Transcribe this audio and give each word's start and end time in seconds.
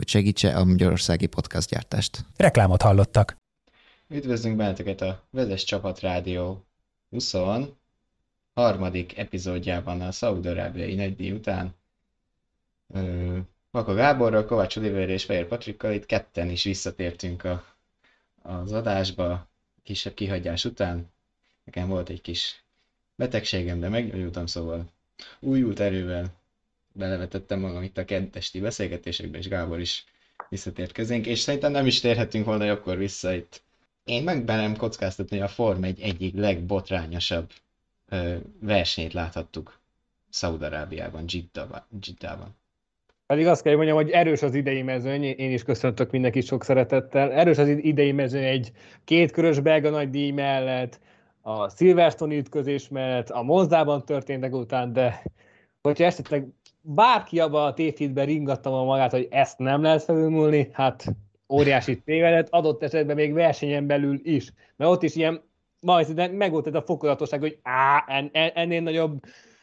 hogy 0.00 0.08
segítse 0.08 0.56
a 0.56 0.64
magyarországi 0.64 1.26
podcastgyártást. 1.26 2.24
Reklámot 2.36 2.82
hallottak. 2.82 3.36
Üdvözlünk 4.08 4.56
benneteket 4.56 5.00
a 5.00 5.26
Vezes 5.30 5.64
Csapat 5.64 6.00
Rádió 6.00 6.64
23. 7.10 7.76
epizódjában 9.16 10.00
a 10.00 10.12
Szaudarábiai 10.12 10.94
nagydíj 10.94 11.32
után. 11.32 11.74
Ö, 12.94 13.36
Maka 13.70 13.94
Gáborral, 13.94 14.44
Kovács 14.44 14.76
Oliver 14.76 15.08
és 15.08 15.24
Fehér 15.24 15.46
Patrikkal 15.46 15.92
itt 15.92 16.06
ketten 16.06 16.48
is 16.48 16.64
visszatértünk 16.64 17.44
a, 17.44 17.64
az 18.42 18.72
adásba 18.72 19.48
kisebb 19.82 20.14
kihagyás 20.14 20.64
után. 20.64 21.12
Nekem 21.64 21.88
volt 21.88 22.08
egy 22.08 22.20
kis 22.20 22.64
betegségem, 23.14 23.80
de 23.80 23.88
meggyógyultam, 23.88 24.46
szóval 24.46 24.90
újult 25.40 25.80
erővel 25.80 26.39
belevetettem 26.92 27.60
magam 27.60 27.82
itt 27.82 27.98
a 27.98 28.04
kedvesti 28.04 28.60
beszélgetésekbe, 28.60 29.38
és 29.38 29.48
Gábor 29.48 29.80
is 29.80 30.04
visszatért 30.48 30.92
közénk, 30.92 31.26
és 31.26 31.38
szerintem 31.38 31.72
nem 31.72 31.86
is 31.86 32.00
térhetünk 32.00 32.44
volna 32.44 32.70
akkor 32.70 32.96
vissza 32.96 33.32
itt. 33.32 33.62
Én 34.04 34.22
meg 34.22 34.44
bennem 34.44 34.76
kockáztatni, 34.76 35.40
a 35.40 35.48
Form 35.48 35.84
egy 35.84 36.00
egyik 36.00 36.34
legbotrányosabb 36.34 37.50
ö, 38.08 38.36
versenyt 38.60 39.12
láthattuk 39.12 39.80
Szaudarábiában, 40.30 41.24
Jiddában. 42.00 42.58
Pedig 43.26 43.46
azt 43.46 43.62
kell, 43.62 43.74
mondjam, 43.74 43.96
hogy 43.96 44.10
erős 44.10 44.42
az 44.42 44.54
idei 44.54 44.82
mezőny, 44.82 45.22
én 45.22 45.52
is 45.52 45.62
köszöntök 45.62 46.10
mindenkit 46.10 46.46
sok 46.46 46.64
szeretettel. 46.64 47.32
Erős 47.32 47.58
az 47.58 47.68
idei 47.68 48.12
mezőny 48.12 48.44
egy 48.44 48.72
kétkörös 49.04 49.60
belga 49.60 49.90
nagy 49.90 50.10
díj 50.10 50.30
mellett, 50.30 51.00
a 51.40 51.68
Silverstone 51.68 52.34
ütközés 52.34 52.88
mellett, 52.88 53.30
a 53.30 53.42
Mozdában 53.42 54.04
történtek 54.04 54.54
után, 54.54 54.92
de 54.92 55.22
hogyha 55.82 56.04
esetleg 56.04 56.46
bárki 56.94 57.40
abban 57.40 57.66
a 57.66 57.74
tévhitben 57.74 58.26
ringatta 58.26 58.80
a 58.80 58.84
magát, 58.84 59.10
hogy 59.10 59.28
ezt 59.30 59.58
nem 59.58 59.82
lehet 59.82 60.02
felülmúlni, 60.02 60.68
hát 60.72 61.04
óriási 61.48 62.00
tévedett, 62.00 62.48
adott 62.50 62.82
esetben 62.82 63.16
még 63.16 63.32
versenyen 63.32 63.86
belül 63.86 64.20
is. 64.22 64.52
Mert 64.76 64.90
ott 64.90 65.02
is 65.02 65.14
ilyen, 65.14 65.42
majd 65.80 66.32
meg 66.32 66.50
volt 66.50 66.66
ez 66.66 66.74
a 66.74 66.82
fokozatosság, 66.82 67.40
hogy 67.40 67.58
á, 67.62 68.04
en, 68.06 68.30
en, 68.32 68.50
ennél 68.54 68.80
nagyobb, 68.80 69.20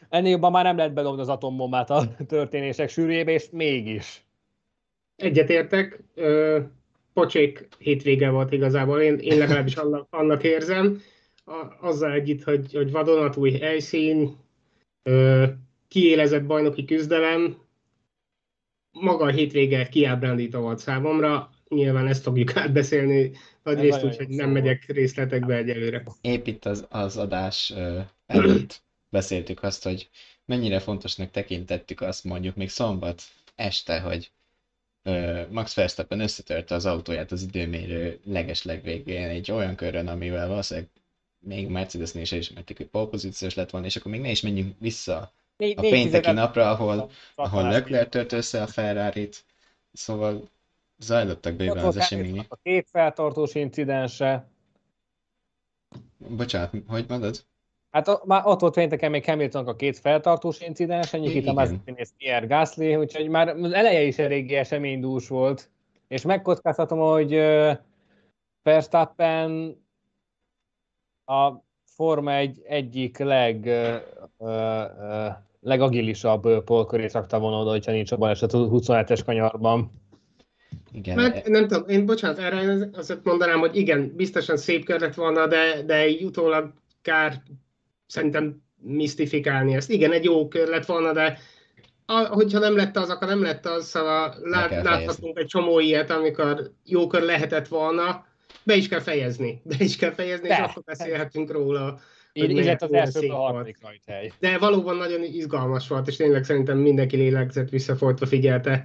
ennél 0.08 0.30
jobban 0.30 0.50
már 0.50 0.64
nem 0.64 0.76
lehet 0.76 0.92
bedobni 0.92 1.20
az 1.20 1.28
atombombát 1.28 1.90
a 1.90 2.02
történések 2.26 2.88
sűrűjébe, 2.88 3.32
és 3.32 3.50
mégis. 3.50 4.26
Egyetértek, 5.16 6.02
pocsék 7.12 7.68
hétvége 7.78 8.30
volt 8.30 8.52
igazából, 8.52 9.00
én, 9.00 9.18
én 9.18 9.38
legalábbis 9.38 9.76
annak, 9.76 10.06
annak 10.10 10.44
érzem, 10.44 11.00
a, 11.44 11.66
azzal 11.80 12.12
együtt, 12.12 12.42
hogy, 12.42 12.72
hogy 12.72 12.90
vadonatúj 12.90 13.50
helyszín, 13.50 14.36
kiélezett 15.88 16.44
bajnoki 16.44 16.84
küzdelem, 16.84 17.56
maga 18.90 19.24
a 19.24 19.30
hétvége 19.30 19.88
kiábrándító 19.88 20.60
volt 20.60 20.78
számomra, 20.78 21.50
nyilván 21.68 22.06
ezt 22.06 22.22
fogjuk 22.22 22.56
átbeszélni 22.58 23.32
nagy 23.62 23.80
részt, 23.80 24.04
úgyhogy 24.04 24.28
nem 24.28 24.50
megyek 24.50 24.84
részletekbe 24.86 25.56
egyelőre. 25.56 26.04
Épp 26.20 26.46
itt 26.46 26.64
az, 26.64 26.86
az 26.90 27.16
adás 27.16 27.74
előtt 28.26 28.82
beszéltük 29.08 29.62
azt, 29.62 29.84
hogy 29.84 30.08
mennyire 30.44 30.78
fontosnak 30.78 31.30
tekintettük 31.30 32.00
azt 32.00 32.24
mondjuk 32.24 32.56
még 32.56 32.68
szombat 32.68 33.22
este, 33.54 34.00
hogy 34.00 34.30
Max 35.50 35.74
Verstappen 35.74 36.20
összetörte 36.20 36.74
az 36.74 36.86
autóját 36.86 37.32
az 37.32 37.42
időmérő 37.42 38.20
legesleg 38.24 38.82
végén 38.82 39.28
egy 39.28 39.50
olyan 39.50 39.74
körön, 39.74 40.08
amivel 40.08 40.48
valószínűleg 40.48 40.90
még 41.38 41.68
Mercedesnél 41.68 42.22
is 42.22 42.32
ismerték, 42.32 42.76
hogy 42.76 42.86
polpozíciós 42.86 43.54
lett 43.54 43.70
volna, 43.70 43.86
és 43.86 43.96
akkor 43.96 44.10
még 44.10 44.20
ne 44.20 44.30
is 44.30 44.40
menjünk 44.40 44.74
vissza 44.78 45.32
a 45.58 45.80
pénteki 45.80 46.30
napra, 46.30 46.70
ahol, 46.70 47.10
ahol 47.34 47.62
Leclerc 47.62 48.10
tört 48.10 48.32
össze 48.32 48.62
a 48.62 48.66
ferrari 48.66 49.28
-t. 49.28 49.44
Szóval 49.92 50.48
zajlottak 50.98 51.54
bőven 51.54 51.84
az 51.84 51.96
események. 51.96 52.46
A 52.48 52.58
két 52.62 52.88
feltartós 52.90 53.54
incidense. 53.54 54.48
Bocsánat, 56.16 56.70
hogy 56.86 57.04
mondod? 57.08 57.44
Hát 57.90 58.08
a, 58.08 58.22
már 58.24 58.46
ott 58.46 58.60
volt 58.60 58.74
pénteken 58.74 59.10
még 59.10 59.24
hamilton 59.24 59.66
a 59.66 59.76
két 59.76 59.98
feltartós 59.98 60.60
incidens, 60.60 61.12
ennyi 61.12 61.28
itt 61.28 61.46
a 61.46 61.52
Mazepin 61.52 61.96
Pierre 62.16 62.46
Gasly, 62.46 62.94
úgyhogy 62.96 63.28
már 63.28 63.48
az 63.48 63.72
eleje 63.72 64.02
is 64.02 64.18
eléggé 64.18 64.54
eseménydús 64.54 65.28
volt. 65.28 65.70
És 66.08 66.22
megkockáztatom, 66.22 66.98
hogy 66.98 67.34
Verstappen 68.62 69.76
a 71.24 71.52
Forma 71.84 72.32
egy 72.32 72.62
egyik 72.66 73.18
leg 73.18 73.64
uh, 73.64 74.00
uh, 74.36 75.36
legagilisabb 75.60 76.64
polkörét 76.64 77.12
rakta 77.12 77.38
volna 77.38 77.60
oda, 77.60 77.70
hogyha 77.70 77.92
nincs 77.92 78.12
a 78.12 78.16
baleset 78.16 78.52
a 78.52 78.58
27-es 78.58 79.20
kanyarban. 79.24 79.90
Igen. 80.92 81.16
Mert 81.16 81.48
nem 81.48 81.68
tudom, 81.68 81.88
én 81.88 82.06
bocsánat, 82.06 82.38
erre 82.38 82.88
azt 82.92 83.20
mondanám, 83.22 83.58
hogy 83.58 83.76
igen, 83.76 84.12
biztosan 84.16 84.56
szép 84.56 84.84
kör 84.84 85.00
lett 85.00 85.14
volna, 85.14 85.46
de, 85.46 85.82
de 85.86 85.94
egy 85.94 86.22
utólag 86.22 86.72
kár 87.02 87.42
szerintem 88.06 88.62
misztifikálni 88.80 89.74
ezt. 89.74 89.90
Igen, 89.90 90.12
egy 90.12 90.24
jó 90.24 90.48
kör 90.48 90.68
lett 90.68 90.86
volna, 90.86 91.12
de 91.12 91.38
a, 92.06 92.26
hogyha 92.26 92.58
nem 92.58 92.76
lett 92.76 92.96
az, 92.96 93.10
akkor 93.10 93.28
nem 93.28 93.42
lett 93.42 93.66
az, 93.66 93.86
szóval 93.86 94.34
lát, 94.42 94.82
láthatunk 94.82 95.38
egy 95.38 95.46
csomó 95.46 95.80
ilyet, 95.80 96.10
amikor 96.10 96.70
jó 96.84 97.06
kör 97.06 97.22
lehetett 97.22 97.68
volna, 97.68 98.26
be 98.62 98.74
is 98.74 98.88
kell 98.88 99.00
fejezni. 99.00 99.60
Be 99.64 99.76
is 99.78 99.96
kell 99.96 100.12
fejezni, 100.12 100.48
de. 100.48 100.54
és 100.54 100.60
akkor 100.60 100.82
beszélhetünk 100.82 101.50
róla 101.50 102.00
illetve 102.38 102.86
az 102.86 102.92
első 102.92 103.28
a 103.28 103.34
harmadik 103.34 103.78
rajthely. 103.82 104.32
De 104.38 104.58
valóban 104.58 104.96
nagyon 104.96 105.22
izgalmas 105.22 105.88
volt, 105.88 106.08
és 106.08 106.16
tényleg 106.16 106.44
szerintem 106.44 106.78
mindenki 106.78 107.16
lélegzett 107.16 107.68
visszafortva 107.68 108.26
figyelte, 108.26 108.84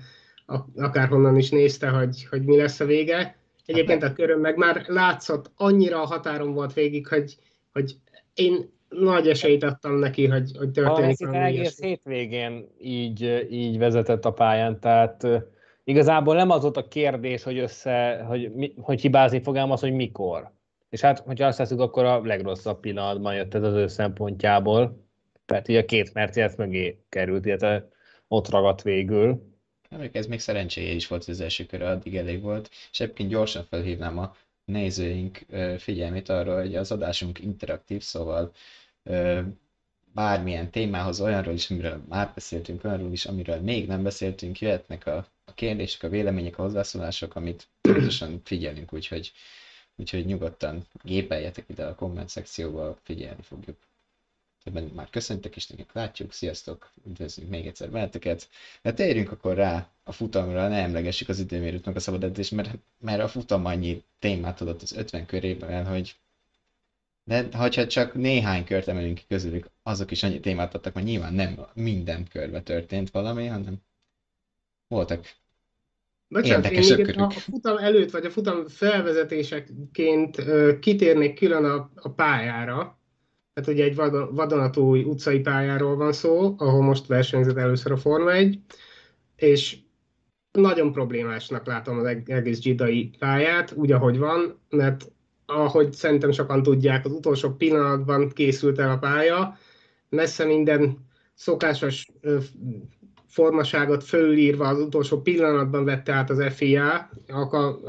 akárhonnan 0.76 1.38
is 1.38 1.50
nézte, 1.50 1.88
hogy, 1.88 2.28
hogy 2.30 2.44
mi 2.44 2.58
lesz 2.58 2.80
a 2.80 2.86
vége. 2.86 3.36
Egyébként 3.66 4.04
a 4.04 4.14
köröm 4.14 4.40
meg 4.40 4.58
már 4.58 4.84
látszott, 4.88 5.52
annyira 5.56 6.02
a 6.02 6.06
határon 6.06 6.54
volt 6.54 6.74
végig, 6.74 7.08
hogy, 7.08 7.36
hogy 7.72 7.96
én 8.34 8.72
nagy 8.90 9.28
esélyt 9.28 9.64
adtam 9.64 9.96
neki, 9.96 10.28
hogy, 10.28 10.52
hogy 10.58 10.72
történik 10.72 11.18
valami 11.20 11.38
egész 11.38 11.82
hétvégén 11.82 12.68
így, 12.80 13.48
így 13.50 13.78
vezetett 13.78 14.26
a 14.26 14.32
pályán, 14.32 14.80
tehát 14.80 15.28
igazából 15.84 16.36
nem 16.36 16.50
az 16.50 16.62
volt 16.62 16.78
a 16.78 16.88
kérdés, 16.88 17.44
hogy 17.44 17.58
össze, 17.58 18.24
hogy, 18.28 18.52
hogy 18.82 19.02
hibázni 19.02 19.42
fog, 19.42 19.56
az, 19.56 19.80
hogy 19.80 19.94
mikor. 19.94 20.52
És 20.94 21.02
hát, 21.02 21.20
hogyha 21.20 21.46
azt 21.48 21.58
teszünk, 21.58 21.80
akkor 21.80 22.06
a 22.06 22.22
legrosszabb 22.22 22.80
pillanatban 22.80 23.36
jött 23.36 23.54
ez 23.54 23.64
az 23.64 23.74
ő 23.74 23.88
szempontjából. 23.88 25.08
Tehát 25.46 25.68
így 25.68 25.76
a 25.76 25.86
két 25.86 26.14
Mercedes 26.14 26.56
mögé 26.56 27.04
került, 27.10 27.46
illetve 27.46 27.90
ott 28.28 28.50
ragadt 28.50 28.82
végül. 28.82 29.44
Hát, 29.90 30.16
ez 30.16 30.26
még 30.26 30.40
szerencséje 30.40 30.94
is 30.94 31.08
volt 31.08 31.26
az 31.28 31.42
első 31.42 31.66
körre, 31.66 31.90
addig 31.90 32.18
elég 32.18 32.42
volt. 32.42 32.70
És 32.92 33.00
egyébként 33.00 33.30
gyorsan 33.30 33.66
felhívnám 33.70 34.18
a 34.18 34.36
nézőink 34.66 35.46
figyelmét 35.78 36.30
arra, 36.30 36.60
hogy 36.60 36.76
az 36.76 36.92
adásunk 36.92 37.40
interaktív, 37.40 38.02
szóval 38.02 38.52
bármilyen 40.14 40.72
témához, 40.72 41.22
olyanról 41.22 41.54
is, 41.54 41.70
amiről 41.70 42.04
már 42.10 42.32
beszéltünk, 42.34 42.84
olyanról 42.84 43.12
is, 43.12 43.26
amiről 43.26 43.60
még 43.60 43.88
nem 43.88 44.04
beszéltünk, 44.04 44.60
jöhetnek 44.60 45.08
a, 45.08 45.28
a 45.46 45.54
kérdések, 45.54 46.04
a 46.04 46.10
vélemények, 46.10 46.58
a 46.58 46.62
hozzászólások, 46.62 47.36
amit 47.36 47.68
pontosan 47.82 48.42
figyelünk, 48.44 48.94
úgyhogy 48.94 49.32
úgyhogy 49.96 50.26
nyugodtan 50.26 50.86
gépeljetek 51.04 51.66
ide 51.68 51.86
a 51.86 51.96
komment 51.96 52.30
szekcióba, 52.30 52.98
figyelni 53.04 53.42
fogjuk. 53.42 53.78
Többen 54.64 54.84
már 54.84 55.10
köszöntek, 55.10 55.56
és 55.56 55.68
nekik 55.68 55.94
látjuk, 55.94 56.34
sziasztok, 56.34 56.92
üdvözlünk 57.08 57.50
még 57.50 57.68
egyszer 57.68 57.90
benneteket. 57.90 58.50
De 58.82 58.94
térjünk 58.94 59.32
akkor 59.32 59.56
rá 59.56 59.90
a 60.04 60.12
futamra, 60.12 60.68
ne 60.68 60.82
emlegessük 60.82 61.30
az 61.30 61.40
időmérőt 61.40 61.86
meg 61.86 61.96
a 61.96 62.00
szabad 62.00 62.24
edzés, 62.24 62.50
mert, 62.50 62.78
mert 63.00 63.22
a 63.22 63.28
futam 63.28 63.66
annyi 63.66 64.04
témát 64.20 64.62
adott 64.62 64.82
az 64.82 64.92
50 64.92 65.26
körében, 65.26 65.86
hogy 65.86 66.16
de 67.26 67.48
ha 67.52 67.70
csak 67.70 68.14
néhány 68.14 68.66
kört 68.66 68.88
emelünk 68.88 69.18
ki 69.18 69.24
közülük, 69.28 69.70
azok 69.84 70.12
is 70.12 70.24
annyi 70.24 70.40
témát 70.40 70.76
adtak, 70.76 70.94
mert 70.94 71.06
nyilván 71.06 71.34
nem 71.34 71.66
minden 71.74 72.28
körbe 72.28 72.62
történt 72.62 73.10
valami, 73.12 73.46
hanem 73.48 73.82
voltak 74.88 75.34
Bocsánat, 76.34 76.72
én 76.72 76.96
még 76.96 77.18
a 77.18 77.30
futam 77.30 77.78
előtt, 77.78 78.12
vagy 78.12 78.26
a 78.26 78.30
futam 78.30 78.68
felvezetéseként 78.68 80.38
uh, 80.38 80.80
kitérnék 80.80 81.40
külön 81.40 81.66
a, 81.66 81.92
a 81.96 82.10
pályára. 82.10 83.00
Hát 83.56 83.68
ugye 83.68 83.84
egy 83.84 83.96
vadon, 83.96 84.36
vadonatúj 84.36 85.04
utcai 85.04 85.40
pályáról 85.40 85.96
van 85.96 86.14
szó, 86.14 86.56
ahol 86.58 86.82
most 86.82 87.08
versenyzett 87.08 87.58
először 87.58 87.92
a 87.92 87.98
Forma 87.98 88.32
1, 88.32 88.60
és 89.36 89.78
nagyon 90.52 90.92
problémásnak 90.92 91.66
látom 91.66 91.98
az 91.98 92.06
egész 92.26 92.60
Gidai 92.60 93.10
pályát, 93.20 93.72
úgy 93.72 93.92
ahogy 93.92 94.18
van, 94.18 94.60
mert 94.70 95.12
ahogy 95.46 95.94
szerintem 95.94 96.32
sokan 96.32 96.64
tudják, 96.64 97.06
az 97.06 97.12
utolsó 97.12 97.50
pillanatban 97.50 98.30
készült 98.30 98.80
el 98.80 98.92
a 98.92 98.98
pálya, 98.98 99.58
messze 100.10 100.46
minden 100.46 100.98
szokásos 101.34 102.08
formaságot 103.34 104.04
fölírva 104.04 104.68
az 104.68 104.80
utolsó 104.80 105.22
pillanatban 105.22 105.86
vette 105.86 106.14
át 106.14 106.30
az 106.30 106.44
FIA, 106.54 107.10
alkal, 107.28 107.80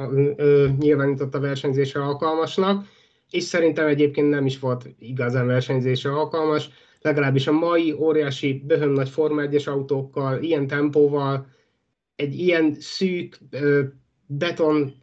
nyilvánított 0.79 1.35
a 1.35 1.41
versenyzésre 1.41 2.03
alkalmasnak, 2.03 2.87
és 3.31 3.43
szerintem 3.43 3.87
egyébként 3.87 4.29
nem 4.29 4.47
is 4.47 4.59
volt 4.59 4.87
igazán 4.99 5.47
versenyzésre 5.47 6.11
alkalmas, 6.11 6.69
legalábbis 7.01 7.47
a 7.47 7.53
mai 7.53 7.93
óriási, 7.93 8.63
böhön 8.67 8.89
nagy 8.89 9.09
Forma 9.09 9.43
1 9.43 9.69
autókkal, 9.69 10.43
ilyen 10.43 10.67
tempóval, 10.67 11.47
egy 12.17 12.39
ilyen 12.39 12.75
szűk 12.81 13.39
beton 14.27 14.95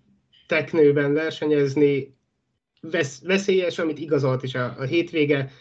teknőben 0.47 1.13
versenyezni 1.13 2.17
vesz, 2.81 3.21
veszélyes, 3.23 3.79
amit 3.79 3.99
igazolt 3.99 4.43
is 4.43 4.55
a, 4.55 4.75
a 4.77 4.83
hétvége, 4.83 5.51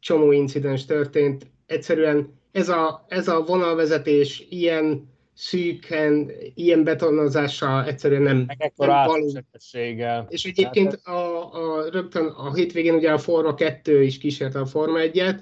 csomó 0.00 0.32
incidens 0.32 0.84
történt, 0.84 1.46
egyszerűen 1.66 2.39
ez 2.52 2.68
a, 2.68 3.04
ez 3.08 3.28
a 3.28 3.42
vonalvezetés 3.42 4.46
ilyen 4.48 5.08
szűken, 5.34 6.30
ilyen 6.54 6.84
betonozással 6.84 7.84
egyszerűen 7.84 8.22
nem, 8.22 8.36
nem 8.36 8.70
való. 8.76 9.32
És 10.28 10.44
egyébként 10.44 10.94
a, 10.94 11.52
a, 11.54 11.88
rögtön 11.90 12.26
a 12.26 12.54
hétvégén 12.54 12.94
ugye 12.94 13.12
a 13.12 13.18
Forma 13.18 13.54
2 13.54 14.02
is 14.02 14.18
kísérte 14.18 14.58
a 14.58 14.66
Forma 14.66 14.98
1-et, 15.02 15.38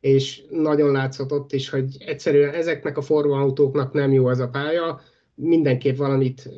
és 0.00 0.42
nagyon 0.50 0.92
látszott 0.92 1.32
ott 1.32 1.52
is, 1.52 1.68
hogy 1.68 1.96
egyszerűen 1.98 2.54
ezeknek 2.54 2.96
a 2.96 3.02
autóknak 3.08 3.92
nem 3.92 4.12
jó 4.12 4.30
ez 4.30 4.38
a 4.38 4.48
pálya, 4.48 5.00
mindenképp 5.34 5.96
valamit, 5.96 6.48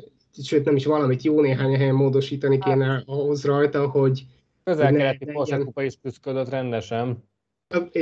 sőt 0.43 0.65
nem 0.65 0.75
is 0.75 0.85
valamit, 0.85 1.23
jó 1.23 1.41
néhány 1.41 1.75
helyen 1.75 1.95
módosítani 1.95 2.57
hát- 2.59 2.73
kéne 2.73 3.03
ahhoz 3.05 3.45
rajta, 3.45 3.87
hogy 3.87 4.25
Közel-keleti 4.63 5.25
Porsche 5.25 5.83
is 5.83 5.97
küzdött 6.01 6.49
rendesen. 6.49 7.23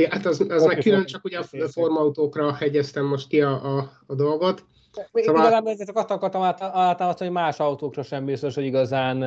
Hát 0.09 0.25
az, 0.25 0.45
az 0.49 0.63
meg 0.63 0.77
külön 0.77 1.05
csak 1.05 1.23
ugye 1.23 1.39
a 1.39 1.67
formautókra 1.67 2.53
hegyeztem 2.53 3.05
most 3.05 3.27
ki 3.27 3.41
a, 3.41 3.77
a, 3.77 3.91
a 4.05 4.15
dolgot. 4.15 4.65
Szóval... 5.13 5.45
Igazából 5.45 6.01
azt 6.01 6.11
akartam 6.11 6.41
általában 6.41 7.15
hogy 7.17 7.31
más 7.31 7.59
autókra 7.59 8.03
sem 8.03 8.25
biztos, 8.25 8.55
hogy 8.55 8.65
igazán 8.65 9.23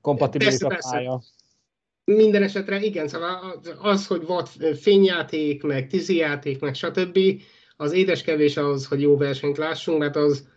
kompatibilis 0.00 0.60
a 0.60 0.78
pálya. 0.90 1.22
Minden 2.04 2.42
esetre 2.42 2.80
igen, 2.80 3.08
szóval 3.08 3.60
az, 3.78 4.06
hogy 4.06 4.26
volt 4.26 4.48
fényjáték, 4.80 5.62
meg 5.62 5.88
játék, 6.06 6.60
meg 6.60 6.74
stb., 6.74 7.18
az 7.76 7.92
édeskevés 7.92 8.56
ahhoz, 8.56 8.86
hogy 8.86 9.00
jó 9.00 9.16
versenyt 9.16 9.56
lássunk, 9.56 9.98
mert 9.98 10.16
az 10.16 10.48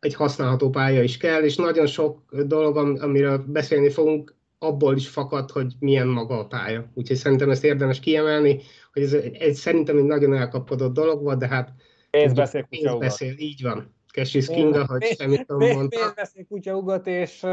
egy 0.00 0.14
használható 0.14 0.70
pálya 0.70 1.02
is 1.02 1.16
kell, 1.16 1.42
és 1.42 1.56
nagyon 1.56 1.86
sok 1.86 2.18
dolog, 2.46 2.76
amiről 2.76 3.44
beszélni 3.46 3.90
fogunk, 3.90 4.34
abból 4.62 4.96
is 4.96 5.08
fakad, 5.08 5.50
hogy 5.50 5.72
milyen 5.78 6.06
maga 6.06 6.38
a 6.38 6.46
pálya. 6.46 6.90
Úgyhogy 6.94 7.16
szerintem 7.16 7.50
ezt 7.50 7.64
érdemes 7.64 8.00
kiemelni, 8.00 8.60
hogy 8.92 9.02
ez, 9.02 9.12
ez 9.38 9.58
szerintem 9.58 9.96
egy 9.96 10.04
nagyon 10.04 10.34
elkapkodott 10.34 10.92
dolog 10.92 11.22
volt, 11.22 11.38
de 11.38 11.48
hát 11.48 11.72
pénz 12.10 12.32
beszél, 12.32 12.66
pénz 12.70 12.98
beszél, 12.98 13.34
így 13.38 13.62
van. 13.62 13.94
Cassius 14.12 14.46
Kinga, 14.46 14.86
hogy 14.86 15.02
semmit 15.04 15.46
nem 15.46 15.58
mondta. 15.58 15.98
Pénz 15.98 16.12
beszél, 16.14 16.46
kutyaugat, 16.48 17.06
és 17.06 17.46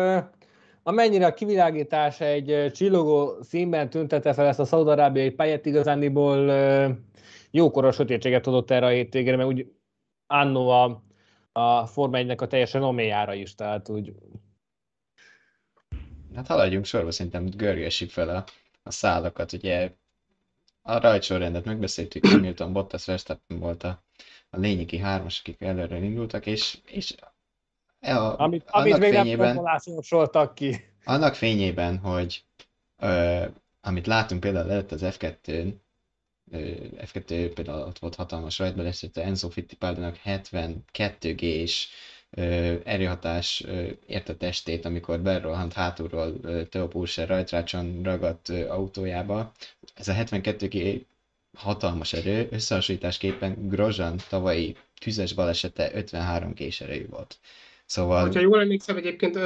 amennyire 0.84 1.26
a 1.26 1.34
kivilágítás 1.34 2.22
egy 2.22 2.72
csillogó 2.72 3.42
színben 3.42 3.90
tüntette 3.90 4.34
fel 4.34 4.46
ezt 4.46 4.60
a 4.60 4.66
szaudarábiai 4.66 5.30
pályát, 5.30 5.66
igazániból 5.66 6.52
jókora 7.52 7.92
sötétséget 7.92 8.42
tudott 8.42 8.72
erre 8.72 8.86
a 8.86 8.90
hétvégére, 8.90 9.36
mert 9.36 9.50
úgy 9.50 9.68
annó 10.28 10.70
a, 10.70 11.04
a 11.52 11.86
Forma 11.86 12.18
1 12.18 12.34
a 12.38 12.48
teljesen 12.48 12.84
oméjára 12.84 13.34
is, 13.34 13.56
tehát 13.56 13.90
úgy 13.90 14.14
Hát 16.38 16.48
haladjunk 16.48 16.86
sorba, 16.86 17.12
szerintem 17.12 17.46
görgessük 17.50 18.10
fel 18.10 18.30
a, 18.30 18.44
a 18.84 18.92
szálakat. 18.92 19.54
Ugye 19.54 19.92
a 20.82 21.00
rajtsorrendet 21.00 21.66
megbeszéltük, 21.66 22.26
Hamilton, 22.26 22.74
Bottas, 22.74 23.06
Verstappen 23.06 23.60
volt 23.60 23.84
a, 23.84 24.04
a 24.50 24.58
lényegi 24.58 24.98
hármas, 24.98 25.40
akik 25.40 25.62
előre 25.62 25.98
indultak, 25.98 26.46
és, 26.46 26.78
és 26.86 27.16
e 28.00 28.22
a, 28.22 28.40
amit, 28.40 28.64
amit 28.68 28.98
még 28.98 29.14
fényében, 29.14 29.56
nem 29.56 30.54
ki. 30.54 30.76
Annak 31.04 31.36
fényében, 31.36 31.98
hogy 31.98 32.44
ö, 32.98 33.46
amit 33.82 34.08
látunk 34.08 34.42
például 34.42 34.72
előtt 34.72 34.92
az 34.92 35.02
F2-n, 35.04 35.74
F2 36.98 37.52
például 37.54 37.88
ott 37.88 38.00
volt 38.00 38.16
hatalmas 38.16 38.60
rajtbaleset, 38.60 39.18
Enzo 39.18 39.50
Fittipaldinak 39.50 40.16
72 40.16 41.34
g 41.34 41.42
és 41.42 41.88
erőhatás 42.84 43.64
érte 44.08 44.36
testét, 44.36 44.86
amikor 44.86 45.20
berohant 45.20 45.74
hátulról 45.74 46.40
Theo 46.70 46.88
Pulser 46.88 47.28
rajtrácson 47.28 48.02
ragadt 48.04 48.50
autójába. 48.50 49.52
Ez 49.94 50.08
a 50.08 50.14
72 50.14 50.68
g 50.68 51.06
hatalmas 51.54 52.14
erő, 52.14 52.48
összehasonlításképpen 52.52 53.68
Grozan 53.68 54.18
tavalyi 54.30 54.76
tüzes 55.02 55.34
balesete 55.34 55.92
53 55.94 56.52
g 56.52 56.74
erejű 56.80 57.08
volt. 57.10 57.38
Szóval... 57.86 58.32
Ha 58.32 58.40
jól 58.40 58.62
emlékszem, 58.62 58.98
egyébként 58.98 59.40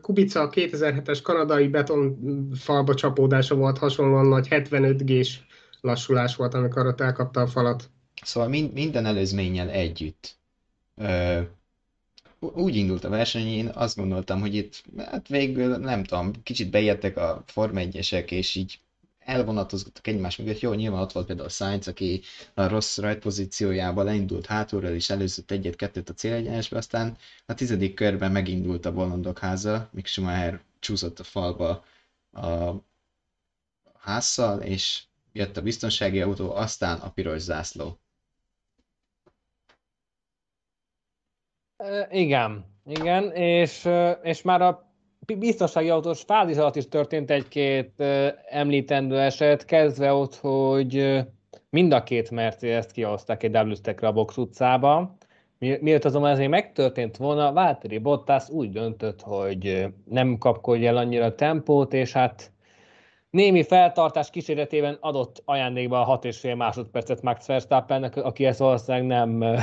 Kubica 0.00 0.50
2007-es 0.52 1.18
kanadai 1.22 1.68
betonfalba 1.68 2.94
csapódása 2.94 3.54
volt 3.54 3.78
hasonlóan 3.78 4.26
nagy 4.26 4.48
75 4.48 5.04
g 5.04 5.26
lassulás 5.80 6.36
volt, 6.36 6.54
amikor 6.54 6.86
ott 6.86 7.00
elkapta 7.00 7.40
a 7.40 7.46
falat. 7.46 7.90
Szóval 8.22 8.48
mind, 8.48 8.72
minden 8.72 9.06
előzménnyel 9.06 9.70
együtt 9.70 10.36
úgy 12.42 12.76
indult 12.76 13.04
a 13.04 13.08
verseny, 13.08 13.46
én 13.46 13.68
azt 13.68 13.96
gondoltam, 13.96 14.40
hogy 14.40 14.54
itt 14.54 14.82
hát 14.98 15.28
végül 15.28 15.76
nem 15.76 16.04
tudom, 16.04 16.32
kicsit 16.42 16.70
beértek 16.70 17.16
a 17.16 17.42
Form 17.46 17.76
1 17.76 17.94
és 18.30 18.54
így 18.54 18.80
elvonatozgattak 19.18 20.06
egymás 20.06 20.36
mögött. 20.36 20.60
Jó, 20.60 20.72
nyilván 20.72 21.00
ott 21.00 21.12
volt 21.12 21.26
például 21.26 21.48
Sainz, 21.48 21.88
aki 21.88 22.20
a 22.54 22.66
rossz 22.68 22.98
rajtpozíciójában 22.98 24.04
leindult 24.04 24.46
hátulról, 24.46 24.90
és 24.90 25.10
előzött 25.10 25.50
egyet-kettőt 25.50 26.08
a 26.08 26.14
célegyenesbe, 26.14 26.76
aztán 26.76 27.16
a 27.46 27.54
tizedik 27.54 27.94
körben 27.94 28.32
megindult 28.32 28.84
a 28.86 28.92
bolondok 28.92 29.38
háza, 29.38 29.88
míg 29.92 30.06
Schumacher 30.06 30.60
csúszott 30.78 31.18
a 31.18 31.24
falba 31.24 31.84
a 32.32 32.72
házszal, 33.98 34.60
és 34.60 35.02
jött 35.32 35.56
a 35.56 35.62
biztonsági 35.62 36.20
autó, 36.20 36.54
aztán 36.54 36.98
a 36.98 37.10
piros 37.10 37.40
zászló. 37.40 37.98
Igen, 42.10 42.64
igen, 42.86 43.30
és, 43.32 43.88
és 44.22 44.42
már 44.42 44.62
a 44.62 44.92
biztonsági 45.38 45.90
autós 45.90 46.22
fázis 46.22 46.56
alatt 46.56 46.76
is 46.76 46.88
történt 46.88 47.30
egy-két 47.30 48.00
említendő 48.48 49.20
eset, 49.20 49.64
kezdve 49.64 50.12
ott, 50.12 50.34
hogy 50.34 51.22
mind 51.70 51.92
a 51.92 52.02
két 52.02 52.30
Mercedes-t 52.30 52.92
kihozták 52.92 53.42
egy 53.42 53.56
w 53.56 54.04
a 54.04 54.12
Box 54.12 54.36
utcába. 54.36 55.16
Miért 55.58 56.04
azonban 56.04 56.30
ez 56.30 56.38
még 56.38 56.48
megtörtént 56.48 57.16
volna, 57.16 57.52
Valtteri 57.52 57.98
Bottas 57.98 58.48
úgy 58.48 58.70
döntött, 58.70 59.20
hogy 59.20 59.86
nem 60.04 60.38
kapkodja 60.38 60.88
el 60.88 60.96
annyira 60.96 61.34
tempót, 61.34 61.92
és 61.92 62.12
hát 62.12 62.52
némi 63.30 63.62
feltartás 63.62 64.30
kíséretében 64.30 64.96
adott 65.00 65.42
ajándékba 65.44 66.06
a 66.06 66.18
6,5 66.18 66.56
másodpercet 66.56 67.22
Max 67.22 67.46
Verstappennek, 67.46 68.16
aki 68.16 68.44
ezt 68.44 68.58
valószínűleg 68.58 69.06
nem 69.06 69.56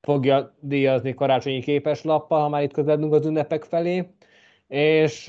fogja 0.00 0.54
díjazni 0.60 1.14
karácsonyi 1.14 1.60
képes 1.60 2.02
lappal, 2.02 2.40
ha 2.40 2.48
már 2.48 2.62
itt 2.62 2.72
közeledünk 2.72 3.12
az 3.12 3.26
ünnepek 3.26 3.64
felé. 3.64 4.10
És 4.68 5.28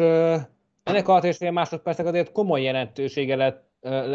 ennek 0.83 1.07
a 1.07 1.33
fél 1.33 1.51
másodpercek 1.51 2.05
azért 2.05 2.31
komoly 2.31 2.61
jelentősége 2.61 3.35
lett, 3.35 3.65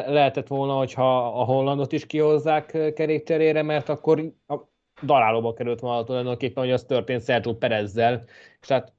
lehetett 0.07 0.47
volna, 0.47 0.75
hogyha 0.75 1.27
a 1.41 1.45
hollandot 1.45 1.93
is 1.93 2.07
kihozzák 2.07 2.93
kerékcserére, 2.95 3.63
mert 3.63 3.89
akkor 3.89 4.33
a 4.47 4.59
darálóba 5.03 5.53
került 5.53 5.81
volna 5.81 6.05
tulajdonképpen, 6.05 6.63
hogy 6.63 6.73
az 6.73 6.85
történt 6.85 7.25
Sergio 7.25 7.55
Perezzel, 7.55 8.25
és 8.61 8.69
hát 8.69 8.93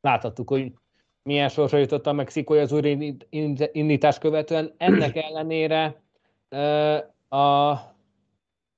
láthattuk, 0.00 0.48
hogy 0.48 0.72
milyen 1.22 1.48
sorsa 1.48 1.76
jutott 1.76 2.06
a 2.06 2.12
mexikói 2.12 2.58
az 2.58 2.72
újraindítás 2.72 4.18
követően. 4.18 4.74
Ennek 4.76 5.16
ellenére 5.16 6.02
a 7.28 7.74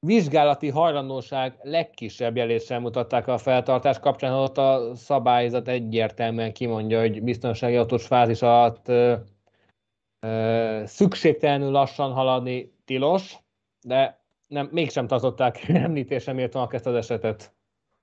vizsgálati 0.06 0.68
hajlandóság 0.68 1.58
legkisebb 1.62 2.36
jelét 2.36 2.64
sem 2.64 2.82
mutatták 2.82 3.26
a 3.26 3.38
feltartás 3.38 3.98
kapcsán, 3.98 4.32
ott 4.32 4.58
a 4.58 4.94
szabályzat 4.94 5.68
egyértelműen 5.68 6.52
kimondja, 6.52 7.00
hogy 7.00 7.22
biztonsági 7.22 7.76
autós 7.76 8.06
fázis 8.06 8.42
alatt 8.42 8.88
ö, 8.88 9.14
ö, 10.20 10.82
szükségtelenül 10.86 11.70
lassan 11.70 12.12
haladni 12.12 12.72
tilos, 12.84 13.36
de 13.82 14.20
nem, 14.48 14.68
mégsem 14.72 15.06
tartották 15.06 15.68
említésem 15.86 16.34
méltónak 16.34 16.74
ezt 16.74 16.86
az 16.86 16.94
esetet. 16.94 17.54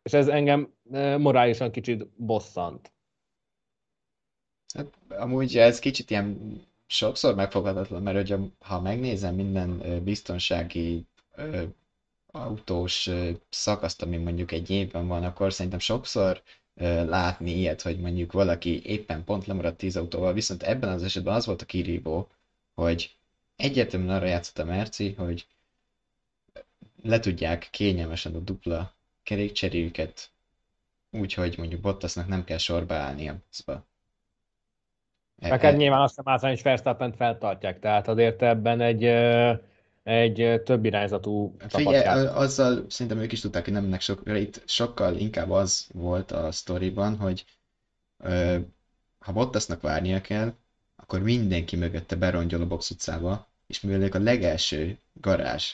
És 0.03 0.13
ez 0.13 0.27
engem 0.27 0.73
ö, 0.91 1.17
morálisan 1.17 1.71
kicsit 1.71 2.07
bosszant. 2.15 2.91
Hát, 4.73 4.87
amúgy 5.09 5.57
ez 5.57 5.79
kicsit 5.79 6.09
ilyen 6.09 6.59
sokszor 6.87 7.35
megfoghatatlan, 7.35 8.01
mert 8.01 8.29
hogy 8.29 8.51
ha 8.59 8.81
megnézem 8.81 9.35
minden 9.35 10.01
biztonsági 10.03 11.05
autós 12.31 13.09
szakaszt, 13.49 14.01
ami 14.01 14.17
mondjuk 14.17 14.51
egy 14.51 14.69
évben 14.69 15.07
van, 15.07 15.23
akkor 15.23 15.53
szerintem 15.53 15.79
sokszor 15.79 16.41
látni 17.05 17.51
ilyet, 17.51 17.81
hogy 17.81 17.99
mondjuk 17.99 18.31
valaki 18.31 18.85
éppen 18.85 19.23
pont 19.23 19.45
lemaradt 19.45 19.77
10 19.77 19.95
autóval, 19.97 20.33
viszont 20.33 20.63
ebben 20.63 20.89
az 20.89 21.03
esetben 21.03 21.33
az 21.33 21.45
volt 21.45 21.61
a 21.61 21.65
kirívó, 21.65 22.27
hogy 22.73 23.15
egyértelműen 23.55 24.15
arra 24.15 24.25
játszott 24.25 24.57
a 24.57 24.65
Merci, 24.65 25.13
hogy 25.13 25.47
le 27.03 27.19
tudják 27.19 27.67
kényelmesen 27.71 28.35
a 28.35 28.39
dupla 28.39 28.93
kerékcseréjüket, 29.23 30.29
úgyhogy 31.11 31.57
mondjuk 31.57 31.81
Bottasnak 31.81 32.27
nem 32.27 32.43
kell 32.43 32.57
sorba 32.57 32.95
állnia. 32.95 33.35
Szóval 33.49 33.85
Neked 35.35 35.61
hát 35.61 35.77
nyilván 35.77 36.01
azt 36.01 36.15
hiszem, 36.23 36.49
hogy 36.49 36.61
Verstappen 36.61 37.13
feltartják, 37.13 37.79
tehát 37.79 38.07
azért 38.07 38.41
ebben 38.41 38.81
egy, 38.81 39.03
egy 40.03 40.61
több 40.63 40.85
irányzatú 40.85 41.55
Figyelj, 41.67 42.27
azzal 42.27 42.85
szerintem 42.89 43.21
ők 43.21 43.31
is 43.31 43.39
tudták, 43.39 43.63
hogy 43.63 43.73
nem 43.73 43.83
mennek 43.83 44.01
sokra, 44.01 44.37
itt 44.37 44.61
sokkal 44.65 45.15
inkább 45.15 45.49
az 45.49 45.87
volt 45.93 46.31
a 46.31 46.51
sztoriban, 46.51 47.17
hogy 47.17 47.45
ö, 48.17 48.57
ha 49.19 49.33
Bottasnak 49.33 49.81
várnia 49.81 50.21
kell, 50.21 50.53
akkor 50.95 51.21
mindenki 51.21 51.75
mögötte 51.75 52.15
berongyol 52.15 52.61
a 52.61 52.67
box 52.67 52.89
utcába, 52.89 53.47
és 53.67 53.81
mivel 53.81 54.01
ők 54.01 54.15
a 54.15 54.19
legelső 54.19 54.97
garázs 55.13 55.73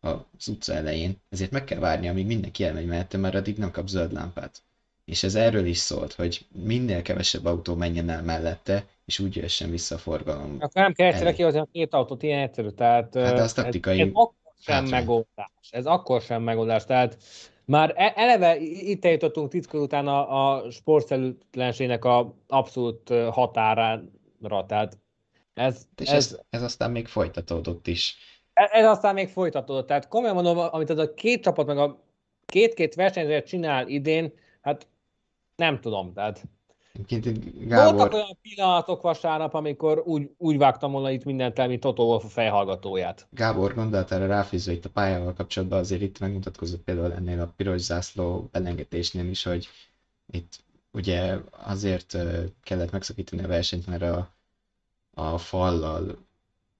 az 0.00 0.48
utca 0.48 0.72
elején, 0.72 1.22
ezért 1.28 1.50
meg 1.50 1.64
kell 1.64 1.78
várni, 1.78 2.08
amíg 2.08 2.26
mindenki 2.26 2.64
elmegy 2.64 2.86
mellette, 2.86 3.18
mert 3.18 3.34
addig 3.34 3.56
nem 3.56 3.70
kap 3.70 3.88
zöld 3.88 4.12
lámpát. 4.12 4.62
És 5.04 5.22
ez 5.22 5.34
erről 5.34 5.66
is 5.66 5.78
szólt, 5.78 6.12
hogy 6.12 6.46
minél 6.52 7.02
kevesebb 7.02 7.44
autó 7.44 7.74
menjen 7.74 8.10
el 8.10 8.22
mellette, 8.22 8.84
és 9.04 9.18
úgy 9.18 9.36
jöjjön 9.36 9.70
vissza 9.70 9.94
a 9.94 9.98
forgalom. 9.98 10.56
Akkor 10.60 10.82
nem 10.82 10.92
kell 10.92 11.06
egyszerre 11.06 11.32
kihozni 11.32 11.58
a 11.58 11.68
két 11.72 11.94
autót, 11.94 12.22
ilyen 12.22 12.40
egyszerű. 12.40 12.68
Tehát, 12.68 13.14
hát 13.14 13.38
az 13.38 13.52
taktikai... 13.52 14.00
Ez, 14.00 14.06
ez 14.06 14.12
akkor 14.12 14.32
sem 14.58 14.74
hátrány. 14.74 15.00
megoldás. 15.00 15.50
Ez 15.70 15.86
akkor 15.86 16.20
sem 16.20 16.42
megoldás. 16.42 16.84
Tehát 16.84 17.16
már 17.64 17.92
e- 17.96 18.12
eleve 18.16 18.58
itt 18.60 19.04
eljutottunk 19.04 19.50
titka 19.50 19.78
után 19.78 20.06
a, 20.06 20.54
a 20.54 20.70
sportszerűtlenségnek 20.70 22.04
a 22.04 22.34
abszolút 22.46 23.08
határára. 23.30 24.66
Tehát 24.66 24.98
ez, 25.54 25.82
és 25.96 26.08
ez, 26.08 26.14
ez, 26.14 26.40
ez 26.50 26.62
aztán 26.62 26.90
még 26.90 27.06
folytatódott 27.06 27.86
is. 27.86 28.16
Ez, 28.52 28.68
ez 28.72 28.86
aztán 28.86 29.14
még 29.14 29.28
folytatódott. 29.28 29.86
Tehát 29.86 30.08
komolyan 30.08 30.34
mondom, 30.34 30.58
amit 30.58 30.90
az 30.90 30.98
a 30.98 31.14
két 31.14 31.42
csapat 31.42 31.66
meg 31.66 31.78
a 31.78 32.04
két-két 32.46 32.94
versenyzőt 32.94 33.46
csinál 33.46 33.88
idén, 33.88 34.32
hát 34.70 34.86
nem 35.56 35.80
tudom, 35.80 36.12
tehát 36.12 36.46
Gábor... 37.08 37.94
Voltak 37.94 38.12
olyan 38.12 38.38
pillanatok 38.42 39.02
vasárnap, 39.02 39.54
amikor 39.54 40.02
úgy, 40.04 40.30
úgy 40.38 40.58
vágtam 40.58 40.92
volna 40.92 41.10
itt 41.10 41.24
mindent 41.24 41.58
el, 41.58 41.68
mint 41.68 41.80
Toto 41.80 42.02
Wolf 42.02 42.24
a 42.24 42.28
fejhallgatóját. 42.28 43.26
Gábor 43.30 43.74
gondolt 43.74 44.12
erre 44.12 44.26
ráfűzve 44.26 44.72
itt 44.72 44.84
a 44.84 44.88
pályával 44.88 45.32
kapcsolatban, 45.32 45.78
azért 45.78 46.00
itt 46.00 46.18
megmutatkozott 46.18 46.82
például 46.82 47.12
ennél 47.12 47.40
a 47.40 47.52
piros 47.56 47.80
zászló 47.80 48.48
belengetésnél 48.52 49.28
is, 49.28 49.42
hogy 49.42 49.68
itt 50.30 50.58
ugye 50.92 51.36
azért 51.50 52.16
kellett 52.62 52.90
megszakítani 52.90 53.42
a 53.42 53.48
versenyt, 53.48 53.86
mert 53.86 54.02
a, 54.02 54.30
a 55.14 55.38
fallal 55.38 56.18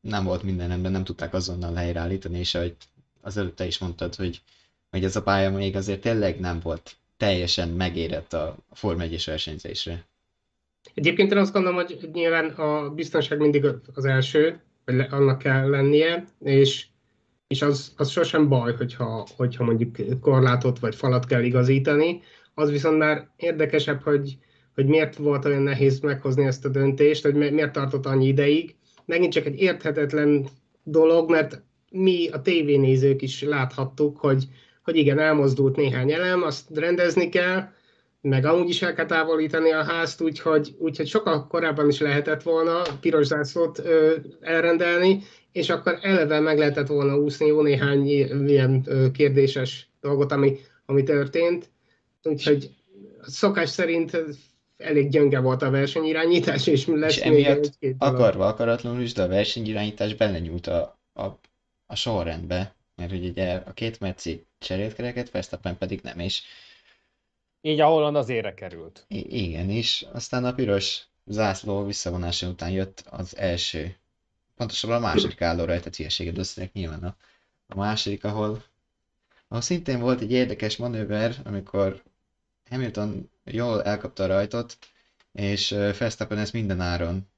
nem 0.00 0.24
volt 0.24 0.42
minden 0.42 0.68
rendben, 0.68 0.92
nem 0.92 1.04
tudták 1.04 1.34
azonnal 1.34 1.74
helyreállítani, 1.74 2.38
és 2.38 2.54
ahogy 2.54 2.76
az 3.20 3.36
előtte 3.36 3.66
is 3.66 3.78
mondtad, 3.78 4.14
hogy, 4.14 4.42
hogy 4.90 5.04
ez 5.04 5.16
a 5.16 5.22
pálya 5.22 5.50
még 5.50 5.76
azért 5.76 6.00
tényleg 6.00 6.40
nem 6.40 6.60
volt 6.60 6.96
teljesen 7.20 7.68
megérett 7.68 8.32
a 8.32 8.56
Form 8.72 9.00
1 9.00 9.22
versenyzésre. 9.26 10.08
Egyébként 10.94 11.32
én 11.32 11.38
azt 11.38 11.52
gondolom, 11.52 11.76
hogy 11.76 12.08
nyilván 12.12 12.48
a 12.48 12.90
biztonság 12.90 13.38
mindig 13.38 13.66
az 13.94 14.04
első, 14.04 14.62
vagy 14.84 15.06
annak 15.10 15.38
kell 15.38 15.68
lennie, 15.68 16.24
és, 16.40 16.86
és 17.46 17.62
az, 17.62 17.92
az 17.96 18.10
sosem 18.10 18.48
baj, 18.48 18.74
hogyha, 18.74 19.26
hogyha 19.36 19.64
mondjuk 19.64 20.20
korlátot 20.20 20.78
vagy 20.78 20.94
falat 20.94 21.26
kell 21.26 21.42
igazítani. 21.42 22.20
Az 22.54 22.70
viszont 22.70 22.98
már 22.98 23.28
érdekesebb, 23.36 24.02
hogy, 24.02 24.38
hogy 24.74 24.86
miért 24.86 25.16
volt 25.16 25.44
olyan 25.44 25.62
nehéz 25.62 26.00
meghozni 26.00 26.44
ezt 26.44 26.64
a 26.64 26.68
döntést, 26.68 27.22
hogy 27.22 27.34
miért 27.34 27.72
tartott 27.72 28.06
annyi 28.06 28.26
ideig. 28.26 28.74
Megint 29.04 29.32
csak 29.32 29.46
egy 29.46 29.60
érthetetlen 29.60 30.48
dolog, 30.82 31.30
mert 31.30 31.62
mi 31.90 32.28
a 32.28 32.42
tévénézők 32.42 33.22
is 33.22 33.42
láthattuk, 33.42 34.18
hogy 34.18 34.48
hogy 34.84 34.96
igen, 34.96 35.18
elmozdult 35.18 35.76
néhány 35.76 36.12
elem, 36.12 36.42
azt 36.42 36.64
rendezni 36.74 37.28
kell, 37.28 37.68
meg 38.20 38.44
amúgy 38.44 38.68
is 38.68 38.82
el 38.82 38.94
kell 38.94 39.06
távolítani 39.06 39.72
a 39.72 39.84
házt, 39.84 40.20
úgyhogy, 40.20 40.74
úgyhogy 40.78 41.06
sokkal 41.06 41.46
korábban 41.46 41.88
is 41.88 42.00
lehetett 42.00 42.42
volna 42.42 42.82
piros 43.00 43.26
zászlót 43.26 43.78
ö, 43.78 44.16
elrendelni, 44.40 45.22
és 45.52 45.70
akkor 45.70 45.98
eleve 46.02 46.40
meg 46.40 46.58
lehetett 46.58 46.86
volna 46.86 47.16
úszni 47.16 47.46
jó 47.46 47.62
néhány 47.62 48.06
ilyen 48.46 48.82
ö, 48.86 49.10
kérdéses 49.10 49.88
dolgot, 50.00 50.32
ami, 50.32 50.58
ami 50.86 51.02
történt. 51.02 51.70
Úgyhogy 52.22 52.70
szokás 53.22 53.68
szerint 53.68 54.24
elég 54.76 55.08
gyönge 55.08 55.38
volt 55.38 55.62
a 55.62 55.70
versenyirányítás, 55.70 56.66
és 56.66 56.86
lesz 56.86 57.16
és 57.16 57.24
még 57.24 57.44
emiatt 57.44 57.78
akarva, 57.98 58.46
akaratlanul 58.46 59.02
is, 59.02 59.12
de 59.12 59.22
a 59.22 59.28
versenyirányítás 59.28 60.14
belenyúlt 60.14 60.66
a, 60.66 60.98
a, 61.12 61.24
a 61.86 61.94
sorrendbe, 61.94 62.74
mert 63.00 63.12
hogy 63.12 63.28
ugye 63.28 63.54
a 63.54 63.72
két 63.72 64.00
Merci 64.00 64.46
cserélt 64.58 64.94
kereket, 64.94 65.30
Verstappen 65.30 65.78
pedig 65.78 66.00
nem, 66.02 66.18
és 66.18 66.42
így 67.60 67.80
a 67.80 67.86
Holland 67.86 68.16
az 68.16 68.28
ére 68.28 68.54
került. 68.54 69.04
I- 69.08 69.44
igen, 69.44 69.70
és 69.70 70.06
aztán 70.12 70.44
a 70.44 70.54
piros 70.54 71.06
zászló 71.26 71.84
visszavonása 71.84 72.48
után 72.48 72.70
jött 72.70 73.04
az 73.10 73.36
első, 73.36 73.96
pontosabban 74.56 74.96
a 74.96 75.00
második 75.00 75.42
álló 75.42 75.64
rajta, 75.64 75.90
hülyeséget 75.96 76.38
összenek 76.38 76.72
nyilván 76.72 77.02
a, 77.02 77.16
a 77.66 77.76
második, 77.76 78.24
ahol, 78.24 78.64
ahol 79.48 79.62
szintén 79.62 80.00
volt 80.00 80.20
egy 80.20 80.32
érdekes 80.32 80.76
manőver, 80.76 81.36
amikor 81.44 82.02
Hamilton 82.70 83.30
jól 83.44 83.82
elkapta 83.82 84.22
a 84.22 84.26
rajtot, 84.26 84.78
és 85.32 85.70
Verstappen 85.70 86.38
ezt 86.38 86.52
minden 86.52 86.80
áron 86.80 87.28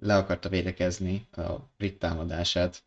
le 0.00 0.16
akarta 0.16 0.48
védekezni 0.48 1.26
a 1.32 1.52
brit 1.76 1.98
támadását. 1.98 2.82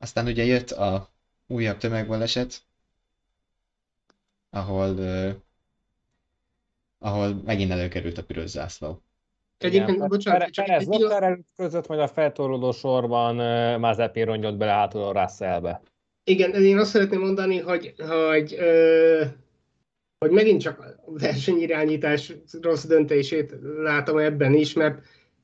Aztán 0.00 0.26
ugye 0.26 0.44
jött 0.44 0.70
a 0.70 1.08
újabb 1.46 1.76
tömegbaleset, 1.76 2.62
ahol, 4.50 4.88
uh, 4.88 5.30
ahol 6.98 7.42
megint 7.44 7.70
előkerült 7.70 8.18
a 8.18 8.24
piros 8.24 8.50
zászló. 8.50 9.02
Egyébként, 9.58 9.96
Igen, 9.96 10.08
bocsánat, 10.08 10.50
csak 10.50 10.64
Perez 10.64 10.88
egy 10.90 11.44
között, 11.56 11.86
majd 11.86 12.00
a 12.00 12.08
feltoruló 12.08 12.72
sorban 12.72 13.38
uh, 13.38 13.78
Mazepin 13.78 14.24
rongyott 14.24 14.56
bele 14.56 14.72
hátul 14.72 15.02
a 15.02 15.22
Russellbe. 15.22 15.82
Igen, 16.24 16.54
én 16.54 16.78
azt 16.78 16.90
szeretném 16.90 17.20
mondani, 17.20 17.58
hogy, 17.58 17.94
hogy, 17.98 18.56
uh, 18.58 19.26
hogy 20.18 20.30
megint 20.30 20.60
csak 20.60 20.78
a 20.78 20.94
versenyirányítás 21.06 22.32
rossz 22.60 22.84
döntését 22.84 23.54
látom 23.82 24.18
ebben 24.18 24.54
is, 24.54 24.72
mert 24.72 25.02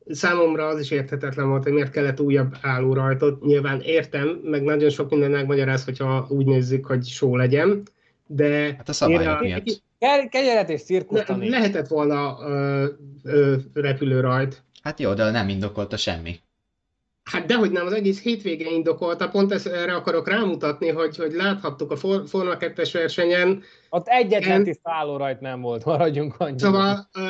számomra 0.08 0.66
az 0.66 0.80
is 0.80 0.90
érthetetlen 0.90 1.48
volt, 1.48 1.62
hogy 1.62 1.72
miért 1.72 1.90
kellett 1.90 2.20
újabb 2.20 2.56
állórajtot. 2.60 3.44
Nyilván 3.44 3.80
értem, 3.80 4.40
meg 4.42 4.62
nagyon 4.62 4.90
sok 4.90 5.10
minden 5.10 5.30
megmagyaráz, 5.30 5.84
hogyha 5.84 6.26
úgy 6.28 6.46
nézzük, 6.46 6.86
hogy 6.86 7.04
só 7.04 7.36
legyen, 7.36 7.82
de... 8.26 8.74
Hát 8.76 8.88
a 8.88 8.92
szabályok 8.92 9.40
miatt. 9.40 9.84
Kegyelet 10.28 10.70
és 10.70 10.82
cirkusztani. 10.82 11.48
Le, 11.48 11.58
lehetett 11.58 11.88
volna 11.88 12.36
ö, 12.40 12.86
ö, 13.22 13.56
repülőrajt. 13.74 14.62
Hát 14.82 15.00
jó, 15.00 15.14
de 15.14 15.30
nem 15.30 15.48
indokolta 15.48 15.96
semmi. 15.96 16.40
Hát 17.30 17.46
dehogy 17.46 17.70
nem, 17.70 17.86
az 17.86 17.92
egész 17.92 18.22
hétvégén 18.22 18.66
indokolta, 18.66 19.28
pont 19.28 19.52
ezt, 19.52 19.66
erre 19.66 19.94
akarok 19.94 20.28
rámutatni, 20.28 20.88
hogy, 20.88 21.16
hogy 21.16 21.32
láthattuk 21.32 21.90
a 21.90 21.96
Forma 22.26 22.56
2 22.56 22.82
versenyen. 22.92 23.62
Ott 23.90 24.06
egyetlen 24.08 24.64
tiszta 24.64 24.92
állórajt 24.92 25.40
nem 25.40 25.60
volt, 25.60 25.84
maradjunk 25.84 26.34
annyi. 26.38 26.58
Szóval 26.58 27.08
ö, 27.14 27.20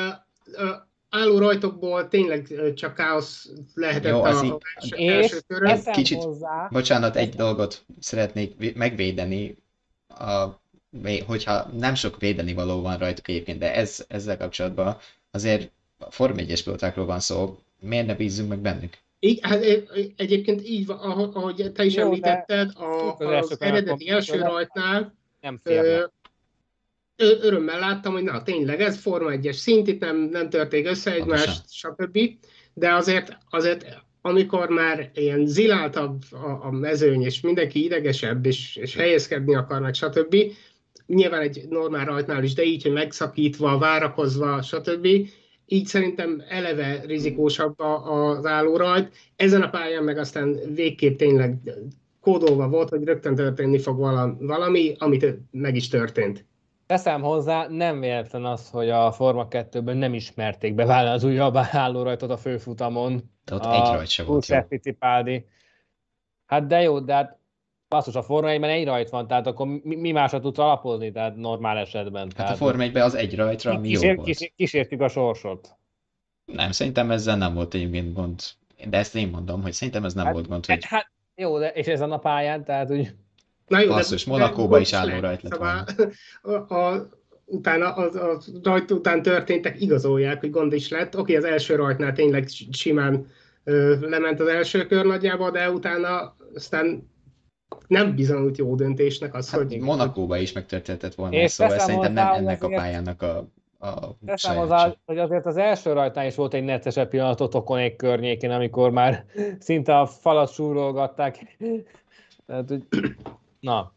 ö, 0.53 0.69
álló 1.17 1.39
rajtokból 1.39 2.09
tényleg 2.09 2.49
csak 2.75 2.95
káosz 2.95 3.49
lehetett 3.75 4.13
Jó, 4.13 4.23
az 4.23 4.43
a 4.43 4.59
első, 4.81 4.97
első 4.97 5.39
körön. 5.47 5.81
Kicsit, 5.93 6.23
hozzá. 6.23 6.69
bocsánat, 6.71 7.17
egy 7.17 7.35
dolgot 7.35 7.85
szeretnék 8.01 8.75
megvédeni, 8.75 9.57
a, 10.09 10.61
hogyha 11.27 11.67
nem 11.79 11.95
sok 11.95 12.21
védeni 12.21 12.55
való 12.55 12.83
van 12.83 12.99
rajtuk 12.99 13.29
egyébként, 13.29 13.59
de 13.59 13.75
ez, 13.75 14.05
ezzel 14.09 14.37
kapcsolatban 14.37 14.97
azért 15.31 15.71
a 15.99 16.11
Form 16.11 16.37
1-es 16.37 16.93
van 16.95 17.21
szó, 17.21 17.59
miért 17.81 18.07
ne 18.07 18.15
bízzunk 18.15 18.49
meg 18.49 18.59
bennük? 18.59 18.99
Így, 19.21 19.39
hát 19.43 19.65
egyébként 20.17 20.69
így 20.69 20.87
van, 20.87 20.99
ahogy 20.99 21.73
te 21.75 21.85
is 21.85 21.95
Jó, 21.95 22.03
említetted, 22.03 22.71
a, 22.75 23.17
az 23.17 23.61
eredeti 23.61 24.09
első 24.09 24.41
rajtnál 24.41 25.15
nem 25.41 25.61
férnek 25.63 26.11
örömmel 27.17 27.79
láttam, 27.79 28.13
hogy 28.13 28.23
na 28.23 28.43
tényleg 28.43 28.81
ez 28.81 28.97
Forma 28.97 29.31
1-es 29.33 29.53
szint, 29.53 29.89
itt 29.89 30.01
nem, 30.01 30.17
nem 30.17 30.51
törték 30.51 30.87
össze 30.87 31.13
egymást, 31.13 31.63
stb. 31.71 32.19
De 32.75 32.95
azért, 32.95 33.37
azért 33.51 34.05
amikor 34.21 34.69
már 34.69 35.11
ilyen 35.15 35.47
ziláltabb 35.47 36.23
a, 36.31 36.67
a 36.67 36.71
mezőny, 36.71 37.23
és 37.23 37.41
mindenki 37.41 37.85
idegesebb, 37.85 38.47
és, 38.47 38.77
és 38.77 38.97
helyezkedni 38.97 39.55
akarnak, 39.55 39.95
stb. 39.95 40.37
Nyilván 41.07 41.41
egy 41.41 41.65
normál 41.69 42.05
rajtnál 42.05 42.45
is, 42.45 42.55
de 42.55 42.63
így, 42.63 42.83
hogy 42.83 42.93
megszakítva, 42.93 43.79
várakozva, 43.79 44.63
stb. 44.63 45.07
Így 45.67 45.87
szerintem 45.87 46.43
eleve 46.49 47.03
rizikósabb 47.07 47.79
az 47.79 48.47
állórajt. 48.47 49.11
Ezen 49.37 49.63
a 49.63 49.71
pályán 49.71 50.05
meg 50.05 50.19
aztán 50.19 50.59
végképp 50.75 51.19
tényleg 51.19 51.57
kódolva 52.21 52.69
volt, 52.69 52.89
hogy 52.89 53.05
rögtön 53.05 53.35
történni 53.35 53.79
fog 53.79 53.99
valami, 54.39 54.95
amit 54.99 55.39
meg 55.51 55.77
is 55.77 55.89
történt. 55.89 56.45
Teszem 56.87 57.23
hozzá, 57.23 57.67
nem 57.69 58.01
véletlen 58.01 58.45
az, 58.45 58.71
hogy 58.71 58.91
a 58.91 59.13
Forma 59.13 59.47
2-ben 59.51 59.97
nem 59.97 60.15
ismerték 60.15 60.75
be 60.75 61.11
az 61.11 61.25
újabb 61.25 61.59
rajtot 61.73 62.31
a 62.31 62.37
főfutamon. 62.37 63.31
De 63.45 63.55
ott 63.55 63.65
a 63.65 63.75
egy 63.75 63.95
rajt 63.95 64.09
sem 64.09 64.27
volt 64.27 64.47
jó. 64.47 64.57
Hát 66.47 66.67
de 66.67 66.83
jó, 66.83 67.01
de 67.01 67.15
hát 67.15 67.39
basszus, 67.89 68.15
a 68.15 68.23
Forma 68.23 68.49
1-ben 68.49 68.71
egy 68.71 68.85
rajt 68.85 69.11
van, 69.11 69.27
tehát 69.27 69.47
akkor 69.47 69.67
mi, 69.67 69.97
mi 69.97 70.13
másra 70.13 70.41
tudsz 70.41 70.59
alapozni, 70.59 71.13
tehát 71.13 71.37
normál 71.37 71.79
esetben. 71.79 72.23
Hát 72.23 72.35
tehát 72.35 72.53
a 72.53 72.57
Forma 72.57 72.83
1 72.83 72.97
az 72.97 73.15
egy 73.15 73.37
rajtra, 73.37 73.73
ami 73.73 73.89
kísér, 73.89 74.09
jó 74.09 74.15
volt. 74.15 74.27
Kísér, 74.27 74.53
kísértük 74.57 75.01
a 75.01 75.09
sorsot. 75.09 75.77
Nem, 76.45 76.71
szerintem 76.71 77.11
ezzel 77.11 77.37
nem 77.37 77.55
volt 77.55 77.75
egyébként 77.75 78.15
gond. 78.15 78.41
De 78.89 78.99
ezt 78.99 79.15
én 79.15 79.29
mondom, 79.29 79.63
hogy 79.63 79.73
szerintem 79.73 80.05
ez 80.05 80.15
nem 80.15 80.25
hát, 80.25 80.35
volt 80.35 80.49
gond. 80.49 80.67
Hogy... 80.67 80.85
Hát, 80.85 81.11
jó, 81.35 81.59
de 81.59 81.69
és 81.69 81.87
ezen 81.87 82.13
a 82.13 82.19
pályán, 82.19 82.65
tehát 82.65 82.91
úgy... 82.91 83.15
Na 83.67 83.81
jó, 83.81 83.89
Basszus, 83.89 84.25
Monakóban 84.25 84.81
is 84.81 84.93
álló 84.93 85.21
rajt 85.21 85.43
lett 85.43 85.53
szóval 85.53 85.85
a, 86.69 86.75
a, 86.75 87.09
utána 87.45 87.95
az, 87.95 88.15
a 88.17 88.41
rajt 88.63 88.91
után 88.91 89.23
történtek, 89.23 89.81
igazolják, 89.81 90.41
hogy 90.41 90.51
gond 90.51 90.73
is 90.73 90.89
lett. 90.89 91.17
Oké, 91.17 91.37
az 91.37 91.45
első 91.45 91.75
rajtnál 91.75 92.13
tényleg 92.13 92.49
simán 92.71 93.27
ö, 93.65 94.09
lement 94.09 94.41
az 94.41 94.49
első 94.49 94.87
kör 94.87 95.07
nagyjába, 95.07 95.51
de 95.51 95.71
utána 95.71 96.37
aztán 96.55 97.11
nem 97.87 98.15
bizonyult 98.15 98.59
jó 98.59 98.75
döntésnek 98.75 99.35
az, 99.35 99.51
hát, 99.51 99.61
hogy... 99.61 99.81
Monakóban 99.81 100.41
is 100.41 100.53
megtörténhetett 100.53 101.15
volna, 101.15 101.37
és 101.37 101.51
szóval 101.51 101.79
szerintem 101.79 102.13
nem 102.13 102.33
ennek 102.33 102.65
a 102.65 102.69
pályának 102.69 103.23
a 103.23 103.49
a 103.79 104.17
Teszem 104.27 104.59
az, 104.59 104.97
hogy 105.05 105.19
azért 105.19 105.47
az 105.47 105.57
első 105.57 105.93
rajtnál 105.93 106.27
is 106.27 106.35
volt 106.35 106.55
egy 106.55 106.65
neccesebb 106.65 107.09
pillanatot 107.09 107.71
egy 107.71 107.97
környékén, 107.97 108.51
amikor 108.51 108.91
már 108.91 109.25
szinte 109.59 109.99
a 109.99 110.07
falat 110.07 110.53
súrolgatták. 110.53 111.57
Tehát, 112.47 112.69
hogy, 112.69 112.83
na. 113.67 113.95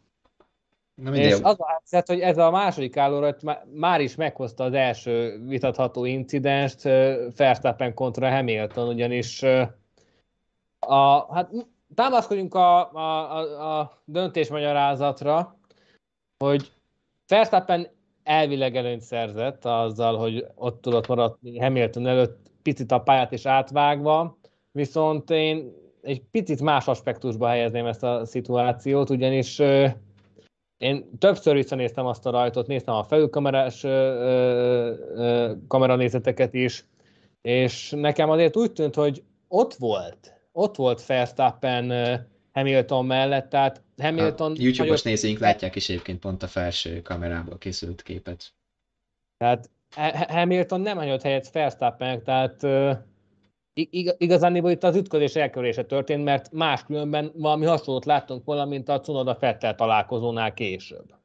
Na, 0.94 1.14
és 1.14 1.32
az 1.42 1.60
a 1.60 1.66
helyzet, 1.66 2.06
hogy 2.06 2.20
ez 2.20 2.38
a 2.38 2.50
második 2.50 2.96
állórajt 2.96 3.42
már 3.74 4.00
is 4.00 4.14
meghozta 4.14 4.64
az 4.64 4.72
első 4.72 5.44
vitatható 5.46 6.04
incidenst 6.04 6.82
Verstappen 7.36 7.94
kontra 7.94 8.30
Hamilton, 8.30 8.88
ugyanis 8.88 9.42
a, 10.78 11.34
hát 11.34 11.50
támaszkodjunk 11.94 12.54
a, 12.54 12.92
a, 12.92 13.36
a, 13.36 13.78
a 13.78 14.02
döntésmagyarázatra, 14.04 15.56
hogy 16.38 16.72
Verstappen 17.26 17.88
elvileg 18.22 18.76
előnyt 18.76 19.00
szerzett 19.00 19.64
azzal, 19.64 20.16
hogy 20.16 20.46
ott 20.54 20.80
tudott 20.80 21.06
maradni 21.06 21.58
Hamilton 21.58 22.06
előtt 22.06 22.50
picit 22.62 22.92
a 22.92 23.00
pályát 23.00 23.32
is 23.32 23.46
átvágva, 23.46 24.38
viszont 24.72 25.30
én 25.30 25.79
egy 26.02 26.22
picit 26.30 26.60
más 26.60 26.86
aspektusba 26.86 27.48
helyezném 27.48 27.86
ezt 27.86 28.02
a 28.02 28.24
szituációt, 28.24 29.10
ugyanis 29.10 29.58
én 30.76 31.18
többször 31.18 31.54
visszanéztem 31.54 32.06
azt 32.06 32.26
a 32.26 32.30
rajtot, 32.30 32.66
néztem 32.66 32.94
a 32.94 33.04
felülkamerás 33.04 33.80
kameranézeteket 35.68 36.54
is, 36.54 36.84
és 37.42 37.90
nekem 37.96 38.30
azért 38.30 38.56
úgy 38.56 38.72
tűnt, 38.72 38.94
hogy 38.94 39.22
ott 39.48 39.74
volt, 39.74 40.34
ott 40.52 40.76
volt 40.76 41.06
Verstappen 41.06 42.18
Hamilton 42.52 43.06
mellett, 43.06 43.48
tehát 43.48 43.82
Hamilton... 43.96 44.52
A 44.52 44.54
YouTube-os 44.58 45.02
nagyobb... 45.02 45.04
nézőink 45.04 45.38
látják 45.38 45.76
is 45.76 45.88
egyébként 45.88 46.18
pont 46.18 46.42
a 46.42 46.46
felső 46.46 47.02
kamerából 47.02 47.58
készült 47.58 48.02
képet. 48.02 48.54
Tehát 49.36 49.70
Hamilton 50.28 50.80
nem 50.80 50.96
hagyott 50.96 51.22
helyet 51.22 51.52
Verstappennek, 51.52 52.22
tehát 52.22 52.62
uh, 53.74 54.12
igazán 54.18 54.56
itt 54.56 54.82
az 54.82 54.96
ütközés 54.96 55.34
elkerülése 55.34 55.84
történt, 55.84 56.24
mert 56.24 56.52
máskülönben 56.52 57.32
valami 57.34 57.66
hasonlót 57.66 58.04
láttunk 58.04 58.44
volna, 58.44 58.64
mint 58.64 58.88
a 58.88 59.00
Cunoda 59.00 59.34
Fettel 59.34 59.74
találkozónál 59.74 60.54
később. 60.54 61.18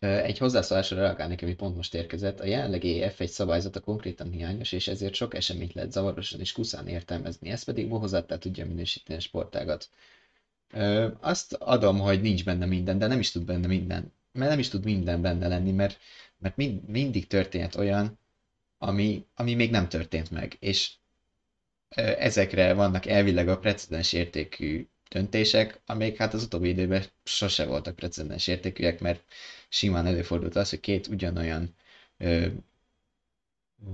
Egy 0.00 0.38
hozzászólásra 0.38 0.96
reagálnék, 0.96 1.42
ami 1.42 1.54
pont 1.54 1.76
most 1.76 1.94
érkezett. 1.94 2.40
A 2.40 2.44
jelenlegi 2.44 3.02
F1 3.02 3.26
szabályzata 3.26 3.80
konkrétan 3.80 4.30
hiányos, 4.30 4.72
és 4.72 4.88
ezért 4.88 5.14
sok 5.14 5.34
eseményt 5.34 5.72
lehet 5.72 5.92
zavarosan 5.92 6.40
és 6.40 6.52
kuszán 6.52 6.86
értelmezni. 6.86 7.50
Ez 7.50 7.62
pedig 7.62 7.88
bohozattá 7.88 8.36
tudja 8.38 8.66
minősíteni 8.66 9.18
a 9.18 9.22
sportágat. 9.22 9.88
Azt 11.20 11.52
adom, 11.52 11.98
hogy 11.98 12.20
nincs 12.20 12.44
benne 12.44 12.66
minden, 12.66 12.98
de 12.98 13.06
nem 13.06 13.18
is 13.18 13.30
tud 13.30 13.44
benne 13.44 13.66
minden. 13.66 14.12
Mert 14.32 14.50
nem 14.50 14.58
is 14.58 14.68
tud 14.68 14.84
minden 14.84 15.22
benne 15.22 15.48
lenni, 15.48 15.70
mert, 15.70 15.98
mert 16.38 16.56
mind, 16.56 16.88
mindig 16.88 17.26
történt 17.26 17.74
olyan, 17.74 18.18
ami, 18.84 19.26
ami 19.34 19.54
még 19.54 19.70
nem 19.70 19.88
történt 19.88 20.30
meg. 20.30 20.56
És 20.60 20.92
ezekre 22.18 22.72
vannak 22.74 23.06
elvileg 23.06 23.48
a 23.48 23.58
precedens 23.58 24.12
értékű 24.12 24.86
döntések, 25.10 25.80
amik 25.86 26.16
hát 26.16 26.34
az 26.34 26.42
utóbbi 26.42 26.68
időben 26.68 27.04
sose 27.24 27.64
voltak 27.66 27.96
precedens 27.96 28.46
értékűek, 28.46 29.00
mert 29.00 29.24
simán 29.68 30.06
előfordult 30.06 30.56
az, 30.56 30.70
hogy 30.70 30.80
két 30.80 31.06
ugyanolyan 31.06 31.74
ö, 32.18 32.46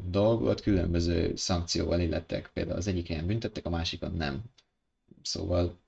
dolgot 0.04 0.60
különböző 0.60 1.36
szankcióval 1.36 2.00
illettek. 2.00 2.50
Például 2.52 2.76
az 2.76 2.86
egyik 2.86 3.06
helyen 3.08 3.26
büntettek, 3.26 3.66
a 3.66 3.70
másikon 3.70 4.12
nem. 4.12 4.42
Szóval 5.22 5.79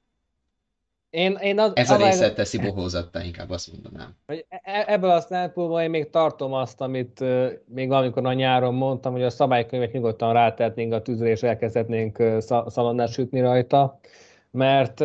én, 1.12 1.38
én 1.40 1.59
az, 1.59 1.72
ez 1.75 1.90
a 1.90 1.96
része 1.96 2.27
az... 2.27 2.33
teszi 2.33 2.59
bohózattá, 2.59 3.25
inkább 3.25 3.51
azt 3.51 3.72
mondanám. 3.72 4.16
Hogy 4.27 4.44
e, 4.48 4.61
e, 4.64 4.85
ebből 4.87 5.11
a 5.11 5.20
szempontból 5.20 5.81
én 5.81 5.90
még 5.90 6.11
tartom 6.11 6.53
azt, 6.53 6.81
amit 6.81 7.25
még 7.66 7.88
valamikor 7.88 8.27
a 8.27 8.33
nyáron 8.33 8.75
mondtam, 8.75 9.12
hogy 9.12 9.22
a 9.22 9.31
szabálykönyvet 9.31 9.92
nyugodtan 9.92 10.33
rátehetnénk 10.33 10.92
a 10.92 11.03
tűzre, 11.03 11.29
és 11.29 11.42
elkezdhetnénk 11.42 12.22
szalonnát 12.66 13.12
sütni 13.12 13.40
rajta 13.40 14.01
mert 14.53 15.01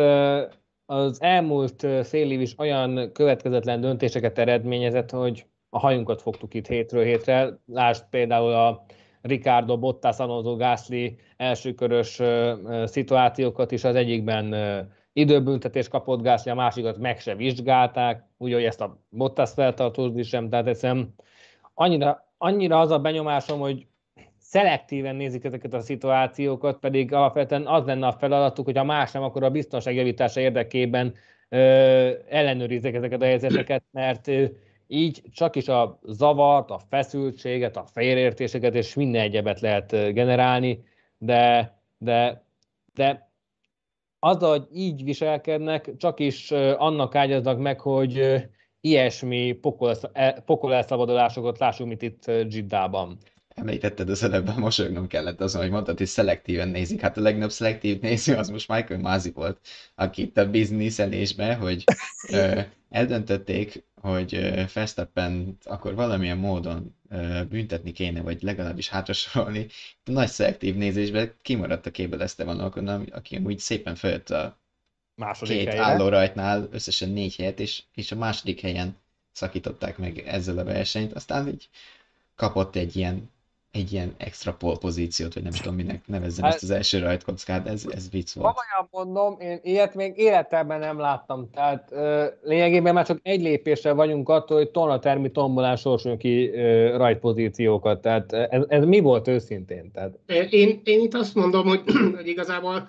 az 0.86 1.22
elmúlt 1.22 1.86
fél 2.02 2.30
év 2.30 2.40
is 2.40 2.58
olyan 2.58 3.12
következetlen 3.12 3.80
döntéseket 3.80 4.38
eredményezett, 4.38 5.10
hogy 5.10 5.46
a 5.70 5.78
hajunkat 5.78 6.22
fogtuk 6.22 6.54
itt 6.54 6.66
hétről 6.66 7.04
hétre. 7.04 7.58
Lásd 7.66 8.04
például 8.10 8.52
a 8.52 8.84
Ricardo 9.20 9.78
Bottas, 9.78 10.18
Alonso 10.18 10.56
Gasly 10.56 11.16
elsőkörös 11.36 12.20
szituációkat 12.84 13.70
is, 13.70 13.84
az 13.84 13.94
egyikben 13.94 14.54
időbüntetés 15.18 15.88
kapott 15.88 16.22
Gasly, 16.22 16.50
a 16.50 16.54
másikat 16.54 16.98
meg 16.98 17.20
se 17.20 17.34
vizsgálták, 17.34 18.24
úgy, 18.36 18.52
hogy 18.52 18.64
ezt 18.64 18.80
a 18.80 18.98
Bottas 19.08 19.50
feltartózni 19.50 20.22
sem, 20.22 20.48
tehát 20.48 20.66
egyszerűen 20.66 21.14
annyira, 21.74 22.32
annyira 22.38 22.80
az 22.80 22.90
a 22.90 22.98
benyomásom, 22.98 23.60
hogy 23.60 23.86
szelektíven 24.38 25.16
nézik 25.16 25.44
ezeket 25.44 25.74
a 25.74 25.80
szituációkat, 25.80 26.78
pedig 26.78 27.12
alapvetően 27.12 27.66
az 27.66 27.84
lenne 27.84 28.06
a 28.06 28.12
feladatuk, 28.12 28.64
hogy 28.64 28.76
ha 28.76 28.84
más 28.84 29.12
nem, 29.12 29.22
akkor 29.22 29.42
a 29.42 29.50
biztonság 29.50 29.94
javítása 29.94 30.40
érdekében 30.40 31.14
ö, 31.48 31.58
ellenőrizzek 32.28 32.94
ezeket 32.94 33.22
a 33.22 33.24
helyzeteket, 33.24 33.82
mert 33.90 34.28
ö, 34.28 34.44
így 34.86 35.22
csak 35.32 35.56
is 35.56 35.68
a 35.68 35.98
zavart, 36.02 36.70
a 36.70 36.80
feszültséget, 36.88 37.76
a 37.76 37.86
félértéseket 37.92 38.74
és 38.74 38.94
minden 38.94 39.22
egyebet 39.22 39.60
lehet 39.60 40.12
generálni, 40.12 40.84
de, 41.18 41.74
de, 41.98 42.44
de 42.94 43.27
azzal, 44.18 44.50
hogy 44.50 44.66
így 44.72 45.04
viselkednek, 45.04 45.96
csak 45.96 46.20
is 46.20 46.50
annak 46.76 47.14
ágyaznak 47.14 47.58
meg, 47.58 47.80
hogy 47.80 48.42
ilyesmi 48.80 49.52
pokol, 49.52 49.94
pokol 50.44 50.74
elszabadulásokat 50.74 51.58
lássunk, 51.58 51.88
mint 51.88 52.02
itt 52.02 52.48
Giddában 52.48 53.18
említetted 53.58 54.10
az 54.10 54.22
előbb, 54.22 54.58
mosolyognom 54.58 55.06
kellett 55.06 55.40
azon, 55.40 55.62
hogy 55.62 55.70
mondtad, 55.70 55.98
hogy 55.98 56.06
szelektíven 56.06 56.68
nézik. 56.68 57.00
Hát 57.00 57.16
a 57.16 57.20
legnagyobb 57.20 57.50
szelektív 57.50 58.00
néző 58.00 58.34
az 58.34 58.48
most 58.48 58.68
Michael 58.68 59.00
Mázi 59.00 59.30
volt, 59.30 59.60
aki 59.94 60.22
itt 60.22 60.36
a 60.36 60.50
bizniszelésben, 60.50 61.56
hogy 61.56 61.84
ö, 62.32 62.60
eldöntötték, 62.90 63.84
hogy 64.00 64.52
Verstappen 64.72 65.58
akkor 65.64 65.94
valamilyen 65.94 66.38
módon 66.38 66.96
büntetni 67.48 67.92
kéne, 67.92 68.20
vagy 68.20 68.42
legalábbis 68.42 68.88
hátrasorolni. 68.88 69.66
A 70.04 70.10
nagy 70.10 70.28
szelektív 70.28 70.76
nézésben 70.76 71.34
kimaradt 71.42 71.86
a 71.86 71.90
képből 71.90 72.22
Esteban 72.22 72.60
Ocon, 72.60 72.88
aki 72.88 73.36
úgy 73.36 73.58
szépen 73.58 73.94
följött 73.94 74.30
a 74.30 74.58
második 75.14 75.56
két 75.56 75.68
helyre. 75.68 75.82
állórajtnál, 75.82 76.68
összesen 76.70 77.08
négy 77.08 77.36
helyet, 77.36 77.60
és, 77.60 77.82
és 77.94 78.12
a 78.12 78.16
második 78.16 78.60
helyen 78.60 78.96
szakították 79.32 79.98
meg 79.98 80.18
ezzel 80.18 80.58
a 80.58 80.64
versenyt. 80.64 81.12
Aztán 81.12 81.48
így 81.48 81.68
kapott 82.34 82.76
egy 82.76 82.96
ilyen 82.96 83.30
egy 83.70 83.92
ilyen 83.92 84.14
extra 84.16 84.52
pol 84.52 84.78
pozíciót, 84.78 85.34
vagy 85.34 85.42
nem 85.42 85.52
is 85.52 85.60
tudom, 85.60 85.76
minek 85.76 86.06
nevezzem 86.06 86.44
hát, 86.44 86.54
ezt 86.54 86.62
az 86.62 86.70
első 86.70 86.98
rajtkockát, 86.98 87.68
ez, 87.68 87.84
ez 87.90 88.10
vicc 88.10 88.32
volt. 88.32 88.54
Komolyan 88.54 88.88
mondom, 88.90 89.40
én 89.40 89.58
ilyet 89.62 89.94
még 89.94 90.12
életemben 90.16 90.78
nem 90.78 90.98
láttam, 90.98 91.50
tehát 91.50 91.88
ö, 91.90 92.24
lényegében 92.42 92.94
már 92.94 93.06
csak 93.06 93.18
egy 93.22 93.40
lépésre 93.40 93.92
vagyunk 93.92 94.28
attól, 94.28 94.56
hogy 94.56 94.70
tonna 94.70 94.98
termi 94.98 95.30
tombolán 95.30 95.76
sorsolunk 95.76 96.20
ki 96.20 96.50
ö, 96.50 96.96
rajtpozíciókat, 96.96 98.00
tehát 98.00 98.32
ez, 98.32 98.62
ez 98.68 98.84
mi 98.84 99.00
volt 99.00 99.28
őszintén? 99.28 99.90
Tehát... 99.92 100.18
Én, 100.50 100.80
én 100.84 101.00
itt 101.00 101.14
azt 101.14 101.34
mondom, 101.34 101.66
hogy, 101.66 101.82
hogy 102.16 102.26
igazából 102.26 102.88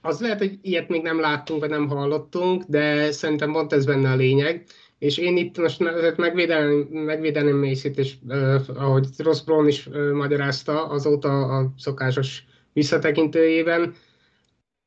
az 0.00 0.20
lehet, 0.20 0.38
hogy 0.38 0.58
ilyet 0.62 0.88
még 0.88 1.02
nem 1.02 1.20
láttunk, 1.20 1.60
vagy 1.60 1.70
nem 1.70 1.88
hallottunk, 1.88 2.64
de 2.66 3.12
szerintem 3.12 3.52
pont 3.52 3.72
ez 3.72 3.84
benne 3.84 4.10
a 4.10 4.16
lényeg 4.16 4.64
és 4.98 5.18
én 5.18 5.36
itt 5.36 5.58
most 5.58 5.80
megvédeném, 6.16 6.78
megvédeném 6.90 7.58
Macy-t, 7.58 7.98
és 7.98 8.14
uh, 8.28 8.60
ahogy 8.74 9.06
Ross 9.18 9.42
Brown 9.42 9.68
is 9.68 9.86
uh, 9.86 10.10
magyarázta 10.10 10.86
azóta 10.86 11.28
a 11.28 11.72
szokásos 11.78 12.44
visszatekintőjében, 12.72 13.94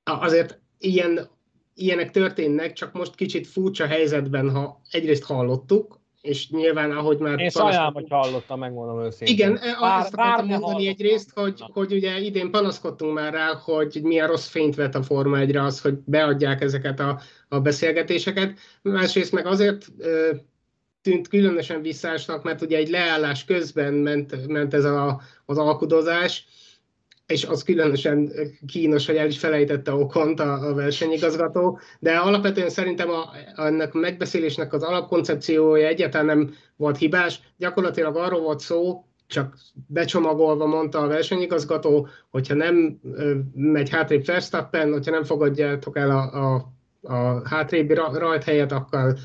azért 0.03 0.59
ilyen 0.77 1.29
ilyenek 1.75 2.11
történnek, 2.11 2.73
csak 2.73 2.93
most 2.93 3.15
kicsit 3.15 3.47
furcsa 3.47 3.87
helyzetben, 3.87 4.49
ha 4.49 4.81
egyrészt 4.91 5.23
hallottuk, 5.23 5.98
és 6.21 6.49
nyilván, 6.49 6.91
ahogy 6.91 7.17
már... 7.17 7.39
Én 7.39 7.49
sajnálom, 7.49 7.93
hogy 7.93 8.05
hallottam, 8.09 8.59
megmondom 8.59 9.01
őszintén. 9.01 9.35
Igen, 9.35 9.57
e, 9.57 9.77
bár, 9.79 9.99
azt 9.99 10.13
akartam 10.13 10.47
mondani 10.47 10.87
egyrészt, 10.87 11.31
hogy, 11.33 11.63
hogy 11.73 11.93
ugye 11.93 12.19
idén 12.19 12.51
panaszkodtunk 12.51 13.13
már 13.13 13.33
rá, 13.33 13.53
hogy 13.63 13.99
milyen 14.03 14.27
rossz 14.27 14.47
fényt 14.47 14.75
vet 14.75 14.95
a 14.95 15.03
Forma 15.03 15.37
1 15.37 15.55
az, 15.55 15.81
hogy 15.81 15.93
beadják 16.05 16.61
ezeket 16.61 16.99
a, 16.99 17.19
a 17.47 17.59
beszélgetéseket. 17.59 18.59
Másrészt 18.81 19.31
meg 19.31 19.45
azért 19.45 19.85
ö, 19.97 20.29
tűnt 21.01 21.27
különösen 21.27 21.81
visszásnak, 21.81 22.43
mert 22.43 22.61
ugye 22.61 22.77
egy 22.77 22.89
leállás 22.89 23.45
közben 23.45 23.93
ment, 23.93 24.47
ment 24.47 24.73
ez 24.73 24.83
a, 24.83 25.21
az 25.45 25.57
alkudozás, 25.57 26.47
és 27.29 27.45
az 27.45 27.63
különösen 27.63 28.31
kínos, 28.67 29.05
hogy 29.05 29.15
el 29.15 29.27
is 29.27 29.39
felejtette 29.39 29.93
okont 29.93 30.39
a, 30.39 30.67
a 30.67 30.73
versenyigazgató, 30.73 31.79
de 31.99 32.17
alapvetően 32.17 32.69
szerintem 32.69 33.09
a, 33.09 33.29
ennek 33.55 33.95
a 33.95 33.97
megbeszélésnek 33.97 34.73
az 34.73 34.83
alapkoncepciója 34.83 35.87
egyáltalán 35.87 36.25
nem 36.25 36.53
volt 36.75 36.97
hibás, 36.97 37.41
gyakorlatilag 37.57 38.17
arról 38.17 38.41
volt 38.41 38.59
szó, 38.59 39.03
csak 39.27 39.57
becsomagolva 39.87 40.65
mondta 40.65 40.99
a 40.99 41.07
versenyigazgató, 41.07 42.07
hogyha 42.29 42.53
nem 42.53 42.99
megy 43.53 43.89
hátrébb 43.89 44.25
Verstappen, 44.25 44.91
hogyha 44.91 45.11
nem 45.11 45.23
fogadjátok 45.23 45.97
el 45.97 46.09
a, 46.09 46.53
a, 46.53 46.71
a 47.01 47.47
hátrébb 47.47 47.91
rajthelyet, 47.91 48.71
akkor 48.71 49.15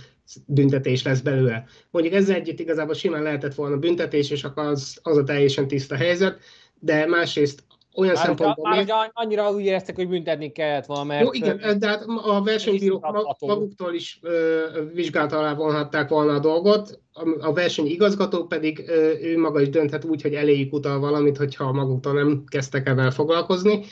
büntetés 0.47 1.03
lesz 1.03 1.21
belőle. 1.21 1.64
Mondjuk 1.90 2.14
ezzel 2.14 2.37
együtt 2.37 2.61
igazából 2.61 2.95
simán 2.95 3.23
lehetett 3.23 3.55
volna 3.55 3.77
büntetés, 3.77 4.31
és 4.31 4.45
akkor 4.45 4.64
az, 4.64 4.99
az 5.03 5.17
a 5.17 5.25
teljesen 5.25 5.69
tiszta 5.69 5.97
helyzet, 5.97 6.38
de 6.79 7.07
másrészt 7.07 7.62
olyan 7.94 8.14
már 8.14 8.24
szempontból... 8.24 8.68
Már 8.68 8.78
még... 8.78 8.92
annyira 9.12 9.50
úgy 9.50 9.64
éreztek, 9.64 9.96
hogy 9.96 10.09
büntetni 10.09 10.52
kellett 10.52 10.87
volna, 10.87 11.04
mert... 11.04 11.22
Jó, 11.22 11.33
igen, 11.33 11.78
de 11.78 11.87
hát 11.87 12.04
a 12.24 12.42
versenybírók 12.42 13.07
maguktól 13.40 13.94
is 13.94 14.18
ö, 14.22 14.62
vizsgálat 14.94 15.33
alá 15.33 15.54
vonhatták 15.54 16.09
volna 16.09 16.33
a 16.33 16.38
dolgot, 16.38 17.00
a, 17.40 17.52
versenyigazgató 17.52 18.44
pedig 18.44 18.85
ö, 18.87 19.12
ő 19.20 19.38
maga 19.38 19.61
is 19.61 19.68
dönthet 19.68 20.04
úgy, 20.04 20.22
hogy 20.22 20.35
eléjük 20.35 20.72
utal 20.72 20.98
valamit, 20.98 21.37
hogyha 21.37 21.72
maguktól 21.72 22.12
nem 22.12 22.44
kezdtek 22.46 22.88
ebben 22.88 23.11
foglalkozni, 23.11 23.85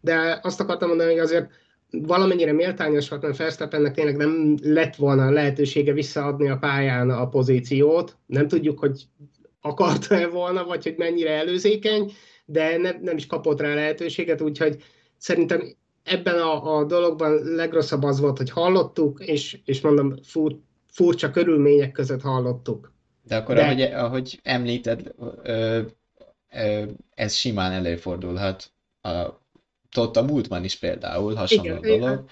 de 0.00 0.40
azt 0.42 0.60
akartam 0.60 0.88
mondani, 0.88 1.10
hogy 1.10 1.20
azért 1.20 1.48
valamennyire 1.90 2.52
méltányos 2.52 3.08
volt, 3.08 3.22
mert 3.22 3.36
Verstappennek 3.36 3.94
tényleg 3.94 4.16
nem 4.16 4.56
lett 4.62 4.96
volna 4.96 5.30
lehetősége 5.30 5.92
visszaadni 5.92 6.48
a 6.48 6.56
pályán 6.56 7.10
a 7.10 7.28
pozíciót. 7.28 8.16
Nem 8.26 8.48
tudjuk, 8.48 8.78
hogy 8.78 9.02
akarta-e 9.60 10.26
volna, 10.26 10.64
vagy 10.64 10.82
hogy 10.82 10.94
mennyire 10.96 11.30
előzékeny, 11.30 12.12
de 12.50 12.76
nem, 12.76 12.98
nem 13.02 13.16
is 13.16 13.26
kapott 13.26 13.60
rá 13.60 13.74
lehetőséget, 13.74 14.40
úgyhogy 14.40 14.82
szerintem 15.16 15.76
ebben 16.02 16.38
a, 16.38 16.78
a 16.78 16.84
dologban 16.84 17.42
legrosszabb 17.44 18.02
az 18.02 18.20
volt, 18.20 18.36
hogy 18.36 18.50
hallottuk, 18.50 19.24
és, 19.24 19.58
és 19.64 19.80
mondom, 19.80 20.14
fur, 20.22 20.58
furcsa 20.90 21.30
körülmények 21.30 21.92
között 21.92 22.20
hallottuk. 22.20 22.92
De 23.22 23.36
akkor, 23.36 23.54
de... 23.54 23.62
Ahogy, 23.62 23.82
ahogy 23.82 24.40
említed, 24.42 25.14
ö, 25.42 25.80
ö, 26.54 26.82
ez 27.14 27.34
simán 27.34 27.72
előfordulhat. 27.72 28.70
A, 29.02 29.10
ott 29.96 30.16
a 30.16 30.22
múltban 30.22 30.64
is 30.64 30.76
például 30.76 31.34
hasonló 31.34 31.76
Igen, 31.76 31.98
dolog. 31.98 32.24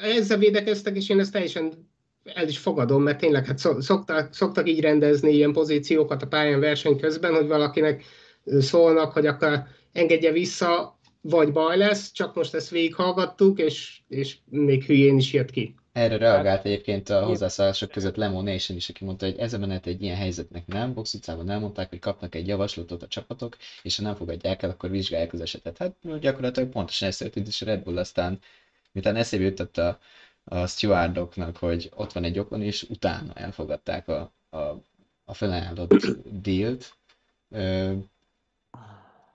Ezzel 0.00 0.38
védekeztek, 0.38 0.96
és 0.96 1.08
én 1.08 1.20
ezt 1.20 1.32
teljesen 1.32 1.90
el 2.24 2.48
is 2.48 2.58
fogadom, 2.58 3.02
mert 3.02 3.18
tényleg 3.18 3.46
hát 3.46 3.58
szoktak, 3.58 4.34
szoktak 4.34 4.68
így 4.68 4.80
rendezni 4.80 5.32
ilyen 5.32 5.52
pozíciókat 5.52 6.22
a 6.22 6.26
pályán 6.26 6.60
verseny 6.60 6.98
közben, 6.98 7.34
hogy 7.34 7.46
valakinek 7.46 8.04
szólnak, 8.44 9.12
hogy 9.12 9.26
akkor 9.26 9.62
engedje 9.92 10.32
vissza, 10.32 10.98
vagy 11.20 11.52
baj 11.52 11.76
lesz, 11.76 12.12
csak 12.12 12.34
most 12.34 12.54
ezt 12.54 12.70
végighallgattuk, 12.70 13.58
és, 13.58 14.00
és 14.08 14.36
még 14.44 14.84
hülyén 14.84 15.16
is 15.16 15.32
jött 15.32 15.50
ki. 15.50 15.74
Erre 15.92 16.16
reagált 16.16 16.64
egyébként 16.64 17.08
a 17.08 17.24
hozzászállások 17.24 17.90
között 17.90 18.16
Lemon 18.16 18.44
Nation 18.44 18.76
is, 18.76 18.88
aki 18.88 19.04
mondta, 19.04 19.26
hogy 19.26 19.38
ez 19.38 19.52
a 19.52 19.58
menet 19.58 19.86
egy 19.86 20.02
ilyen 20.02 20.16
helyzetnek 20.16 20.66
nem. 20.66 20.94
Box 20.94 21.14
utcában 21.14 21.50
elmondták, 21.50 21.88
hogy 21.88 21.98
kapnak 21.98 22.34
egy 22.34 22.46
javaslatot 22.46 23.02
a 23.02 23.06
csapatok, 23.06 23.56
és 23.82 23.96
ha 23.96 24.02
nem 24.02 24.14
fogadják 24.14 24.62
el, 24.62 24.70
akkor 24.70 24.90
vizsgálják 24.90 25.32
az 25.32 25.40
esetet. 25.40 25.78
Hát 25.78 26.20
gyakorlatilag 26.20 26.68
pontosan 26.68 27.08
ez 27.08 27.16
történt, 27.16 27.46
és 27.46 27.62
a 27.62 27.64
Red 27.64 27.82
Bull 27.82 27.98
aztán, 27.98 28.38
miután 28.92 29.16
eszébe 29.16 29.44
jutott 29.44 29.78
a, 29.78 29.98
a 30.44 30.66
stewardoknak, 30.66 31.56
hogy 31.56 31.90
ott 31.94 32.12
van 32.12 32.24
egy 32.24 32.38
okon, 32.38 32.62
és 32.62 32.82
utána 32.82 33.32
elfogadták 33.34 34.08
a, 34.08 34.32
a, 34.50 34.58
a 35.24 35.34
felajánlott 35.34 35.94
dealt 36.42 36.94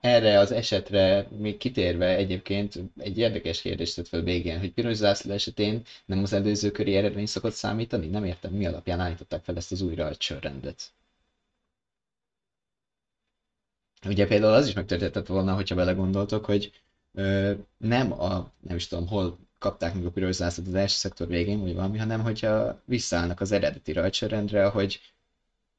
erre 0.06 0.38
az 0.38 0.50
esetre 0.52 1.28
még 1.38 1.56
kitérve 1.56 2.16
egyébként 2.16 2.74
egy 2.98 3.18
érdekes 3.18 3.60
kérdést 3.60 3.94
tett 3.96 4.08
fel 4.08 4.20
végén, 4.22 4.58
hogy 4.58 4.72
piros 4.72 4.96
zászló 4.96 5.32
esetén 5.32 5.82
nem 6.06 6.22
az 6.22 6.32
előző 6.32 6.70
köri 6.70 6.96
eredmény 6.96 7.26
szokott 7.26 7.52
számítani? 7.52 8.06
Nem 8.06 8.24
értem, 8.24 8.52
mi 8.52 8.66
alapján 8.66 9.00
állították 9.00 9.42
fel 9.44 9.56
ezt 9.56 9.72
az 9.72 9.80
új 9.82 9.94
rajtsorrendet. 9.94 10.92
Ugye 14.06 14.26
például 14.26 14.52
az 14.52 14.66
is 14.66 14.74
megtörténhetett 14.74 15.26
volna, 15.26 15.54
hogyha 15.54 15.74
belegondoltok, 15.74 16.44
hogy 16.44 16.72
ö, 17.14 17.52
nem 17.76 18.12
a, 18.20 18.52
nem 18.60 18.76
is 18.76 18.86
tudom, 18.86 19.06
hol 19.06 19.38
kapták 19.58 19.94
meg 19.94 20.04
a 20.06 20.10
piros 20.10 20.34
zászlót 20.34 20.66
az 20.66 20.74
első 20.74 20.96
szektor 20.96 21.26
végén, 21.26 21.60
vagy 21.60 21.74
valami, 21.74 21.98
hanem 21.98 22.20
hogyha 22.22 22.80
visszaállnak 22.84 23.40
az 23.40 23.52
eredeti 23.52 23.92
rajtsorrendre, 23.92 24.66
ahogy 24.66 25.00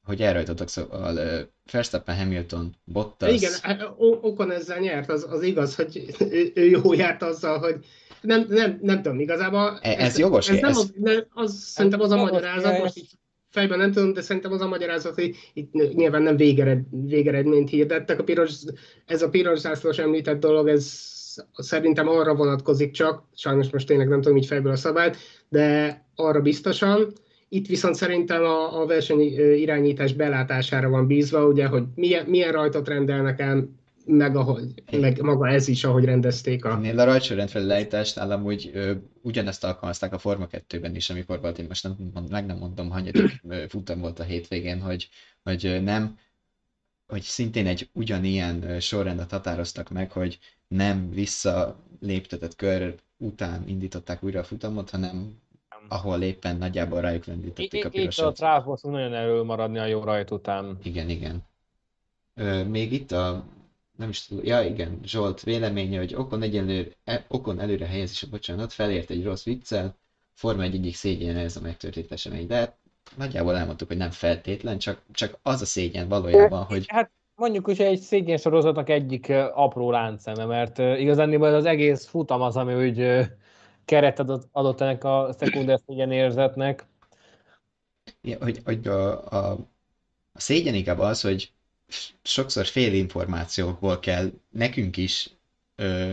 hogy 0.08 0.20
elrajtottak, 0.20 0.68
szóval 0.68 1.14
uh, 1.14 1.38
Verstappen, 1.72 2.16
Hamilton, 2.16 2.74
Bottas... 2.84 3.32
Igen, 3.32 3.52
Okon 3.98 4.50
ezzel 4.50 4.78
nyert, 4.78 5.10
az, 5.10 5.26
az 5.30 5.42
igaz, 5.42 5.74
hogy 5.74 6.14
ő, 6.18 6.50
ő 6.54 6.64
jó 6.64 6.92
járt 6.92 7.22
azzal, 7.22 7.58
hogy 7.58 7.76
nem, 8.20 8.46
nem, 8.48 8.78
nem 8.82 9.02
tudom, 9.02 9.20
igazából... 9.20 9.78
E, 9.82 9.90
ez, 9.90 9.98
ez 9.98 10.18
jogos? 10.18 10.50
Ez, 10.50 10.60
nem, 10.60 10.70
ez... 10.70 10.90
Nem, 10.94 11.24
az, 11.30 11.54
szerintem 11.54 12.00
az 12.00 12.10
a 12.10 12.16
magyarázat, 12.16 12.78
most 12.78 12.96
így 12.96 13.10
fejben 13.50 13.78
nem 13.78 13.92
tudom, 13.92 14.12
de 14.12 14.20
szerintem 14.20 14.52
az 14.52 14.60
a 14.60 14.68
magyarázat, 14.68 15.14
hogy 15.14 15.36
itt 15.52 15.72
nyilván 15.72 16.22
nem 16.22 16.36
végered, 16.36 16.82
végeredményt 16.90 17.70
hirdettek. 17.70 18.18
A 18.18 18.24
piros, 18.24 18.52
ez 19.06 19.22
a 19.22 19.28
piros 19.28 19.58
zászlós 19.58 19.98
említett 19.98 20.40
dolog, 20.40 20.68
ez 20.68 21.16
szerintem 21.52 22.08
arra 22.08 22.34
vonatkozik 22.34 22.90
csak, 22.90 23.22
sajnos 23.34 23.70
most 23.70 23.86
tényleg 23.86 24.08
nem 24.08 24.20
tudom 24.20 24.36
így 24.36 24.46
fejből 24.46 24.72
a 24.72 24.76
szabályt, 24.76 25.16
de 25.48 26.04
arra 26.14 26.40
biztosan, 26.40 27.12
itt 27.48 27.66
viszont 27.66 27.94
szerintem 27.94 28.42
a, 28.42 28.80
a 28.80 28.86
verseny 28.86 29.20
irányítás 29.56 30.12
belátására 30.12 30.88
van 30.88 31.06
bízva, 31.06 31.46
ugye, 31.46 31.66
hogy 31.66 31.84
milyen, 31.94 32.26
milyen 32.26 32.52
rajtot 32.52 32.88
rendelnek 32.88 33.40
el, 33.40 33.68
meg, 34.08 34.36
ahogy, 34.36 34.82
meg 34.90 35.22
maga 35.22 35.48
ez 35.48 35.68
is, 35.68 35.84
ahogy 35.84 36.04
rendezték 36.04 36.64
a... 36.64 36.70
Ennél 36.70 36.98
a 36.98 37.04
rajtsorrend 37.04 37.48
felelejtást 37.48 38.16
amúgy 38.16 38.70
ö, 38.74 38.92
ugyanezt 39.22 39.64
alkalmazták 39.64 40.12
a 40.12 40.18
Forma 40.18 40.46
2-ben 40.50 40.94
is, 40.94 41.10
amikor 41.10 41.40
volt, 41.40 41.58
én 41.58 41.64
most 41.68 41.82
nem, 41.82 41.96
meg 42.30 42.46
nem 42.46 42.56
mondom, 42.56 42.90
hanyadik 42.90 43.42
futam 43.68 44.00
volt 44.00 44.18
a 44.18 44.22
hétvégén, 44.22 44.80
hogy, 44.80 45.08
hogy 45.42 45.80
nem, 45.82 46.18
hogy 47.06 47.22
szintén 47.22 47.66
egy 47.66 47.88
ugyanilyen 47.92 48.80
sorrendet 48.80 49.30
határoztak 49.30 49.90
meg, 49.90 50.12
hogy 50.12 50.38
nem 50.68 51.10
visszaléptetett 51.10 52.56
kör 52.56 52.94
után 53.16 53.62
indították 53.66 54.22
újra 54.22 54.40
a 54.40 54.44
futamot, 54.44 54.90
hanem 54.90 55.38
ahol 55.88 56.22
éppen 56.22 56.56
nagyjából 56.56 57.00
rájuk 57.00 57.24
lendítették 57.24 57.84
a 57.84 57.88
pirosat. 57.88 58.24
Itt 58.24 58.30
a 58.30 58.32
tráfból 58.32 58.78
nagyon 58.82 59.14
erről 59.14 59.44
maradni 59.44 59.78
a 59.78 59.84
jó 59.84 60.04
rajt 60.04 60.30
után. 60.30 60.78
Igen, 60.82 61.08
igen. 61.08 61.44
Ö, 62.34 62.64
még 62.64 62.92
itt 62.92 63.12
a, 63.12 63.44
nem 63.96 64.08
is 64.08 64.26
tudom, 64.26 64.44
ja 64.44 64.62
igen, 64.62 64.98
Zsolt 65.04 65.42
véleménye, 65.42 65.98
hogy 65.98 66.14
Okon, 66.14 66.42
egyenlő, 66.42 66.94
e, 67.04 67.24
Okon 67.28 67.60
előre 67.60 67.86
helyezése, 67.86 68.26
bocsánat, 68.30 68.72
felért 68.72 69.10
egy 69.10 69.24
rossz 69.24 69.44
viccel, 69.44 69.96
Forma 70.34 70.62
egy 70.62 70.74
egyik 70.74 70.94
szégyen 70.94 71.36
ez 71.36 71.56
a 71.56 71.60
megtörtént 71.60 72.12
esemény, 72.12 72.46
de 72.46 72.56
hát 72.56 72.76
nagyjából 73.16 73.56
elmondtuk, 73.56 73.88
hogy 73.88 73.96
nem 73.96 74.10
feltétlen, 74.10 74.78
csak, 74.78 75.02
csak 75.12 75.38
az 75.42 75.60
a 75.60 75.64
szégyen 75.64 76.08
valójában, 76.08 76.64
hogy... 76.64 76.84
Hát 76.86 77.10
mondjuk, 77.34 77.64
hogy 77.64 77.80
egy 77.80 78.00
szégyen 78.00 78.36
sorozatnak 78.36 78.88
egyik 78.88 79.32
apró 79.54 79.90
láncszeme, 79.90 80.44
mert 80.44 80.78
igazán 80.78 81.42
az 81.42 81.64
egész 81.64 82.06
futam 82.06 82.40
az, 82.40 82.56
ami 82.56 82.74
úgy 82.74 83.26
keret 83.88 84.18
adott, 84.18 84.48
adott 84.52 84.80
ennek 84.80 85.04
a 85.04 85.34
szekunder 85.38 85.80
szégyen 85.86 86.12
érzetnek. 86.12 86.84
Ja, 88.22 88.36
hogy, 88.38 88.60
hogy 88.64 88.88
a, 88.88 89.30
a, 89.32 89.50
a 90.32 90.40
szégyen 90.40 90.74
inkább 90.74 90.98
az, 90.98 91.20
hogy 91.20 91.52
sokszor 92.22 92.66
fél 92.66 92.92
információkból 92.94 93.98
kell 93.98 94.30
nekünk 94.50 94.96
is 94.96 95.30
ö, 95.76 96.12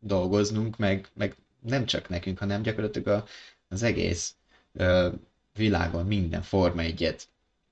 dolgoznunk, 0.00 0.76
meg, 0.76 1.08
meg 1.14 1.36
nem 1.60 1.84
csak 1.84 2.08
nekünk, 2.08 2.38
hanem 2.38 2.62
gyakorlatilag 2.62 3.08
a, 3.08 3.24
az 3.68 3.82
egész 3.82 4.34
ö, 4.72 5.08
világon 5.56 6.06
minden 6.06 6.42
Forma 6.42 6.80
egyet 6.80 7.28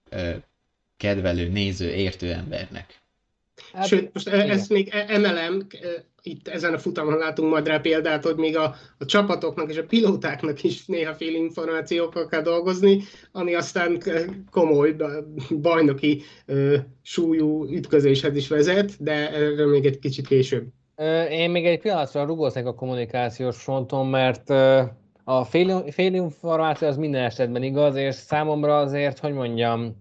ö, 0.09 0.37
kedvelő, 0.97 1.49
néző, 1.49 1.91
értő 1.95 2.33
embernek. 2.33 3.01
Hát, 3.75 3.87
Sőt, 3.87 4.11
most 4.13 4.27
igen. 4.29 4.51
ezt 4.51 4.69
még 4.69 4.89
e- 4.93 5.05
emelem, 5.09 5.67
itt 6.23 6.49
ezen 6.49 6.75
a 6.75 6.79
futamon 6.79 7.19
látunk 7.19 7.51
majd 7.51 7.67
rá 7.67 7.79
példát, 7.79 8.25
hogy 8.25 8.37
még 8.37 8.57
a, 8.57 8.75
a 8.99 9.05
csapatoknak 9.05 9.71
és 9.71 9.77
a 9.77 9.85
pilótáknak 9.85 10.63
is 10.63 10.87
néha 10.87 11.15
fél 11.15 11.35
információkkal 11.35 12.27
kell 12.27 12.43
dolgozni, 12.43 13.03
ami 13.33 13.55
aztán 13.55 14.03
komoly 14.51 14.97
bajnoki 15.61 16.23
súlyú 17.03 17.65
ütközéshez 17.71 18.37
is 18.37 18.49
vezet, 18.49 19.03
de 19.03 19.33
erről 19.33 19.71
még 19.71 19.87
egy 19.87 19.99
kicsit 19.99 20.27
később. 20.27 20.65
Én 21.31 21.51
még 21.51 21.67
egy 21.67 21.81
pillanatra 21.81 22.25
rugóznék 22.25 22.67
a 22.67 22.75
kommunikációs 22.75 23.63
fronton, 23.63 24.07
mert 24.07 24.51
a 25.25 25.45
fél, 25.45 25.85
félinformáció 25.91 26.89
az 26.89 26.97
minden 26.97 27.25
esetben 27.25 27.63
igaz, 27.63 27.97
és 27.97 28.15
számomra 28.15 28.79
azért, 28.79 29.19
hogy 29.19 29.33
mondjam, 29.33 29.97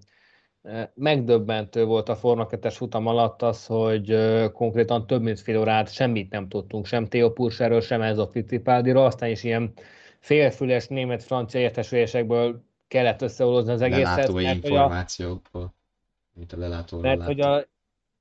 megdöbbentő 0.93 1.86
volt 1.86 2.10
a 2.10 2.15
Forma 2.15 2.45
2 2.45 2.69
futam 2.69 3.08
alatt 3.08 3.41
az, 3.41 3.65
hogy 3.65 4.17
konkrétan 4.52 5.08
több 5.08 5.21
mint 5.21 5.39
fél 5.39 5.60
órát 5.60 5.93
semmit 5.93 6.32
nem 6.32 6.47
tudtunk, 6.47 6.86
sem 6.86 7.06
Theo 7.06 7.32
Purserről, 7.32 7.82
sem 7.82 8.02
ez 8.02 8.17
a 8.17 8.28
Fittipaldiról, 8.28 9.06
aztán 9.06 9.30
is 9.30 9.43
ilyen 9.43 9.73
félfüles 10.19 10.88
német-francia 10.88 11.60
értesülésekből 11.60 12.63
kellett 12.88 13.21
összeolózni 13.21 13.71
az 13.71 13.82
egészet. 13.82 14.15
Lelátói 14.15 14.43
információkból, 14.43 15.73
mint 16.34 16.54
a 16.54 16.58
lelátóról 16.58 17.15
Mert 17.15 17.23
hogy 17.23 17.39
a 17.39 17.65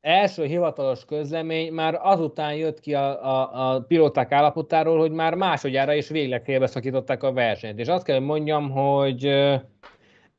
első 0.00 0.44
hivatalos 0.44 1.04
közlemény 1.04 1.72
már 1.72 1.98
azután 2.02 2.54
jött 2.54 2.80
ki 2.80 2.94
a, 2.94 3.24
a, 3.24 3.74
a 3.74 3.80
pilóták 3.80 4.32
állapotáról, 4.32 4.98
hogy 4.98 5.10
már 5.10 5.34
másodjára 5.34 5.94
is 5.94 6.08
végleg 6.08 6.44
félbeszakították 6.44 7.22
a 7.22 7.32
versenyt. 7.32 7.78
És 7.78 7.88
azt 7.88 8.04
kell, 8.04 8.16
hogy 8.16 8.26
mondjam, 8.26 8.70
hogy 8.70 9.28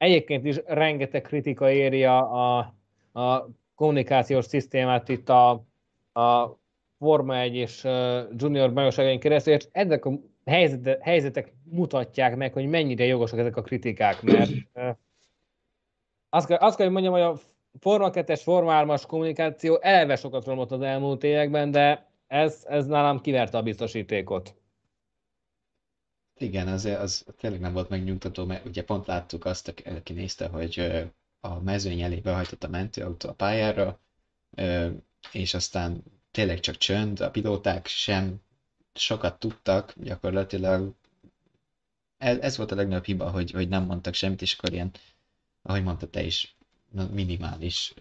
egyébként 0.04 0.46
is 0.46 0.60
rengeteg 0.66 1.22
kritika 1.22 1.72
éri 1.72 2.04
a, 2.04 2.20
a, 2.20 2.74
a 3.22 3.50
kommunikációs 3.76 4.46
szisztémát 4.46 5.10
itt 5.10 5.30
a, 5.30 5.50
a 6.14 6.58
Forma 7.00 7.38
1 7.38 7.56
és 7.56 7.84
Junior 8.36 8.74
bajnokságain 8.74 9.20
keresztül, 9.20 9.54
és 9.54 9.68
ezek 9.72 10.06
a 10.06 10.12
helyzetek, 10.46 11.04
helyzetek 11.04 11.54
mutatják 11.64 12.36
meg, 12.36 12.54
hogy 12.54 12.66
mennyire 12.66 13.06
jogosak 13.06 13.40
ezek 13.40 13.58
a 13.58 13.62
kritikák, 13.62 14.22
mert 14.22 14.52
azt 16.30 16.48
kell, 16.48 16.58
azt 16.58 16.78
kell, 16.78 16.86
hogy 16.86 17.02
mondjam, 17.02 17.14
hogy 17.14 17.22
a 17.22 17.40
Forma 17.80 18.10
2-es, 18.12 18.42
Forma 18.44 18.84
3-as 18.84 19.04
kommunikáció 19.08 19.80
eleve 19.82 20.16
sokat 20.16 20.46
romlott 20.46 20.72
az 20.72 20.82
elmúlt 20.82 21.24
években, 21.24 21.72
de 21.72 22.08
ez, 22.28 22.66
ez 22.68 22.86
nálam 22.86 23.22
kiverte 23.22 23.58
a 23.58 23.62
biztosítékot. 23.62 24.56
Igen, 26.38 26.68
az, 26.68 26.86
az 26.86 27.26
tényleg 27.38 27.60
nem 27.60 27.74
volt 27.74 27.90
megnyugtató, 27.90 28.46
mert 28.46 28.66
ugye 28.66 28.84
pont 28.84 29.06
láttuk 29.08 29.46
azt, 29.46 29.68
aki 29.86 30.14
nézte, 30.14 30.48
hogy 30.48 31.04
a 31.40 31.60
mezőny 31.60 32.02
elé 32.02 32.20
behajtott 32.20 32.64
a 32.64 32.68
mentőautó 32.68 33.30
a 33.30 33.34
pályára, 33.34 34.00
és 35.32 35.54
aztán 35.54 36.04
tényleg 36.32 36.60
csak 36.60 36.78
csönd, 36.78 37.20
a 37.20 37.32
pilóták 37.32 37.88
sem 37.88 38.42
sokat 38.94 39.40
tudtak, 39.40 39.94
gyakorlatilag. 39.98 40.96
Ez, 42.18 42.58
volt 42.58 42.72
a 42.72 42.76
legnagyobb 42.76 43.06
hiba, 43.06 43.30
hogy, 43.30 43.52
hogy 43.52 43.68
nem 43.70 43.84
mondtak 43.86 44.14
semmit, 44.14 44.42
és 44.42 44.54
akkor 44.54 44.74
ilyen, 44.74 44.92
ahogy 45.62 45.84
mondta 45.84 46.10
te 46.10 46.24
is, 46.24 46.56
minimális 47.12 47.94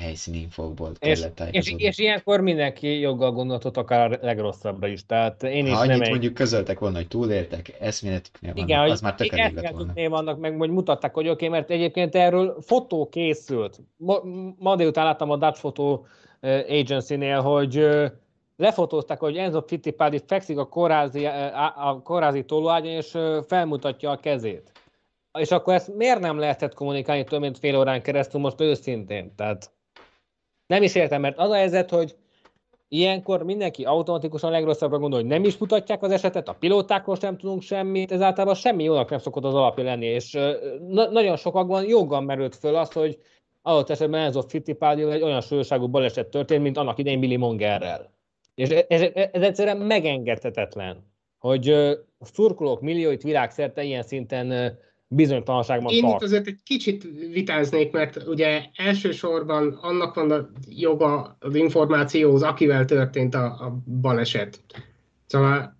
ö, 0.00 0.04
helyszíni 0.04 0.38
infókból 0.38 0.92
kellett 0.98 1.40
és, 1.40 1.66
és, 1.68 1.74
és, 1.76 1.98
ilyenkor 1.98 2.40
mindenki 2.40 3.00
joggal 3.00 3.32
gondoltott 3.32 3.76
akár 3.76 4.12
a 4.12 4.18
legrosszabbra 4.20 4.86
is. 4.86 5.06
Tehát 5.06 5.42
én 5.42 5.66
is 5.66 5.72
ha 5.72 5.86
nem 5.86 6.00
egy... 6.00 6.08
mondjuk 6.08 6.34
közöltek 6.34 6.78
volna, 6.78 6.96
hogy 6.96 7.08
túléltek, 7.08 7.76
eszméletüknél 7.80 8.52
vannak, 8.52 8.68
Igen, 8.68 8.90
az 8.90 9.00
már 9.00 9.14
tök 9.14 9.38
elég 9.38 9.70
volna. 9.72 10.08
vannak, 10.08 10.38
meg 10.38 10.58
hogy 10.58 10.70
mutatták, 10.70 11.14
hogy 11.14 11.28
oké, 11.28 11.46
okay, 11.46 11.58
mert 11.58 11.70
egyébként 11.70 12.14
erről 12.14 12.56
fotó 12.60 13.08
készült. 13.08 13.80
Ma, 13.96 14.20
ma 14.58 14.76
délután 14.76 15.04
láttam 15.04 15.30
a 15.30 15.36
Dutch 15.36 15.58
Photo 15.58 16.02
Agency-nél, 16.68 17.40
hogy 17.40 17.86
lefotózták, 18.56 19.18
hogy 19.18 19.36
Enzo 19.36 19.62
Fittipaldi 19.66 20.20
fekszik 20.26 20.58
a 20.58 20.68
korázi, 20.68 21.26
a 21.76 22.00
korázi 22.04 22.44
tolóágyon, 22.44 22.92
és 22.92 23.18
felmutatja 23.46 24.10
a 24.10 24.16
kezét. 24.16 24.72
És 25.38 25.50
akkor 25.50 25.74
ezt 25.74 25.96
miért 25.96 26.20
nem 26.20 26.38
lehetett 26.38 26.74
kommunikálni 26.74 27.24
több 27.24 27.40
mint 27.40 27.58
fél 27.58 27.78
órán 27.78 28.02
keresztül 28.02 28.40
most 28.40 28.60
őszintén? 28.60 29.34
Tehát 29.34 29.70
nem 30.70 30.82
is 30.82 30.94
értem, 30.94 31.20
mert 31.20 31.38
az 31.38 31.50
a 31.50 31.54
helyzet, 31.54 31.90
hogy 31.90 32.16
ilyenkor 32.88 33.42
mindenki 33.42 33.84
automatikusan 33.84 34.50
legrosszabbra 34.50 34.98
gondol, 34.98 35.20
hogy 35.20 35.28
nem 35.28 35.44
is 35.44 35.58
mutatják 35.58 36.02
az 36.02 36.10
esetet, 36.10 36.48
a 36.48 36.56
pilótákról 36.58 37.16
sem 37.16 37.36
tudunk 37.36 37.62
semmit, 37.62 38.12
ez 38.12 38.20
általában 38.20 38.54
semmi 38.54 38.84
jónak 38.84 39.10
nem 39.10 39.18
szokott 39.18 39.44
az 39.44 39.54
alapja 39.54 39.84
lenni, 39.84 40.06
és 40.06 40.32
na- 40.88 41.10
nagyon 41.10 41.36
sokakban 41.36 41.84
joggal 41.84 42.20
merült 42.20 42.56
föl 42.56 42.74
azt, 42.76 42.92
hogy 42.92 43.18
adott 43.62 43.90
esetben 43.90 44.20
Enzo 44.20 44.42
Fittipaldi 44.42 45.02
egy 45.02 45.22
olyan 45.22 45.40
súlyosságú 45.40 45.88
baleset 45.88 46.28
történt, 46.28 46.62
mint 46.62 46.76
annak 46.76 46.98
idején 46.98 47.20
Billy 47.20 47.36
Mongerrel. 47.36 48.12
És 48.54 48.68
ez, 48.68 48.84
ez, 48.88 49.28
ez 49.32 49.42
egyszerűen 49.42 49.76
megengedhetetlen, 49.76 51.12
hogy 51.38 51.68
a 51.68 52.24
szurkolók 52.24 52.80
millióit 52.80 53.22
világszerte 53.22 53.82
ilyen 53.82 54.02
szinten 54.02 54.78
bizonytalanságban 55.12 55.92
Én 55.92 56.04
itt 56.04 56.22
azért 56.22 56.46
egy 56.46 56.58
kicsit 56.64 57.08
vitáznék, 57.32 57.92
mert 57.92 58.22
ugye 58.26 58.62
elsősorban 58.74 59.78
annak 59.80 60.14
van 60.14 60.30
a 60.30 60.50
joga 60.68 61.36
az 61.40 61.54
információhoz, 61.54 62.42
akivel 62.42 62.84
történt 62.84 63.34
a, 63.34 63.44
a 63.44 63.82
baleset. 64.00 64.60
Szóval 65.26 65.78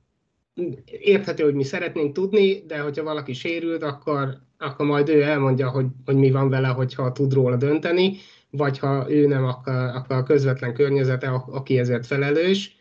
érthető, 0.84 1.44
hogy 1.44 1.54
mi 1.54 1.62
szeretnénk 1.62 2.12
tudni, 2.12 2.64
de 2.66 2.78
hogyha 2.78 3.02
valaki 3.02 3.32
sérült, 3.32 3.82
akkor, 3.82 4.38
akkor 4.58 4.86
majd 4.86 5.08
ő 5.08 5.22
elmondja, 5.22 5.70
hogy, 5.70 5.86
hogy 6.04 6.16
mi 6.16 6.30
van 6.30 6.48
vele, 6.48 6.68
hogyha 6.68 7.12
tud 7.12 7.32
róla 7.32 7.56
dönteni, 7.56 8.16
vagy 8.50 8.78
ha 8.78 9.10
ő 9.10 9.26
nem, 9.26 9.44
akkor, 9.44 9.74
akkor 9.74 10.16
a 10.16 10.22
közvetlen 10.22 10.74
környezete, 10.74 11.28
aki 11.28 11.78
ezért 11.78 12.06
felelős 12.06 12.79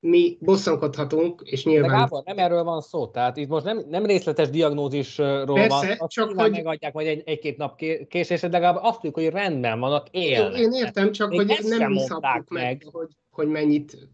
mi 0.00 0.38
bosszankodhatunk, 0.40 1.42
és 1.44 1.64
nyilván... 1.64 1.90
De 1.90 1.96
Gábor, 1.96 2.22
nem 2.24 2.38
erről 2.38 2.64
van 2.64 2.80
szó, 2.80 3.06
tehát 3.06 3.36
itt 3.36 3.48
most 3.48 3.64
nem, 3.64 3.84
nem 3.88 4.06
részletes 4.06 4.50
diagnózisról 4.50 5.54
Persze, 5.54 5.86
van, 5.86 5.96
azt 5.98 6.12
csak 6.12 6.32
hogy... 6.32 6.50
megadják 6.50 6.92
majd 6.92 7.06
egy, 7.06 7.22
egy-két 7.26 7.56
nap 7.56 7.76
késésre, 8.08 8.48
de 8.48 8.58
legalább 8.58 8.82
azt 8.82 8.94
tudjuk, 8.94 9.14
hogy 9.14 9.28
rendben 9.28 9.80
vannak, 9.80 10.06
élnek. 10.10 10.60
Én 10.60 10.72
értem, 10.72 11.12
csak 11.12 11.28
Még 11.28 11.38
hogy 11.38 11.46
nem 11.46 11.96
szabjuk 11.96 12.18
meg, 12.18 12.44
meg 12.48 12.86
hogy, 12.92 13.08
hogy 13.30 13.48
mennyit 13.48 14.08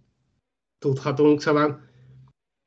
tudhatunk, 0.78 1.40
szóval 1.40 1.80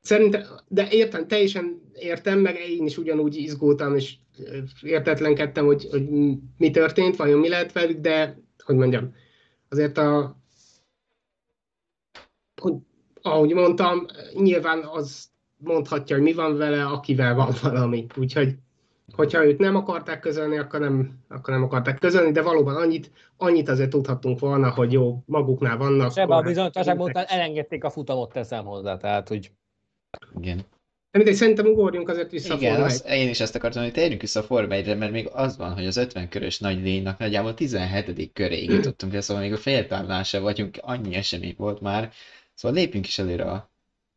szerintem, 0.01 0.41
de 0.67 0.87
értem, 0.89 1.27
teljesen 1.27 1.81
értem, 1.93 2.39
meg 2.39 2.59
én 2.69 2.85
is 2.85 2.97
ugyanúgy 2.97 3.35
izgultam, 3.35 3.95
és 3.95 4.15
értetlenkedtem, 4.81 5.65
hogy, 5.65 5.87
hogy 5.91 6.09
mi 6.57 6.71
történt, 6.71 7.15
vajon 7.15 7.39
mi 7.39 7.49
lehet 7.49 7.71
velük, 7.71 7.99
de 7.99 8.39
hogy 8.63 8.75
mondjam, 8.75 9.15
azért 9.69 9.97
a 9.97 10.37
hogy 12.61 12.73
ahogy 13.21 13.53
mondtam, 13.53 14.05
nyilván 14.33 14.83
az 14.83 15.29
mondhatja, 15.57 16.15
hogy 16.15 16.25
mi 16.25 16.33
van 16.33 16.57
vele, 16.57 16.85
akivel 16.85 17.35
van 17.35 17.53
valami. 17.63 18.05
Úgyhogy, 18.17 18.55
hogyha 19.15 19.45
őt 19.45 19.59
nem 19.59 19.75
akarták 19.75 20.19
közölni, 20.19 20.57
akkor 20.57 20.79
nem, 20.79 21.11
akkor 21.27 21.53
nem 21.53 21.63
akarták 21.63 21.99
közölni, 21.99 22.31
de 22.31 22.41
valóban 22.41 22.75
annyit, 22.75 23.11
annyit 23.37 23.69
azért 23.69 23.89
tudhattunk 23.89 24.39
volna, 24.39 24.69
hogy 24.69 24.91
jó, 24.91 25.23
maguknál 25.25 25.77
vannak. 25.77 26.09
És 26.09 26.15
ebben 26.15 26.37
a 26.37 26.41
bizonytalanságban 26.41 27.11
elengedték 27.27 27.83
a 27.83 27.89
futamot, 27.89 28.33
teszem 28.33 28.65
hozzá, 28.65 28.97
tehát 28.97 29.27
hogy... 29.27 29.51
Igen. 30.39 30.65
De 31.11 31.17
mindegy, 31.23 31.35
szerintem 31.37 31.65
ugorjunk 31.65 32.09
azért 32.09 32.31
vissza 32.31 32.55
Igen, 32.55 32.81
a 32.81 32.83
az, 32.83 33.05
én 33.09 33.29
is 33.29 33.39
ezt 33.39 33.55
akartam, 33.55 33.83
hogy 33.83 33.91
térjünk 33.91 34.21
vissza 34.21 34.39
a 34.39 34.43
Forma 34.43 34.73
1 34.73 34.97
mert 34.97 35.11
még 35.11 35.29
az 35.33 35.57
van, 35.57 35.73
hogy 35.73 35.85
az 35.85 35.97
50 35.97 36.29
körös 36.29 36.59
nagy 36.59 36.81
lénynek 36.81 37.17
nagyjából 37.17 37.53
17. 37.53 38.31
köréig 38.33 38.69
jutottunk 38.73 39.21
szóval 39.21 39.43
még 39.43 39.53
a 39.53 39.57
féltávnál 39.57 40.23
sem 40.23 40.41
vagyunk, 40.41 40.77
annyi 40.81 41.15
esemény 41.15 41.55
volt 41.57 41.81
már, 41.81 42.11
Szóval 42.57 42.77
lépjünk 42.77 43.07
is 43.07 43.19
előre 43.19 43.51
a, 43.51 43.69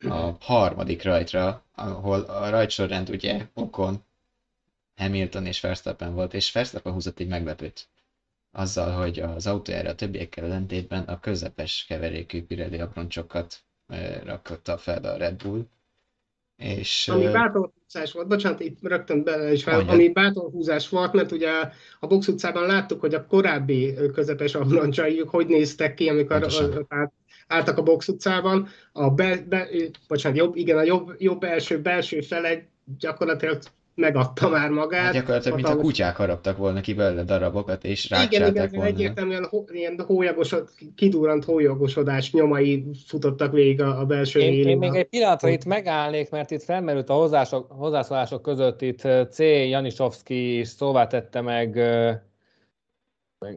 a 0.09 0.37
harmadik 0.41 1.03
rajtra, 1.03 1.65
ahol 1.75 2.21
a 2.21 2.51
rajtsorrend 2.51 3.11
ugye 3.11 3.47
Okon, 3.55 4.05
Hamilton 4.97 5.47
és 5.47 5.61
Verstappen 5.61 6.15
volt, 6.15 6.35
és 6.35 6.53
Verstappen 6.53 6.93
húzott 6.93 7.19
egy 7.19 7.29
meglepőt. 7.29 7.89
Azzal, 8.53 8.93
hogy 8.93 9.19
az 9.19 9.47
autójára 9.47 9.91
a 9.91 9.95
többiekkel 9.95 10.45
ellentétben 10.45 11.03
a 11.03 11.21
közepes 11.21 11.85
keverékű 11.89 12.45
Pirelli 12.45 12.79
abroncsokat 12.79 13.61
rakotta 14.25 14.79
fel 14.79 15.05
a 15.05 15.17
Red 15.17 15.43
Bull. 15.43 15.67
És, 16.57 17.09
ami 17.09 17.25
bátorhúzás 17.25 18.13
volt, 18.13 18.29
bocsánat, 18.29 18.61
itt 18.61 18.79
rögtön 18.83 19.25
bele 19.25 19.53
is 19.53 19.63
fel, 19.63 19.89
ami 19.89 20.13
bátorhúzás 20.13 20.89
volt, 20.89 21.13
mert 21.13 21.33
ugye 21.33 21.51
a 22.01 22.07
Box 22.07 22.29
utcában 22.29 22.67
láttuk, 22.67 23.01
hogy 23.01 23.15
a 23.15 23.27
korábbi 23.27 23.95
közepes 24.13 24.55
abroncsai 24.55 25.19
hogy 25.19 25.47
néztek 25.47 25.95
ki, 25.95 26.09
amikor 26.09 26.47
tehát 26.89 27.13
álltak 27.51 27.79
a 27.79 27.83
box 27.83 28.09
utcában, 28.09 28.69
a 28.93 29.11
be, 29.11 29.45
be, 29.49 29.69
bocsánat, 30.09 30.39
jobb, 30.39 30.57
igen, 30.57 30.79
a 30.79 30.83
jobb, 30.83 31.15
jobb 31.19 31.43
első 31.43 31.81
belső 31.81 32.21
fele 32.21 32.67
gyakorlatilag 32.99 33.59
megadta 33.95 34.49
már 34.49 34.71
magát. 34.71 35.03
Hát 35.03 35.13
gyakorlatilag, 35.13 35.57
mint 35.57 35.69
a 35.69 35.77
kutyák 35.77 36.17
haraptak 36.17 36.57
volna 36.57 36.81
ki 36.81 36.95
belőle 36.95 37.23
darabokat, 37.23 37.85
és 37.85 38.11
rácsálták 38.11 38.49
Igen, 38.51 38.69
igen, 38.69 38.85
egyértelműen 38.85 39.49
ilyen 39.73 40.01
hólyagosod, 40.07 40.69
kidurrant 40.95 41.45
hólyagosodás 41.45 42.33
nyomai 42.33 42.85
futottak 43.07 43.53
végig 43.53 43.81
a, 43.81 44.01
a 44.01 44.07
belső 44.07 44.41
én, 44.41 44.69
én 44.69 44.79
még 44.79 44.95
egy 44.95 45.09
pillanatra 45.09 45.49
itt 45.49 45.65
megállnék, 45.65 46.31
mert 46.31 46.51
itt 46.51 46.63
felmerült 46.63 47.09
a 47.09 47.15
hozzászólások, 47.15 47.73
hozzászólások 47.79 48.43
között, 48.43 48.83
itt 48.83 49.09
C. 49.31 49.39
Janisovski 49.69 50.59
is 50.59 50.69
szóvá 50.69 51.07
tette 51.07 51.41
meg 51.41 51.79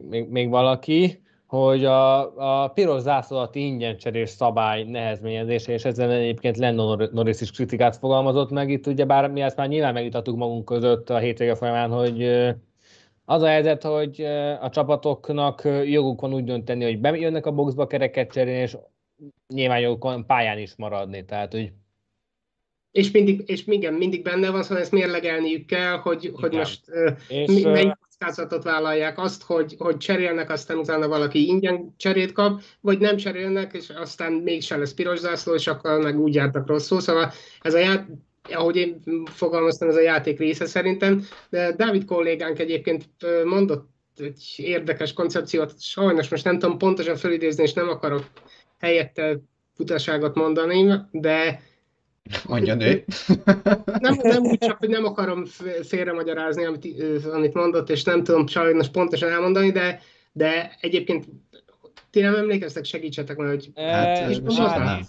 még, 0.08 0.28
még 0.28 0.48
valaki, 0.48 1.23
hogy 1.54 1.84
a, 1.84 2.62
a 2.62 2.68
piros 2.68 3.00
zászlóati 3.00 3.66
ingyen 3.66 3.96
cserés 3.96 4.30
szabály 4.30 4.84
nehezményezése, 4.84 5.72
és 5.72 5.84
ezzel 5.84 6.10
egyébként 6.10 6.56
Lennon 6.56 7.08
Norris 7.12 7.40
is 7.40 7.50
kritikát 7.50 7.96
fogalmazott 7.96 8.50
meg. 8.50 8.70
Itt 8.70 8.86
ugye 8.86 9.04
bár 9.04 9.30
mi 9.30 9.40
ezt 9.40 9.56
már 9.56 9.68
nyilván 9.68 9.92
megvitattuk 9.92 10.36
magunk 10.36 10.64
között 10.64 11.10
a 11.10 11.18
hétvége 11.18 11.54
folyamán, 11.54 11.90
hogy 11.90 12.22
az 13.24 13.42
a 13.42 13.46
helyzet, 13.46 13.82
hogy 13.82 14.20
a 14.60 14.68
csapatoknak 14.68 15.68
joguk 15.84 16.20
van 16.20 16.34
úgy 16.34 16.44
dönteni, 16.44 16.84
hogy 16.84 17.00
bejönnek 17.00 17.46
a 17.46 17.52
boxba 17.52 17.86
kereket 17.86 18.32
cserélni, 18.32 18.60
és 18.60 18.76
nyilván 19.54 19.80
joguk 19.80 20.02
van 20.02 20.26
pályán 20.26 20.58
is 20.58 20.76
maradni. 20.76 21.24
Tehát, 21.24 21.52
hogy 21.52 21.72
És 22.94 23.10
mindig, 23.10 23.42
és 23.46 23.62
igen, 23.66 23.94
mindig 23.94 24.22
benne 24.22 24.50
van, 24.50 24.62
szóval 24.62 24.78
ezt 24.78 24.92
mérlegelniük 24.92 25.66
kell, 25.66 25.96
hogy, 25.96 26.30
hogy 26.34 26.52
most 26.52 26.80
és, 27.28 27.46
mi, 27.46 27.62
melyik 27.62 27.92
kockázatot 28.00 28.62
vállalják 28.62 29.18
azt, 29.18 29.42
hogy, 29.42 29.74
hogy 29.78 29.96
cserélnek, 29.96 30.50
aztán 30.50 30.76
utána 30.76 31.08
valaki 31.08 31.46
ingyen 31.46 31.94
cserét 31.96 32.32
kap, 32.32 32.62
vagy 32.80 32.98
nem 32.98 33.16
cserélnek, 33.16 33.72
és 33.72 33.88
aztán 33.88 34.32
mégsem 34.32 34.78
lesz 34.78 34.94
piros 34.94 35.18
zászló, 35.18 35.54
és 35.54 35.66
akkor 35.66 36.02
meg 36.02 36.20
úgy 36.20 36.34
jártak 36.34 36.66
rosszul. 36.66 37.00
Szóval 37.00 37.32
ez 37.60 37.74
a 37.74 37.78
ját, 37.78 38.06
ahogy 38.52 38.76
én 38.76 39.02
fogalmaztam, 39.24 39.88
ez 39.88 39.96
a 39.96 40.00
játék 40.00 40.38
része 40.38 40.66
szerintem, 40.66 41.24
de 41.50 41.72
Dávid 41.72 42.04
kollégánk 42.04 42.58
egyébként 42.58 43.04
mondott 43.44 43.88
egy 44.16 44.54
érdekes 44.56 45.12
koncepciót, 45.12 45.80
sajnos 45.80 46.28
most 46.28 46.44
nem 46.44 46.58
tudom 46.58 46.78
pontosan 46.78 47.16
felidézni, 47.16 47.62
és 47.62 47.72
nem 47.72 47.88
akarok 47.88 48.24
helyette 48.78 49.40
futaságot 49.76 50.34
mondani, 50.34 50.94
de 51.10 51.60
Mondja 52.46 52.74
nő. 52.74 53.04
Nem, 53.98 54.18
nem 54.22 54.42
úgy 54.42 54.58
csak, 54.58 54.78
hogy 54.78 54.88
nem 54.88 55.04
akarom 55.04 55.44
félremagyarázni, 55.82 56.64
amit, 56.64 57.02
amit 57.32 57.54
mondott, 57.54 57.90
és 57.90 58.02
nem 58.02 58.24
tudom 58.24 58.46
sajnos 58.46 58.88
pontosan 58.88 59.30
elmondani, 59.30 59.70
de, 59.70 60.00
de 60.32 60.76
egyébként 60.80 61.26
ti 62.10 62.20
nem 62.20 62.34
emlékeztek, 62.34 62.84
segítsetek 62.84 63.36
meg, 63.36 63.48
hogy... 63.48 63.70
Hát, 63.74 64.18
e, 64.18 64.40
már, 64.44 64.78
már, 64.78 65.00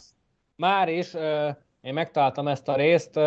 már 0.55 0.89
is, 0.89 1.13
én 1.81 1.93
megtaláltam 1.93 2.47
ezt 2.47 2.67
a 2.67 2.75
részt, 2.75 3.19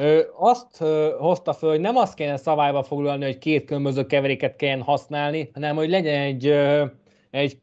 ő 0.00 0.28
azt 0.36 0.76
hozta 1.18 1.52
föl, 1.52 1.70
hogy 1.70 1.80
nem 1.80 1.96
azt 1.96 2.14
kéne 2.14 2.36
szabályba 2.36 2.82
foglalni, 2.82 3.24
hogy 3.24 3.38
két 3.38 3.64
különböző 3.64 4.06
keveréket 4.06 4.56
kelljen 4.56 4.82
használni, 4.82 5.50
hanem 5.54 5.76
hogy 5.76 5.88
legyen 5.88 6.20
egy, 6.20 6.46
egy 7.30 7.58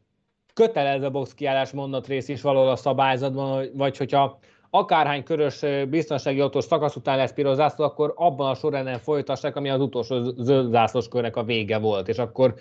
kötelező 0.54 1.10
box 1.10 1.34
kiállás 1.34 1.70
rész 2.06 2.28
is 2.28 2.40
valahol 2.40 2.68
a 2.68 2.76
szabályzatban, 2.76 3.70
vagy 3.74 3.96
hogyha 3.96 4.38
akárhány 4.70 5.22
körös 5.22 5.60
biztonsági 5.88 6.40
autós 6.40 6.64
szakasz 6.64 6.96
után 6.96 7.16
lesz 7.16 7.32
piros 7.32 7.54
zászló, 7.54 7.84
akkor 7.84 8.12
abban 8.16 8.50
a 8.50 8.54
sorrenden 8.54 8.98
folytassák, 8.98 9.56
ami 9.56 9.70
az 9.70 9.80
utolsó 9.80 10.34
zöld 10.36 10.70
zászlós 10.70 11.08
körnek 11.08 11.36
a 11.36 11.44
vége 11.44 11.78
volt, 11.78 12.08
és 12.08 12.18
akkor 12.18 12.54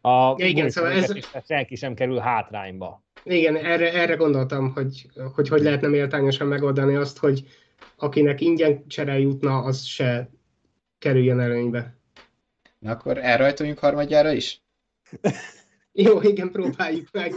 a 0.00 0.34
ja, 0.38 0.46
igen, 0.46 0.70
szóval 0.70 0.90
ez... 0.90 1.12
senki 1.46 1.74
sem 1.74 1.94
kerül 1.94 2.18
hátrányba. 2.18 3.02
Igen, 3.22 3.56
erre, 3.56 3.92
erre 3.92 4.14
gondoltam, 4.14 4.72
hogy, 4.72 5.06
hogy 5.34 5.48
hogy 5.48 5.62
lehetne 5.62 5.88
méltányosan 5.88 6.46
megoldani 6.46 6.94
azt, 6.94 7.18
hogy 7.18 7.44
akinek 7.96 8.40
ingyen 8.40 8.86
csere 8.86 9.18
jutna, 9.18 9.58
az 9.58 9.84
se 9.84 10.30
kerüljön 10.98 11.40
előnybe. 11.40 11.94
Na 12.78 12.90
akkor 12.90 13.18
elrajtoljunk 13.18 13.78
harmadjára 13.78 14.32
is? 14.32 14.62
Jó, 15.92 16.20
igen, 16.20 16.50
próbáljuk 16.50 17.08
meg. 17.12 17.34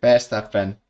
Verstappen 0.00 0.84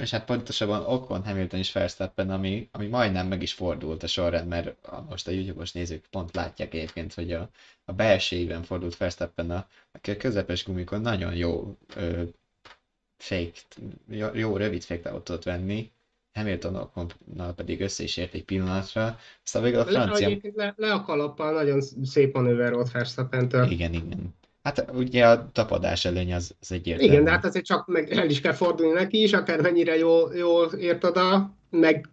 és 0.00 0.10
hát 0.10 0.24
pontosabban 0.24 0.84
Ocon, 0.84 1.24
Hamilton 1.24 1.58
és 1.58 1.72
Verstappen, 1.72 2.30
ami, 2.30 2.68
ami 2.72 2.86
majdnem 2.86 3.26
meg 3.26 3.42
is 3.42 3.52
fordult 3.52 4.02
a 4.02 4.06
sorrend, 4.06 4.48
mert 4.48 4.74
most 5.08 5.26
a 5.26 5.30
YouTube-os 5.30 5.72
nézők 5.72 6.06
pont 6.10 6.34
látják 6.34 6.74
egyébként, 6.74 7.14
hogy 7.14 7.32
a, 7.32 7.50
a 7.84 7.92
belsejében 7.92 8.62
fordult 8.62 8.96
Verstappen, 8.96 9.50
a, 9.50 9.66
a 9.92 10.16
közepes 10.18 10.64
gumikon 10.64 11.00
nagyon 11.00 11.34
jó 11.34 11.76
ö, 11.94 12.22
fake, 13.16 13.60
jó, 14.08 14.28
jó 14.34 14.56
rövid 14.56 14.82
fake 14.82 15.10
tudott 15.10 15.44
venni, 15.44 15.92
Hamilton 16.32 16.74
Oconnal 16.74 17.54
pedig 17.54 17.80
össze 17.80 18.02
is 18.02 18.16
ért 18.16 18.34
egy 18.34 18.44
pillanatra, 18.44 19.18
aztán 19.44 19.62
végül 19.62 19.80
a 19.80 19.86
francia... 19.86 20.28
Le, 20.28 20.36
le, 20.54 20.74
le 20.76 20.92
a 20.92 21.02
kalappal 21.02 21.52
nagyon 21.52 21.80
szép 22.02 22.34
manőver 22.34 22.72
volt 22.72 22.90
Verstappen-től. 22.90 23.70
Igen, 23.70 23.92
igen. 23.92 24.34
Hát 24.68 24.90
ugye 24.94 25.26
a 25.26 25.50
tapadás 25.52 26.04
előny 26.04 26.34
az, 26.34 26.54
az 26.60 26.72
egyértelmű. 26.72 27.12
Igen, 27.12 27.24
de 27.24 27.30
hát 27.30 27.44
azért 27.44 27.64
csak 27.64 27.86
meg 27.86 28.10
el 28.10 28.30
is 28.30 28.40
kell 28.40 28.52
fordulni 28.52 28.92
neki 28.92 29.22
is, 29.22 29.32
akármennyire 29.32 29.96
jól, 29.96 30.34
jól 30.36 30.72
ért 30.72 31.04
oda, 31.04 31.54
meg 31.70 32.08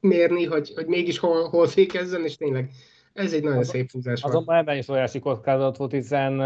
mérni, 0.00 0.44
hogy, 0.44 0.72
hogy 0.74 0.86
mégis 0.86 1.18
hol, 1.18 1.48
hol 1.48 1.66
fékezzen, 1.66 2.24
és 2.24 2.36
tényleg 2.36 2.70
ez 3.12 3.32
egy 3.32 3.42
nagyon 3.42 3.58
az, 3.58 3.68
szép 3.68 3.90
húzás 3.90 4.20
volt. 4.20 4.34
Azonban 4.34 4.56
ebben 4.56 4.76
is 4.76 4.88
óriási 4.88 5.18
kockázat 5.18 5.76
volt, 5.76 5.92
hiszen 5.92 6.42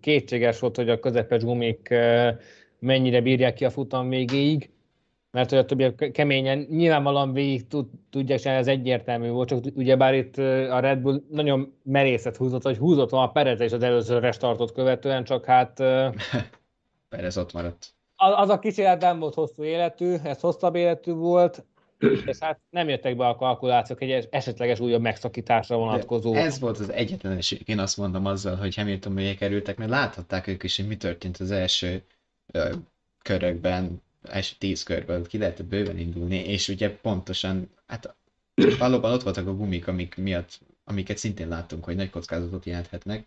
kétséges 0.00 0.58
volt, 0.58 0.76
hogy 0.76 0.88
a 0.88 1.00
közepes 1.00 1.42
gumik 1.42 1.94
mennyire 2.78 3.20
bírják 3.20 3.54
ki 3.54 3.64
a 3.64 3.70
futam 3.70 4.08
végéig 4.08 4.70
mert 5.36 5.50
hogy 5.50 5.58
a 5.58 5.64
többiek 5.64 6.10
keményen 6.12 6.58
nyilvánvalóan 6.58 7.32
végig 7.32 7.66
tud, 7.66 7.86
tudják 8.10 8.38
csinálni, 8.38 8.60
ez 8.60 8.66
egyértelmű 8.66 9.28
volt, 9.28 9.48
csak 9.48 9.64
ugyebár 9.74 10.14
itt 10.14 10.36
a 10.36 10.78
Red 10.80 10.98
Bull 10.98 11.22
nagyon 11.30 11.74
merészet 11.82 12.36
húzott, 12.36 12.62
hogy 12.62 12.76
húzott 12.76 13.12
a 13.12 13.26
Perez 13.26 13.60
és 13.60 13.72
az 13.72 13.82
előző 13.82 14.18
restartot 14.18 14.72
követően, 14.72 15.24
csak 15.24 15.44
hát... 15.44 15.82
Perez 17.08 17.38
ott 17.38 17.52
maradt. 17.52 17.94
Az, 18.16 18.32
az 18.36 18.48
a 18.48 18.58
kísérlet 18.58 19.00
nem 19.00 19.18
volt 19.18 19.34
hosszú 19.34 19.64
életű, 19.64 20.14
ez 20.24 20.40
hosszabb 20.40 20.74
életű 20.74 21.12
volt, 21.12 21.64
és 22.26 22.38
hát 22.38 22.60
nem 22.70 22.88
jöttek 22.88 23.16
be 23.16 23.26
a 23.26 23.36
kalkulációk 23.36 24.02
egy 24.02 24.28
esetleges 24.30 24.80
újabb 24.80 25.02
megszakításra 25.02 25.76
vonatkozó. 25.76 26.32
De 26.32 26.40
ez 26.40 26.60
volt 26.60 26.78
az 26.78 26.92
egyetlen 26.92 27.36
esély, 27.36 27.60
én 27.64 27.78
azt 27.78 27.96
mondom 27.96 28.26
azzal, 28.26 28.56
hogy 28.56 28.74
Hamilton 28.74 29.12
mögé 29.12 29.34
kerültek, 29.34 29.76
mert 29.76 29.90
láthatták 29.90 30.46
ők 30.46 30.62
is, 30.62 30.76
hogy 30.76 30.86
mi 30.86 30.96
történt 30.96 31.36
az 31.36 31.50
első 31.50 32.02
ö, 32.52 32.74
körökben, 33.22 34.04
első 34.28 34.54
tíz 34.58 34.82
körből 34.82 35.26
ki 35.26 35.38
lehetett 35.38 35.66
bőven 35.66 35.98
indulni, 35.98 36.36
és 36.36 36.68
ugye 36.68 36.96
pontosan, 36.96 37.70
hát 37.86 38.16
valóban 38.78 39.12
ott 39.12 39.22
voltak 39.22 39.46
a 39.46 39.54
gumik, 39.54 39.86
amik 39.86 40.16
miatt, 40.16 40.60
amiket 40.84 41.18
szintén 41.18 41.48
láttunk, 41.48 41.84
hogy 41.84 41.96
nagy 41.96 42.10
kockázatot 42.10 42.64
jelenthetnek, 42.64 43.26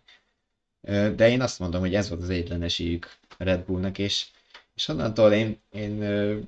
de 1.16 1.28
én 1.28 1.40
azt 1.40 1.58
mondom, 1.58 1.80
hogy 1.80 1.94
ez 1.94 2.08
volt 2.08 2.22
az 2.22 2.30
egyetlen 2.30 2.62
esélyük 2.62 3.16
Red 3.38 3.64
Bullnak, 3.64 3.98
és, 3.98 4.26
és 4.74 4.88
onnantól 4.88 5.32
én, 5.32 5.60
én 5.70 5.98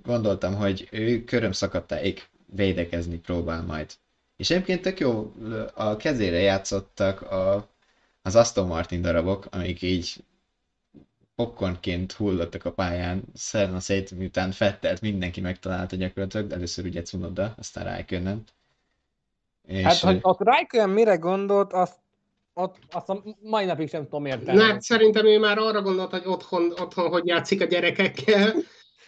gondoltam, 0.02 0.54
hogy 0.54 0.88
ő 0.90 1.24
köröm 1.24 1.52
szakadtáig 1.52 2.22
védekezni 2.46 3.18
próbál 3.18 3.62
majd. 3.62 3.92
És 4.36 4.50
egyébként 4.50 4.82
tök 4.82 5.00
jó, 5.00 5.32
a 5.74 5.96
kezére 5.96 6.38
játszottak 6.38 7.22
a, 7.22 7.68
az 8.22 8.36
Aston 8.36 8.66
Martin 8.66 9.02
darabok, 9.02 9.46
amik 9.50 9.82
így 9.82 10.24
popcornként 11.34 12.12
hullottak 12.12 12.64
a 12.64 12.72
pályán, 12.72 13.22
Szerna 13.34 13.80
szét, 13.80 14.10
miután 14.10 14.50
Fettelt 14.50 15.00
mindenki 15.00 15.40
megtalálta 15.40 15.96
gyakorlatilag, 15.96 16.52
először 16.52 16.84
ugye 16.84 17.02
Cunoda, 17.02 17.54
aztán 17.58 17.84
Raikkonen. 17.84 18.44
És... 19.66 19.84
Hát, 19.84 19.98
hogy 19.98 20.18
ott 20.22 20.40
Raikkonen 20.40 20.90
mire 20.90 21.16
gondolt, 21.16 21.72
azt 21.72 22.00
ott, 22.54 22.76
azt 22.90 23.08
a 23.08 23.22
mai 23.40 23.64
napig 23.64 23.88
sem 23.88 24.04
tudom 24.04 24.26
érteni. 24.26 24.58
Na, 24.58 24.80
szerintem 24.80 25.26
ő 25.26 25.38
már 25.38 25.58
arra 25.58 25.82
gondolt, 25.82 26.10
hogy 26.10 26.22
otthon, 26.24 26.72
otthon 26.80 27.08
hogy 27.08 27.26
játszik 27.26 27.60
a 27.60 27.64
gyerekekkel, 27.64 28.54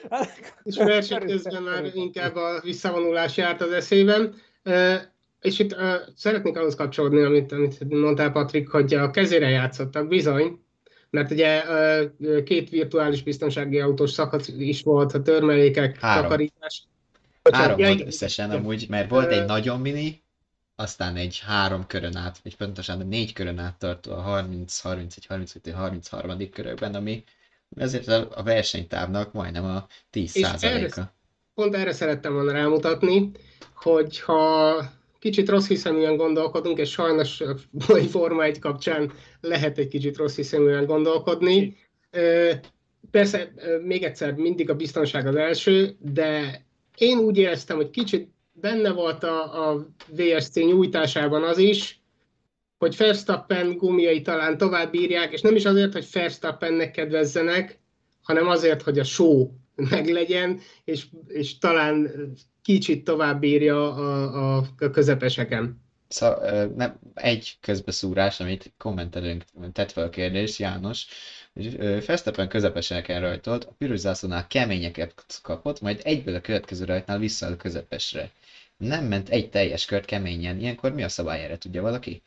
és 0.62 0.76
verseny 0.76 1.26
közben 1.26 1.62
már 1.62 1.90
inkább 1.94 2.34
a 2.34 2.60
visszavonulás 2.62 3.37
járt 3.37 3.60
az 3.60 3.72
eszében. 3.72 4.34
És 5.40 5.58
itt 5.58 5.76
szeretnék 6.16 6.56
ahhoz 6.56 6.74
kapcsolódni, 6.74 7.22
amit, 7.22 7.52
amit 7.52 7.88
mondtál, 7.88 8.32
Patrik, 8.32 8.68
hogy 8.68 8.94
a 8.94 9.10
kezére 9.10 9.48
játszottak, 9.48 10.08
bizony, 10.08 10.64
mert 11.14 11.31
ugye 11.31 11.62
két 12.44 12.68
virtuális 12.68 13.22
biztonsági 13.22 13.81
autós 13.81 14.11
szakasz 14.11 14.48
is 14.48 14.83
volt, 14.83 15.14
a 15.14 15.22
törmelékek, 15.22 15.98
Három. 15.98 16.22
takarítás. 16.22 16.83
Három 17.53 17.79
ja, 17.79 17.87
volt 17.87 18.07
összesen 18.07 18.50
amúgy, 18.50 18.87
mert 18.88 19.11
volt 19.11 19.31
egy 19.31 19.44
nagyon 19.44 19.81
mini, 19.81 20.22
aztán 20.77 21.16
egy 21.16 21.42
három 21.46 21.87
körön 21.87 22.16
át, 22.16 22.38
vagy 22.42 22.57
pontosan 22.57 23.07
négy 23.07 23.33
körön 23.33 23.59
át 23.59 23.79
tartó 23.79 24.12
a 24.12 24.20
30, 24.20 24.81
31, 24.81 25.27
32, 25.27 25.70
33. 25.70 26.50
körökben, 26.50 26.94
ami 26.94 27.24
ezért 27.77 28.09
a 28.09 28.42
versenytávnak 28.44 29.33
majdnem 29.33 29.64
a 29.64 29.87
10%-a. 30.12 31.00
Pont 31.55 31.74
erre 31.74 31.92
szerettem 31.92 32.33
volna 32.33 32.53
rámutatni, 32.53 33.31
hogy 33.74 34.20
ha 34.20 34.74
kicsit 35.24 35.48
rossz 35.48 35.66
hiszeműen 35.68 36.16
gondolkodunk, 36.16 36.78
és 36.78 36.90
sajnos 36.90 37.40
a 37.40 37.56
mai 37.88 38.06
Forma 38.06 38.44
1 38.44 38.58
kapcsán 38.58 39.12
lehet 39.40 39.78
egy 39.78 39.88
kicsit 39.88 40.16
rossz 40.16 40.37
hiszeműen 40.37 40.87
gondolkodni. 40.87 41.76
Persze, 43.10 43.52
még 43.84 44.02
egyszer, 44.02 44.34
mindig 44.34 44.70
a 44.70 44.74
biztonság 44.74 45.26
az 45.26 45.37
első, 45.37 45.96
de 45.98 46.62
én 46.96 47.18
úgy 47.18 47.38
éreztem, 47.38 47.76
hogy 47.76 47.90
kicsit 47.90 48.32
benne 48.52 48.92
volt 48.92 49.22
a, 49.22 49.68
a 49.68 49.87
VSC 50.08 50.54
nyújtásában 50.54 51.42
az 51.42 51.58
is, 51.58 52.00
hogy 52.79 52.96
Verstappen 52.96 53.77
gumiai 53.77 54.22
talán 54.22 54.58
tovább 54.58 54.90
bírják, 54.90 55.33
és 55.33 55.40
nem 55.40 55.56
is 55.56 55.64
azért, 55.64 55.92
hogy 55.92 56.06
Verstappennek 56.12 56.90
kedvezzenek, 56.90 57.79
hanem 58.22 58.48
azért, 58.48 58.83
hogy 58.83 58.98
a 58.98 59.04
show 59.04 59.50
meglegyen, 59.90 60.60
és, 60.85 61.06
és 61.29 61.58
talán 61.58 62.10
kicsit 62.62 63.04
tovább 63.04 63.40
bírja 63.40 63.94
a, 63.94 64.56
a, 64.56 64.66
a 64.79 64.90
közepeseken. 64.90 65.83
Szóval 66.08 66.66
nem, 66.77 66.98
egy 67.14 67.56
közbeszúrás, 67.60 68.40
amit 68.40 68.72
kommentelőnk 68.79 69.44
tett 69.72 69.92
fel 69.92 70.04
a 70.04 70.08
kérdés, 70.10 70.58
János, 70.58 71.06
Fesztepen 72.00 72.48
közepeseken 72.48 73.20
rajtolt, 73.20 73.64
a 73.64 73.75
piros 73.79 73.98
zászlónál 73.98 74.46
keményeket 74.46 75.40
kapott, 75.42 75.81
majd 75.81 76.00
egyből 76.04 76.35
a 76.35 76.40
következő 76.40 76.85
rajtnál 76.85 77.18
vissza 77.18 77.46
a 77.46 77.56
közepesre. 77.56 78.31
Nem 78.77 79.04
ment 79.04 79.29
egy 79.29 79.50
teljes 79.50 79.85
kört 79.85 80.04
keményen, 80.04 80.60
ilyenkor 80.60 80.92
mi 80.92 81.02
a 81.02 81.08
szabály 81.08 81.42
erre, 81.42 81.58
tudja 81.58 81.83
valaki? 81.83 82.22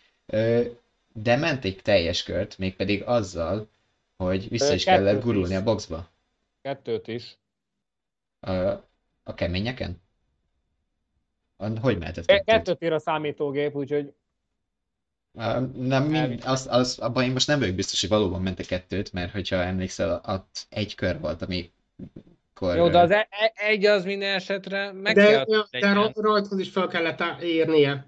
De 1.14 1.36
ment 1.36 1.66
egy 1.66 1.80
teljes 1.84 2.24
kört, 2.24 2.58
mégpedig 2.58 3.04
azzal, 3.04 3.70
hogy 4.18 4.50
vissza 4.50 4.74
is 4.74 4.84
kellett 4.84 5.24
gurulni 5.24 5.56
a 5.56 5.64
boxba. 5.64 6.10
Kettőt 6.68 7.08
is. 7.08 7.38
A, 8.40 8.52
a 9.24 9.34
keményeken? 9.36 10.02
Hogy 11.82 11.98
mehetett 11.98 12.26
kettőt? 12.26 12.46
Kettőt 12.46 12.82
ér 12.82 12.94
a 12.94 13.00
számítógép, 13.00 13.76
úgyhogy 13.76 14.14
nem, 15.74 16.04
mind, 16.04 16.42
az, 16.46 16.68
az, 16.70 17.00
abban 17.00 17.24
én 17.24 17.32
most 17.32 17.48
nem 17.48 17.60
vagyok 17.60 17.76
biztos, 17.76 18.02
hogy 18.02 18.10
valóban 18.10 18.42
ment 18.42 18.60
a 18.60 18.64
kettőt, 18.64 19.14
mert 19.14 19.32
hogyha 19.32 19.56
emlékszel, 19.56 20.22
ott 20.26 20.66
egy 20.70 20.96
kör 20.96 21.20
volt, 21.20 21.42
ami 21.42 21.72
akkor... 22.54 22.76
Jó, 22.76 22.90
de 22.90 23.00
az 23.00 23.12
e- 23.12 23.28
e- 23.30 23.54
egy 23.56 23.86
az 23.86 24.06
minden 24.06 24.36
esetre 24.36 24.92
meg 24.92 25.16
de, 25.16 25.28
kell 25.28 25.46
ja, 25.48 25.68
de 25.72 26.12
rajthoz 26.16 26.60
is 26.60 26.70
fel 26.70 26.88
kellett 26.88 27.42
érnie. 27.42 28.08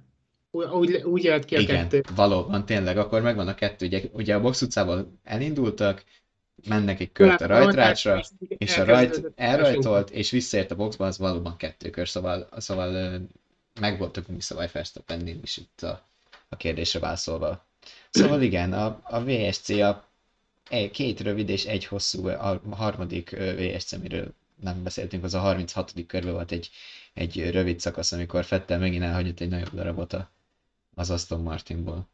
Úgy, 0.52 0.96
úgy 0.96 1.24
jött 1.24 1.46
ki 1.46 1.56
a 1.56 1.60
Igen, 1.60 1.90
kettő. 1.90 2.04
valóban, 2.16 2.66
tényleg, 2.66 2.98
akkor 2.98 3.22
megvan 3.22 3.48
a 3.48 3.56
kettő. 3.56 3.86
Ugye, 3.86 4.02
ugye 4.12 4.36
a 4.36 4.42
box 4.42 4.62
utcával 4.62 5.20
elindultak, 5.24 6.04
mennek 6.68 7.00
egy 7.00 7.12
kört 7.12 7.42
a 7.42 7.46
rajtrácsra, 7.46 8.24
és 8.48 8.78
a 8.78 8.84
rajt 8.84 9.32
elrajtolt, 9.36 10.10
és 10.10 10.30
visszaért 10.32 10.72
a 10.72 10.76
boxba, 10.76 11.06
az 11.06 11.18
valóban 11.18 11.58
kettő 11.58 11.90
kör, 11.90 12.08
szóval, 12.08 12.48
szóval 12.58 13.20
meg 13.80 13.98
volt 13.98 14.18
a 14.18 14.22
gumiszabály 14.22 14.70
Verstappennél 14.74 15.40
is 15.42 15.58
itt 15.58 15.82
a, 15.82 16.08
a 16.50 16.56
kérdésre 16.56 17.00
válaszolva. 17.00 17.66
Szóval 18.10 18.42
igen, 18.42 18.74
a, 18.74 19.00
a 19.04 19.24
VSC 19.24 19.70
a 19.70 20.08
két 20.92 21.20
rövid 21.20 21.50
és 21.50 21.66
egy 21.66 21.86
hosszú, 21.86 22.28
a 22.28 22.62
harmadik 22.70 23.30
VSC, 23.30 23.92
amiről 23.92 24.34
nem 24.62 24.84
beszéltünk, 24.84 25.24
az 25.24 25.34
a 25.34 25.40
36. 25.40 25.94
körben 26.08 26.34
volt 26.34 26.52
egy, 26.52 26.70
egy 27.14 27.52
rövid 27.52 27.80
szakasz, 27.80 28.12
amikor 28.12 28.46
Fettel 28.46 28.80
megint 28.80 29.04
elhagyott 29.04 29.40
egy 29.40 29.50
nagyobb 29.50 29.74
darabot 29.74 30.16
az 30.96 31.10
Aston 31.10 31.42
Martinból. 31.42 32.08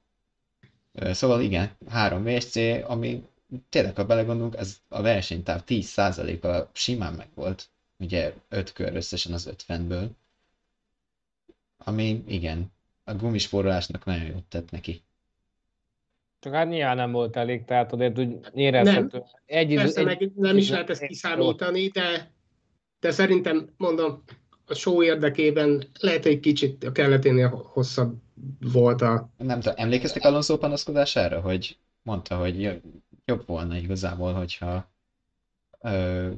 Szóval 0.93 1.41
igen, 1.41 1.71
három 1.89 2.23
VSC, 2.23 2.55
ami 2.83 3.23
tényleg, 3.69 3.95
ha 3.95 4.05
belegondolunk, 4.05 4.55
ez 4.55 4.77
a 4.87 5.01
versenytáv 5.01 5.61
10%-a 5.67 6.69
simán 6.73 7.13
meg 7.13 7.27
volt. 7.33 7.69
Ugye 7.99 8.33
5 8.49 8.73
kör 8.73 8.95
összesen 8.95 9.33
az 9.33 9.53
50-ből. 9.67 10.07
Ami 11.77 12.23
igen, 12.27 12.71
a 13.03 13.13
gumispórolásnak 13.13 14.05
nagyon 14.05 14.25
jót 14.25 14.43
tett 14.43 14.71
neki. 14.71 15.01
Csak 16.39 16.53
hát 16.53 16.67
nyilván 16.69 16.95
nem 16.95 17.11
volt 17.11 17.35
elég, 17.35 17.65
tehát 17.65 17.93
azért 17.93 18.19
úgy 18.19 18.37
érezhető. 18.53 19.17
Nem, 19.17 19.23
egy, 19.45 19.75
persze 19.75 19.99
egy, 19.99 20.05
meg 20.05 20.31
nem 20.35 20.57
is 20.57 20.69
lehet 20.69 20.89
ezt 20.89 21.05
kiszámítani, 21.05 21.87
de, 21.87 22.31
de 22.99 23.11
szerintem 23.11 23.69
mondom, 23.77 24.23
a 24.67 24.73
show 24.73 25.03
érdekében 25.03 25.83
lehet, 25.99 26.23
hogy 26.23 26.39
kicsit 26.39 26.83
a 26.83 26.91
kelleténél 26.91 27.49
hosszabb 27.73 28.15
volt 28.59 29.01
a... 29.01 29.29
Nem 29.37 29.59
tudom, 29.59 29.73
emlékeztek 29.77 30.23
Alonso 30.23 30.57
panaszkodására, 30.57 31.41
hogy 31.41 31.77
mondta, 32.03 32.37
hogy 32.37 32.81
jobb 33.25 33.47
volna 33.47 33.77
igazából, 33.77 34.33
hogyha 34.33 34.89
ö, 35.81 36.31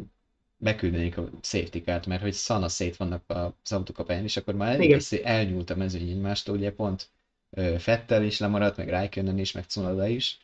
beküldenék 0.57 1.17
a 1.17 1.29
safety 1.41 1.77
kárt, 1.81 2.05
mert 2.05 2.21
hogy 2.21 2.33
szana 2.33 2.67
szét 2.69 2.97
vannak 2.97 3.23
az 3.27 3.71
autókapályán, 3.71 4.23
és 4.23 4.37
akkor 4.37 4.55
már 4.55 4.73
elég 4.73 5.01
elnyúlt 5.23 5.69
a 5.69 5.75
mezőny 5.75 6.09
egymástól, 6.09 6.55
ugye 6.55 6.71
pont 6.71 7.09
Fettel 7.77 8.23
is 8.23 8.39
lemaradt, 8.39 8.77
meg 8.77 8.89
Raikkonen 8.89 9.37
is, 9.39 9.51
meg 9.51 9.63
Cunoda 9.63 10.07
is, 10.07 10.37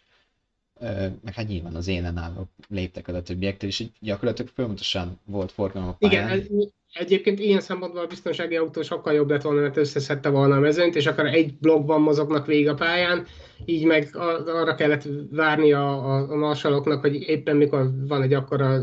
meg 1.23 1.33
hát 1.33 1.47
nyilván 1.47 1.75
az 1.75 1.87
élen 1.87 2.17
állók 2.17 2.47
léptek 2.69 3.07
el 3.07 3.15
a 3.15 3.21
többiektől, 3.21 3.69
és 3.69 3.83
gyakorlatilag 3.99 4.51
folyamatosan 4.55 5.19
volt 5.25 5.51
forgalom 5.51 5.87
a 5.87 5.95
pályán. 5.99 6.37
Igen, 6.37 6.71
egyébként 6.93 7.39
ilyen 7.39 7.61
szempontból 7.61 8.01
a 8.01 8.07
biztonsági 8.07 8.55
autó 8.55 8.81
sokkal 8.81 9.13
jobb 9.13 9.29
lett 9.29 9.41
volna, 9.41 9.61
mert 9.61 9.77
összeszedte 9.77 10.29
volna 10.29 10.55
a 10.55 10.59
mezőnyt, 10.59 10.95
és 10.95 11.05
akkor 11.05 11.25
egy 11.25 11.53
blokkban 11.53 12.01
mozognak 12.01 12.45
végig 12.45 12.67
a 12.67 12.73
pályán, 12.73 13.25
így 13.65 13.85
meg 13.85 14.15
arra 14.45 14.75
kellett 14.75 15.07
várni 15.31 15.73
a, 15.73 16.15
a, 16.15 16.31
a 16.31 16.35
marsaloknak, 16.35 17.01
hogy 17.01 17.15
éppen 17.15 17.55
mikor 17.55 17.91
van 18.07 18.21
egy 18.21 18.33
akkora 18.33 18.81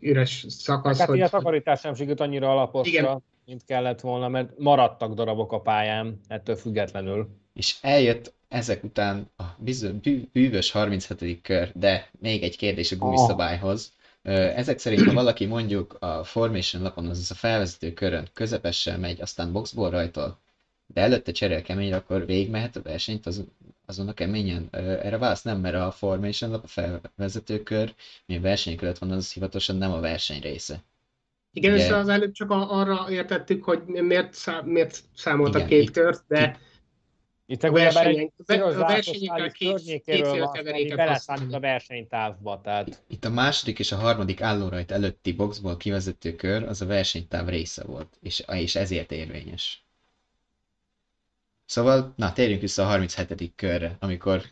üres 0.00 0.44
szakasz. 0.48 0.98
Hát 0.98 1.08
hogy... 1.08 1.20
a 1.20 1.28
takarítás 1.28 1.80
sem 1.80 1.94
sikerült 1.94 2.20
annyira 2.20 2.50
alaposra, 2.50 2.90
Igen. 2.90 3.22
Mint 3.46 3.64
kellett 3.64 4.00
volna, 4.00 4.28
mert 4.28 4.58
maradtak 4.58 5.14
darabok 5.14 5.52
a 5.52 5.60
pályán, 5.60 6.20
ettől 6.28 6.56
függetlenül 6.56 7.28
és 7.54 7.76
eljött 7.80 8.34
ezek 8.48 8.84
után 8.84 9.30
a 9.36 9.44
bűvös 10.32 10.70
37. 10.70 11.40
kör, 11.42 11.72
de 11.74 12.10
még 12.18 12.42
egy 12.42 12.56
kérdés 12.56 12.92
a 12.92 12.96
gumiszabályhoz. 12.96 13.92
Ezek 14.22 14.78
szerint, 14.78 15.06
ha 15.06 15.12
valaki 15.12 15.44
mondjuk 15.44 15.96
a 16.00 16.24
formation 16.24 16.82
lapon, 16.82 17.08
azaz 17.08 17.30
a 17.30 17.34
felvezető 17.34 17.92
körön 17.92 18.28
közepessel 18.32 18.98
megy, 18.98 19.20
aztán 19.20 19.52
boxból 19.52 19.90
rajtol, 19.90 20.38
de 20.86 21.00
előtte 21.00 21.32
cserél 21.32 21.62
keményre, 21.62 21.96
akkor 21.96 22.26
végigmehet 22.26 22.76
a 22.76 22.82
versenyt 22.82 23.26
az, 23.26 23.44
azon 23.86 24.08
a 24.08 24.12
keményen? 24.12 24.68
Erre 24.72 25.18
válasz 25.18 25.42
nem, 25.42 25.60
mert 25.60 25.74
a 25.74 25.90
formation 25.90 26.50
lap, 26.50 26.64
a 26.64 26.66
felvezető 26.66 27.62
kör, 27.62 27.94
mi 28.26 28.36
a 28.36 28.40
verseny 28.40 28.76
között 28.76 28.98
van, 28.98 29.10
az 29.10 29.32
hivatalosan 29.32 29.76
nem 29.76 29.92
a 29.92 30.00
verseny 30.00 30.40
része. 30.40 30.82
Igen, 31.54 31.72
Ugye... 31.72 31.84
és 31.84 31.90
az 31.90 32.08
előbb 32.08 32.32
csak 32.32 32.50
arra 32.50 33.10
értettük, 33.10 33.64
hogy 33.64 33.82
miért, 33.86 34.32
szám, 34.34 34.66
miért 34.66 35.00
számoltak 35.14 35.60
Igen, 35.60 35.68
két 35.68 35.90
kört, 35.90 36.24
de... 36.28 36.58
Itt, 37.46 37.56
itt 37.56 37.62
a 37.62 37.72
versenyen, 37.72 38.32
a 38.46 38.72
versenyekkel 38.74 39.50
két, 39.50 39.78
kétféle 39.84 40.50
keveréket 40.52 40.96
beleszámít 40.96 41.52
a 41.52 41.60
versenytávba. 41.60 42.60
Tehát. 42.60 43.02
Itt 43.08 43.24
a 43.24 43.30
második 43.30 43.78
és 43.78 43.92
a 43.92 43.96
harmadik 43.96 44.40
állórajt 44.40 44.90
előtti 44.90 45.32
boxból 45.32 45.76
kivezető 45.76 46.34
kör 46.34 46.62
az 46.62 46.82
a 46.82 46.86
versenytáv 46.86 47.48
része 47.48 47.84
volt, 47.84 48.18
és, 48.20 48.44
és 48.52 48.74
ezért 48.74 49.12
érvényes. 49.12 49.84
Szóval, 51.64 52.12
na, 52.16 52.32
térjünk 52.32 52.60
vissza 52.60 52.82
a 52.82 52.86
37. 52.86 53.52
körre, 53.56 53.96
amikor 54.00 54.42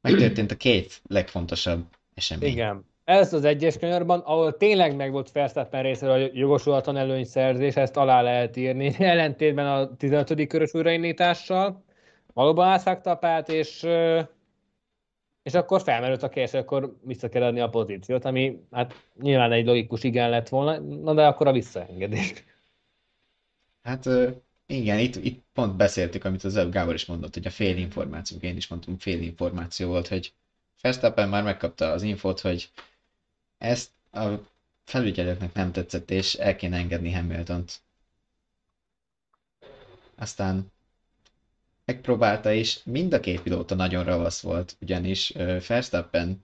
megtörtént 0.00 0.50
a 0.50 0.56
két 0.56 1.00
legfontosabb 1.06 1.86
esemény. 2.14 2.50
Igen. 2.50 2.91
Ez 3.12 3.32
az 3.32 3.44
egyes 3.44 3.78
könyörben, 3.78 4.18
ahol 4.18 4.56
tényleg 4.56 4.96
meg 4.96 5.12
volt 5.12 5.32
Verstappen 5.32 5.82
részéről 5.82 6.22
a 6.22 6.30
jogosulatlan 6.32 6.96
előnyszerzés, 6.96 7.76
ezt 7.76 7.96
alá 7.96 8.22
lehet 8.22 8.56
írni, 8.56 8.94
ellentétben 9.04 9.66
a 9.66 9.96
15. 9.96 10.46
körös 10.46 10.74
újraindítással 10.74 11.84
valóban 12.32 12.68
átvágta 12.68 13.10
a 13.10 13.16
pályát, 13.16 13.48
és, 13.48 13.86
és 15.42 15.54
akkor 15.54 15.82
felmerült 15.82 16.22
a 16.22 16.28
kérdés, 16.28 16.60
akkor 16.60 16.96
vissza 17.02 17.28
kell 17.28 17.42
adni 17.42 17.60
a 17.60 17.68
pozíciót, 17.68 18.24
ami 18.24 18.58
hát 18.70 18.94
nyilván 19.20 19.52
egy 19.52 19.66
logikus 19.66 20.02
igen 20.02 20.30
lett 20.30 20.48
volna, 20.48 20.78
na 20.78 21.14
de 21.14 21.26
akkor 21.26 21.46
a 21.46 21.52
visszaengedés. 21.52 22.44
Hát 23.82 24.08
igen, 24.66 24.98
itt, 24.98 25.16
itt 25.16 25.44
pont 25.54 25.76
beszéltük, 25.76 26.24
amit 26.24 26.44
az 26.44 26.56
előbb 26.56 26.72
Gábor 26.72 26.94
is 26.94 27.06
mondott, 27.06 27.34
hogy 27.34 27.46
a 27.46 27.50
fél 27.50 27.76
információ, 27.76 28.38
én 28.40 28.56
is 28.56 28.68
mondtam, 28.68 28.98
fél 28.98 29.20
információ 29.22 29.88
volt, 29.88 30.08
hogy 30.08 30.32
Verstappen 30.80 31.28
már 31.28 31.42
megkapta 31.42 31.90
az 31.90 32.02
infót, 32.02 32.40
hogy 32.40 32.70
ezt 33.62 33.90
a 34.12 34.26
felügyelőknek 34.84 35.52
nem 35.52 35.72
tetszett, 35.72 36.10
és 36.10 36.34
el 36.34 36.56
kéne 36.56 36.76
engedni 36.76 37.12
Hamilton-t. 37.12 37.80
Aztán 40.18 40.72
megpróbálta, 41.84 42.52
és 42.52 42.80
mind 42.84 43.12
a 43.12 43.20
két 43.20 43.42
pilóta 43.42 43.74
nagyon 43.74 44.04
ravasz 44.04 44.40
volt, 44.40 44.76
ugyanis 44.80 45.32
Verstappen 45.68 46.42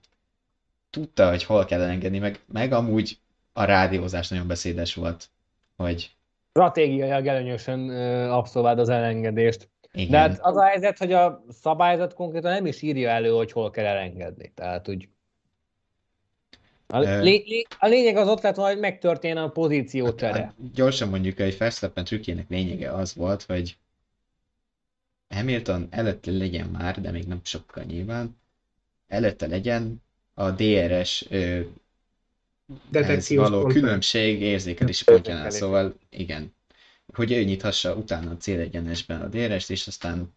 tudta, 0.89 1.29
hogy 1.29 1.43
hol 1.43 1.65
kell 1.65 1.81
elengedni, 1.81 2.19
meg, 2.19 2.39
meg 2.45 2.71
amúgy 2.71 3.19
a 3.53 3.63
rádiózás 3.63 4.27
nagyon 4.27 4.47
beszédes 4.47 4.93
volt, 4.93 5.29
hogy 5.75 6.15
stratégiailag 6.49 7.27
előnyösen 7.27 7.89
abszolvált 8.29 8.79
az 8.79 8.89
elengedést. 8.89 9.69
Igen. 9.91 10.11
De 10.11 10.17
hát 10.17 10.39
az 10.41 10.55
a 10.55 10.63
helyzet, 10.63 10.97
hogy 10.97 11.13
a 11.13 11.43
szabályzat 11.49 12.13
konkrétan 12.13 12.51
nem 12.51 12.65
is 12.65 12.81
írja 12.81 13.09
elő, 13.09 13.29
hogy 13.29 13.51
hol 13.51 13.69
kell 13.69 13.85
elengedni. 13.85 14.51
Tehát 14.55 14.87
úgy 14.87 15.09
a, 16.91 16.99
lé, 16.99 17.43
lé, 17.47 17.65
a 17.79 17.87
lényeg 17.87 18.15
az 18.15 18.27
ott 18.27 18.41
lett 18.41 18.55
volna, 18.55 18.71
hogy 18.71 18.81
megtörténjen 18.81 19.43
a 19.43 19.49
pozíciócsere. 19.49 20.33
Hát, 20.33 20.41
hát, 20.41 20.73
gyorsan 20.73 21.09
mondjuk, 21.09 21.37
hogy 21.37 21.57
Verstappen 21.57 22.03
trükkjének 22.03 22.49
lényege 22.49 22.91
az 22.91 23.15
volt, 23.15 23.43
hogy 23.43 23.77
Hamilton 25.29 25.87
előtte 25.89 26.31
legyen 26.31 26.67
már, 26.67 27.01
de 27.01 27.11
még 27.11 27.23
nem 27.23 27.39
sokkal 27.43 27.83
nyilván, 27.83 28.37
előtte 29.07 29.47
legyen 29.47 30.01
a 30.33 30.51
DRS 30.51 31.25
ö, 31.29 31.59
való 33.27 33.61
pont. 33.61 33.73
különbség 33.73 34.41
érzékelési 34.41 35.03
pontjánál, 35.03 35.49
szóval 35.49 35.95
igen, 36.09 36.53
hogy 37.13 37.31
ő 37.31 37.43
nyithassa 37.43 37.95
utána 37.95 38.31
a 38.31 38.37
célegyenesben 38.37 39.21
a 39.21 39.27
DRS-t, 39.27 39.69
és 39.69 39.87
aztán 39.87 40.33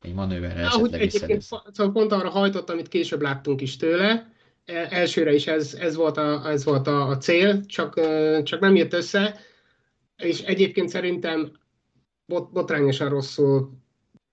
egy 0.00 0.14
manőverre 0.14 0.60
esetleg 0.60 1.00
egyébként 1.00 1.42
szóval 1.42 1.92
pont 1.92 2.12
arra 2.12 2.30
hajtott, 2.30 2.70
amit 2.70 2.88
később 2.88 3.20
láttunk 3.20 3.60
is 3.60 3.76
tőle, 3.76 4.34
elsőre 4.66 5.34
is 5.34 5.46
ez, 5.46 5.74
ez 5.74 5.94
volt, 5.94 6.16
a, 6.16 6.50
ez 6.50 6.64
volt 6.64 6.86
a 6.86 7.16
cél, 7.20 7.64
csak, 7.64 8.00
csak 8.42 8.60
nem 8.60 8.74
jött 8.74 8.92
össze, 8.92 9.40
és 10.16 10.40
egyébként 10.40 10.88
szerintem 10.88 11.52
bot, 12.26 12.52
botrányosan 12.52 13.08
rosszul 13.08 13.70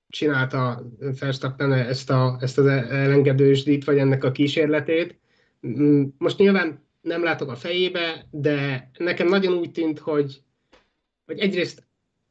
csinálta 0.08 0.84
Verstappen 1.20 1.74
ezt, 1.74 2.10
a, 2.10 2.38
ezt 2.40 2.58
az 2.58 2.66
elengedősdít, 2.66 3.84
vagy 3.84 3.98
ennek 3.98 4.24
a 4.24 4.32
kísérletét. 4.32 5.20
Mm, 5.68 6.04
most 6.18 6.38
nyilván 6.38 6.84
nem 7.02 7.24
látok 7.24 7.50
a 7.50 7.56
fejébe, 7.56 8.28
de 8.32 8.90
nekem 8.98 9.28
nagyon 9.28 9.54
úgy 9.54 9.72
tűnt, 9.72 10.00
hogy, 10.00 10.42
hogy 11.26 11.40
egyrészt 11.40 11.84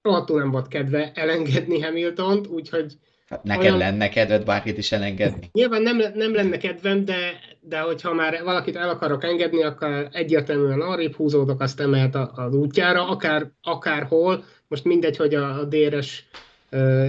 rohadtul 0.03 0.39
nem 0.39 0.51
volt 0.51 0.69
kedve 0.69 1.13
elengedni 1.15 1.81
Hamiltont, 1.81 2.47
úgyhogy 2.47 2.99
Hát 3.33 3.43
neked 3.43 3.65
olyan... 3.65 3.79
lenne 3.79 4.09
kedved 4.09 4.45
bárkit 4.45 4.79
is 4.79 4.93
elengedni? 4.93 5.51
Nyilván 5.53 5.83
nem, 5.83 6.03
nem 6.15 6.35
lenne 6.35 6.57
kedvem, 6.57 7.05
de, 7.05 7.41
de 7.61 7.81
hogyha 7.81 8.15
már 8.15 8.43
valakit 8.45 8.77
el 8.77 8.89
akarok 8.89 9.25
engedni, 9.25 9.63
akkor 9.63 10.09
egyértelműen 10.13 10.81
arrébb 10.81 11.15
húzódok, 11.15 11.61
azt 11.61 11.81
emelt 11.81 12.17
az 12.35 12.55
útjára, 12.55 13.09
akár, 13.09 13.51
akárhol, 13.63 14.45
most 14.69 14.85
mindegy, 14.85 15.17
hogy 15.17 15.35
a, 15.35 15.59
a 15.59 15.65
déres 15.65 16.29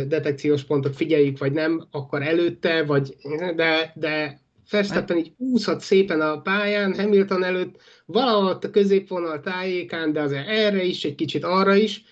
detekciós 0.07 0.63
pontot 0.63 0.95
figyeljük, 0.95 1.37
vagy 1.37 1.51
nem, 1.51 1.87
akkor 1.91 2.21
előtte, 2.21 2.83
vagy, 2.83 3.15
de, 3.55 3.91
de 3.95 4.39
Verstappen 4.69 5.17
így 5.17 5.33
úszott 5.37 5.79
szépen 5.79 6.21
a 6.21 6.41
pályán, 6.41 6.95
Hamilton 6.95 7.43
előtt, 7.43 7.81
valahol 8.05 8.59
a 8.61 8.69
középvonal 8.69 9.39
tájékán, 9.39 10.13
de 10.13 10.21
azért 10.21 10.47
erre 10.47 10.83
is, 10.83 11.03
egy 11.03 11.15
kicsit 11.15 11.43
arra 11.43 11.75
is, 11.75 12.03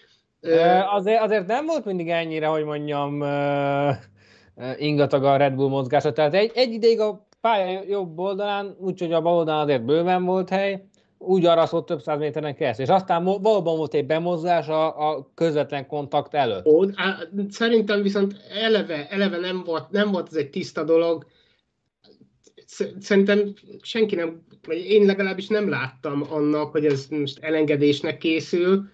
Azért, 0.96 1.22
azért 1.22 1.48
nem 1.48 1.66
volt 1.66 1.86
mindig 1.86 2.10
ennyire, 2.10 2.46
hogy 2.46 2.64
mondjam, 2.64 3.24
ingatag 4.78 5.24
a 5.24 5.38
Red 5.38 5.54
Bull 5.54 5.70
mozgása. 5.70 6.12
Tehát 6.12 6.34
egy, 6.34 6.52
egy 6.54 6.74
ideig 6.74 7.00
a 7.00 7.28
pálya 7.42 7.82
jobb 7.88 8.20
oldalán, 8.20 8.76
úgyhogy 8.80 9.14
a 9.14 9.22
bal 9.22 9.38
oldalán 9.38 9.62
azért 9.62 9.86
bőven 9.86 10.26
volt 10.26 10.50
hely, 10.50 10.84
úgy 11.18 11.46
araszott 11.46 11.86
több 11.86 12.02
száz 12.02 12.20
méteren 12.20 12.56
keresztül. 12.56 12.86
És 12.86 12.92
aztán 12.92 13.24
valóban 13.24 13.78
volt 13.78 13.94
egy 13.94 14.06
bemozdás 14.06 14.68
a, 14.68 15.10
a 15.10 15.32
közvetlen 15.34 15.88
kontakt 15.88 16.34
előtt. 16.34 16.66
Ó, 16.66 16.84
á, 16.96 17.18
szerintem 17.50 18.02
viszont 18.02 18.36
eleve, 18.62 19.08
eleve 19.10 19.38
nem, 19.38 19.64
volt, 19.66 19.90
nem 19.90 20.12
volt 20.12 20.28
ez 20.28 20.36
egy 20.36 20.50
tiszta 20.50 20.84
dolog. 20.84 21.26
Szerintem 23.00 23.54
senki 23.82 24.16
nem, 24.16 24.46
vagy 24.68 24.78
én 24.78 25.06
legalábbis 25.06 25.48
nem 25.48 25.70
láttam 25.70 26.24
annak, 26.30 26.72
hogy 26.72 26.86
ez 26.86 27.08
most 27.08 27.44
elengedésnek 27.44 28.18
készül 28.18 28.90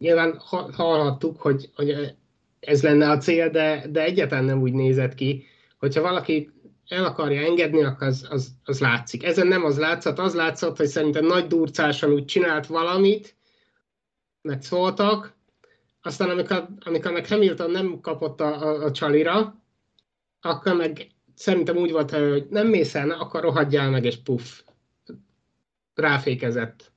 nyilván 0.00 0.38
hallhattuk, 0.72 1.40
hogy, 1.40 1.70
hogy 1.74 2.14
ez 2.60 2.82
lenne 2.82 3.10
a 3.10 3.18
cél, 3.18 3.50
de, 3.50 3.86
de 3.90 4.02
egyáltalán 4.04 4.44
nem 4.44 4.60
úgy 4.60 4.72
nézett 4.72 5.14
ki. 5.14 5.44
Hogyha 5.78 6.00
valaki 6.02 6.50
el 6.88 7.04
akarja 7.04 7.40
engedni, 7.40 7.82
akkor 7.82 8.06
az, 8.06 8.26
az, 8.30 8.48
az 8.64 8.80
látszik. 8.80 9.24
Ezen 9.24 9.46
nem 9.46 9.64
az 9.64 9.78
látszott, 9.78 10.18
az 10.18 10.34
látszott, 10.34 10.76
hogy 10.76 10.86
szerintem 10.86 11.26
nagy 11.26 11.46
durcásan 11.46 12.12
úgy 12.12 12.24
csinált 12.24 12.66
valamit, 12.66 13.36
mert 14.42 14.62
szóltak, 14.62 15.36
aztán 16.02 16.30
amikor, 16.30 16.68
amikor 16.84 17.12
meg 17.12 17.28
Hamilton 17.28 17.70
nem 17.70 18.00
kapott 18.00 18.40
a, 18.40 18.62
a, 18.62 18.84
a 18.84 18.90
csalira, 18.90 19.62
akkor 20.40 20.76
meg 20.76 21.06
szerintem 21.34 21.76
úgy 21.76 21.90
volt, 21.90 22.10
hogy 22.10 22.46
nem 22.50 22.66
mész 22.66 22.94
el, 22.94 23.10
akkor 23.10 23.42
rohadjál 23.42 23.90
meg, 23.90 24.04
és 24.04 24.16
puff, 24.16 24.60
ráfékezett. 25.94 26.92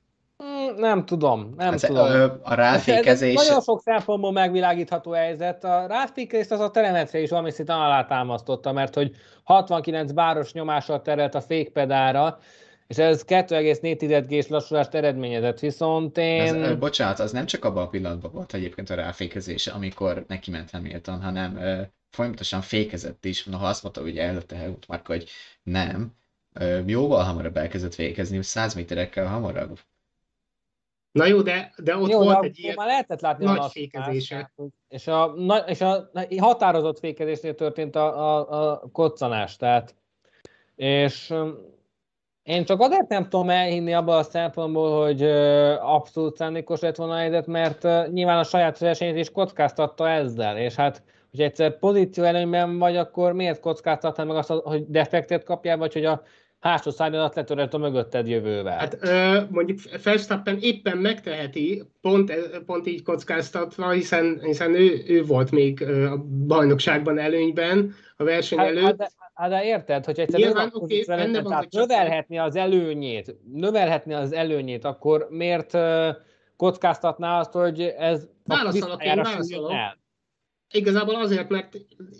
Nem 0.76 1.04
tudom, 1.04 1.54
nem 1.56 1.72
ez 1.72 1.80
tudom. 1.80 2.30
A, 2.42 2.54
ráfékezés... 2.54 3.34
Ez 3.34 3.46
nagyon 3.46 3.62
sok 3.62 3.80
szempontból 3.80 4.32
megvilágítható 4.32 5.10
helyzet. 5.10 5.64
A 5.64 5.86
ráfékezést 5.86 6.50
az 6.50 6.60
a 6.60 6.70
telemetria 6.70 7.22
is 7.22 7.30
valami 7.30 7.50
szinten 7.50 7.76
alátámasztotta, 7.76 8.72
mert 8.72 8.94
hogy 8.94 9.12
69 9.44 10.12
báros 10.12 10.52
nyomással 10.52 11.02
terelt 11.02 11.34
a 11.34 11.40
fékpedára, 11.40 12.38
és 12.86 12.96
ez 12.96 13.24
2,4 13.26 14.24
g 14.28 14.50
lassulást 14.50 14.94
eredményezett, 14.94 15.58
viszont 15.58 16.18
én... 16.18 16.62
Ez, 16.64 16.76
bocsánat, 16.76 17.18
az 17.18 17.32
nem 17.32 17.46
csak 17.46 17.64
abban 17.64 17.82
a 17.82 17.88
pillanatban 17.88 18.30
volt 18.32 18.54
egyébként 18.54 18.90
a 18.90 18.94
ráfékezés, 18.94 19.66
amikor 19.66 20.24
neki 20.28 20.50
ment 20.50 20.70
Hamilton, 20.70 21.22
hanem 21.22 21.56
ö, 21.56 21.82
folyamatosan 22.10 22.60
fékezett 22.60 23.24
is, 23.24 23.44
noha 23.44 23.66
azt 23.66 23.82
mondta, 23.82 24.00
hogy 24.00 24.18
előtte 24.18 24.56
Helmut 24.56 24.86
hogy 25.04 25.28
nem, 25.62 26.12
ö, 26.52 26.80
jóval 26.86 27.24
hamarabb 27.24 27.56
elkezdett 27.56 27.94
fékezni, 27.94 28.42
100 28.42 28.74
méterekkel 28.74 29.26
hamarabb. 29.26 29.78
Na 31.14 31.26
jó, 31.26 31.42
de, 31.42 31.72
de 31.76 31.96
ott 31.96 32.10
jó, 32.10 32.22
volt 32.22 32.40
de 32.40 32.46
egy 32.46 32.58
ilyen 32.58 32.74
már 32.76 32.86
lehetett 32.86 33.20
látni 33.20 33.44
nagy 33.44 33.58
a 33.58 33.68
fékezése. 33.68 34.52
És 34.88 35.06
a, 35.06 35.34
és 35.66 35.80
a 35.80 36.10
határozott 36.38 36.98
fékezésnél 36.98 37.54
történt 37.54 37.96
a, 37.96 38.38
a, 38.38 38.70
a 38.70 38.88
koccanás, 38.92 39.56
tehát 39.56 39.94
és 40.76 41.34
én 42.42 42.64
csak 42.64 42.80
azért 42.80 43.08
nem 43.08 43.28
tudom 43.28 43.50
elhinni 43.50 43.94
abban 43.94 44.18
a 44.18 44.22
szempontból, 44.22 45.04
hogy 45.04 45.22
abszolút 45.80 46.36
szándékos 46.36 46.80
lett 46.80 46.96
volna 46.96 47.14
a 47.14 47.18
helyzet, 47.18 47.46
mert 47.46 48.10
nyilván 48.12 48.38
a 48.38 48.44
saját 48.44 48.78
versenyt 48.78 49.18
is 49.18 49.30
kockáztatta 49.30 50.08
ezzel, 50.08 50.58
és 50.58 50.74
hát, 50.74 51.02
hogy 51.30 51.40
egyszer 51.40 51.78
pozíció 51.78 52.24
előnyben 52.24 52.78
vagy, 52.78 52.96
akkor 52.96 53.32
miért 53.32 53.60
kockáztatnád 53.60 54.26
meg 54.26 54.36
azt, 54.36 54.48
hogy 54.48 54.86
defektet 54.88 55.44
kapjál, 55.44 55.76
vagy 55.76 55.92
hogy 55.92 56.04
a 56.04 56.22
hátsó 56.64 56.90
szárnyadat 56.90 57.34
letörölt 57.34 57.74
a 57.74 57.78
mögötted 57.78 58.28
jövővel. 58.28 58.78
Hát 58.78 58.98
ö, 59.00 59.40
mondjuk 59.50 59.78
Verstappen 60.04 60.58
éppen 60.60 60.96
megteheti, 60.98 61.82
pont, 62.00 62.32
pont 62.66 62.86
így 62.86 63.02
kockáztatva, 63.02 63.90
hiszen, 63.90 64.40
hiszen 64.42 64.74
ő, 64.74 65.02
ő 65.06 65.24
volt 65.24 65.50
még 65.50 65.82
a 65.82 66.16
bajnokságban 66.46 67.18
előnyben 67.18 67.94
a 68.16 68.24
verseny 68.24 68.58
hát, 68.58 68.66
előtt. 68.66 68.84
Hát 68.84 68.96
de, 68.96 69.08
hát 69.34 69.50
de 69.50 69.64
érted, 69.64 70.04
hogy 70.04 70.18
egyszer 70.18 70.40
Nyilván, 70.40 70.70
okay, 70.72 71.04
vele, 71.06 71.32
van, 71.32 71.50
tehát 71.50 71.70
növelhetni 71.70 72.38
az 72.38 72.56
előnyét, 72.56 73.36
növelhetni 73.52 74.14
az 74.14 74.32
előnyét, 74.32 74.84
akkor 74.84 75.26
miért 75.30 75.78
kockáztatná 76.56 77.38
azt, 77.38 77.52
hogy 77.52 77.80
ez 77.80 78.28
válaszolok, 78.44 79.04
én 79.04 79.16
válaszolok. 79.16 79.72
El? 79.72 80.02
Igazából 80.76 81.14
azért, 81.14 81.48
mert 81.48 81.78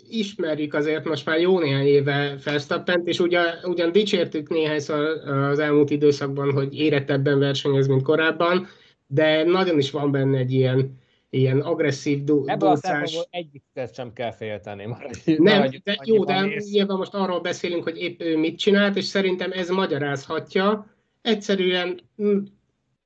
ismerjük 0.09 0.73
azért 0.73 1.05
most 1.05 1.25
már 1.25 1.39
jó 1.39 1.59
néhány 1.59 1.85
éve 1.85 2.37
Verstappent, 2.43 3.07
és 3.07 3.19
ugyan, 3.19 3.45
ugyan 3.63 3.91
dicsértük 3.91 4.49
néhányszor 4.49 4.99
az 5.27 5.59
elmúlt 5.59 5.89
időszakban, 5.89 6.51
hogy 6.51 6.79
érettebben 6.79 7.39
versenyez, 7.39 7.87
mint 7.87 8.01
korábban, 8.01 8.67
de 9.07 9.43
nagyon 9.43 9.77
is 9.77 9.91
van 9.91 10.11
benne 10.11 10.37
egy 10.37 10.51
ilyen, 10.53 10.99
ilyen 11.29 11.59
agresszív 11.59 12.23
du- 12.23 12.49
Ebből 12.49 12.69
a 12.69 12.75
szempontból 12.75 13.25
egyik 13.29 13.63
sem 13.93 14.13
kell 14.13 14.31
félteni. 14.31 14.85
Már, 14.85 15.09
nem, 15.25 15.69
de, 15.83 15.99
jó, 16.05 16.23
de 16.23 16.61
nyilván 16.71 16.97
most 16.97 17.13
arról 17.13 17.39
beszélünk, 17.39 17.83
hogy 17.83 17.97
épp 17.97 18.21
ő 18.21 18.37
mit 18.37 18.57
csinált, 18.57 18.95
és 18.95 19.05
szerintem 19.05 19.51
ez 19.51 19.69
magyarázhatja. 19.69 20.87
Egyszerűen 21.21 21.99
mm, 22.23 22.37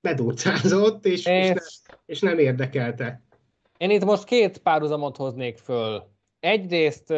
bedurcázott, 0.02 1.06
és, 1.06 1.26
és, 1.26 1.50
és, 1.50 1.54
ne, 1.54 1.96
és 2.06 2.20
nem 2.20 2.40
érdekelte. 2.40 3.28
Én 3.80 3.90
itt 3.90 4.06
most 4.06 4.24
két 4.24 4.58
párhuzamot 4.58 5.18
hoznék 5.18 5.58
föl. 5.58 6.04
Egyrészt 6.40 7.14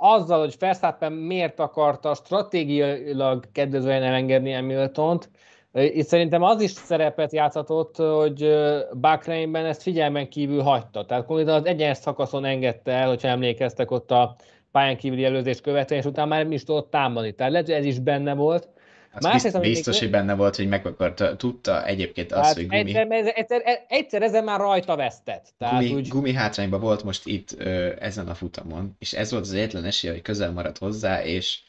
azzal, 0.00 0.38
hogy 0.38 0.56
Verstappen 0.58 1.12
miért 1.12 1.60
akarta 1.60 2.14
stratégiailag 2.14 3.52
kedvezően 3.52 4.02
elengedni 4.02 4.52
Hamiltont, 4.52 5.30
itt 5.72 6.06
szerintem 6.06 6.42
az 6.42 6.60
is 6.60 6.70
szerepet 6.70 7.32
játszhatott, 7.32 7.96
hogy 7.96 8.54
Bakreinben 9.00 9.64
ezt 9.64 9.82
figyelmen 9.82 10.28
kívül 10.28 10.62
hagyta. 10.62 11.04
Tehát 11.04 11.26
konkrétan 11.26 11.54
az 11.54 11.66
egyenes 11.66 11.96
szakaszon 11.96 12.44
engedte 12.44 12.92
el, 12.92 13.08
hogyha 13.08 13.28
emlékeztek 13.28 13.90
ott 13.90 14.10
a 14.10 14.36
pályán 14.72 14.96
kívüli 14.96 15.24
előzést 15.24 15.60
követően, 15.60 16.00
és 16.00 16.06
utána 16.06 16.28
már 16.28 16.42
nem 16.42 16.52
is 16.52 16.64
tudott 16.64 16.90
támadni. 16.90 17.32
Tehát 17.32 17.52
lehet, 17.52 17.66
hogy 17.66 17.76
ez 17.76 17.84
is 17.84 17.98
benne 17.98 18.34
volt. 18.34 18.68
Az 19.16 19.22
Másrészt, 19.22 19.44
biztos, 19.44 19.68
biztos 19.68 19.98
hogy 19.98 20.10
benne 20.10 20.34
volt, 20.34 20.56
hogy 20.56 20.68
meg 20.68 20.86
akarta, 20.86 21.36
tudta 21.36 21.86
egyébként 21.86 22.32
azt, 22.32 22.44
hát 22.44 22.54
hogy 22.54 22.66
gumi... 22.66 22.96
Egyszer, 22.96 23.32
egyszer, 23.36 23.84
egyszer 23.88 24.22
ezen 24.22 24.44
már 24.44 24.60
rajta 24.60 24.96
vesztett. 24.96 25.54
Tehát 25.58 25.74
gumi, 25.74 25.94
úgy... 25.94 26.08
gumi 26.08 26.32
hátrányban 26.32 26.80
volt 26.80 27.04
most 27.04 27.26
itt 27.26 27.54
ö, 27.58 27.94
ezen 27.98 28.28
a 28.28 28.34
futamon, 28.34 28.96
és 28.98 29.12
ez 29.12 29.30
volt 29.30 29.42
az 29.42 29.52
egyetlen 29.52 29.84
esélye, 29.84 30.12
hogy 30.12 30.22
közel 30.22 30.52
maradt 30.52 30.78
hozzá, 30.78 31.24
és 31.24 31.60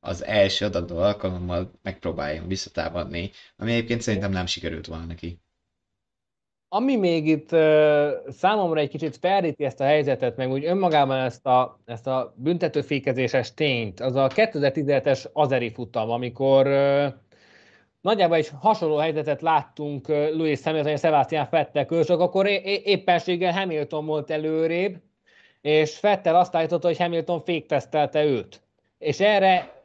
az 0.00 0.24
első 0.24 0.64
adató 0.64 0.98
alkalommal 0.98 1.70
megpróbáljon 1.82 2.48
visszatámadni, 2.48 3.30
ami 3.56 3.72
egyébként 3.72 4.00
szerintem 4.00 4.30
nem 4.30 4.46
sikerült 4.46 4.86
volna 4.86 5.04
neki. 5.04 5.43
Ami 6.76 6.96
még 6.96 7.26
itt 7.26 7.48
számomra 8.28 8.80
egy 8.80 8.88
kicsit 8.88 9.16
felríti 9.16 9.64
ezt 9.64 9.80
a 9.80 9.84
helyzetet, 9.84 10.36
meg 10.36 10.50
úgy 10.50 10.64
önmagában 10.64 11.18
ezt 11.18 11.46
a, 11.46 11.80
ezt 11.84 12.06
a 12.06 12.34
büntetőfékezéses 12.36 13.54
tényt, 13.54 14.00
az 14.00 14.14
a 14.14 14.28
2017-es 14.28 15.24
Azeri 15.32 15.72
futam, 15.72 16.10
amikor 16.10 16.66
nagyjából 18.00 18.36
egy 18.36 18.50
hasonló 18.60 18.96
helyzetet 18.96 19.42
láttunk 19.42 20.08
Louis 20.08 20.62
Hamilton 20.62 20.92
és 20.92 21.00
Sebastian 21.00 21.46
Fettel 21.46 21.86
között, 21.86 22.20
akkor 22.20 22.46
é- 22.46 22.86
éppenséggel 22.86 23.52
Hamilton 23.52 24.06
volt 24.06 24.30
előrébb, 24.30 24.96
és 25.60 25.98
Fettel 25.98 26.36
azt 26.36 26.54
állította, 26.54 26.86
hogy 26.86 26.98
Hamilton 26.98 27.42
féktesztelte 27.44 28.24
őt 28.24 28.63
és 29.04 29.20
erre 29.20 29.80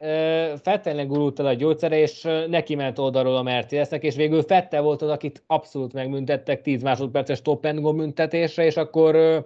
Fettelnek 0.62 1.06
gurult 1.06 1.38
el 1.38 1.46
a 1.46 1.54
gyógyszere, 1.54 1.98
és 1.98 2.22
neki 2.48 2.74
ment 2.74 2.98
oldalról 2.98 3.36
a 3.36 3.42
Mercedesnek, 3.42 4.02
és 4.02 4.14
végül 4.14 4.42
Fettel 4.42 4.82
volt 4.82 5.02
az, 5.02 5.08
akit 5.08 5.42
abszolút 5.46 5.92
megműntettek 5.92 6.62
10 6.62 6.82
másodperces 6.82 7.38
stop 7.38 7.64
and 7.64 7.80
go 7.80 7.94
büntetésre, 7.94 8.64
és 8.64 8.76
akkor 8.76 9.44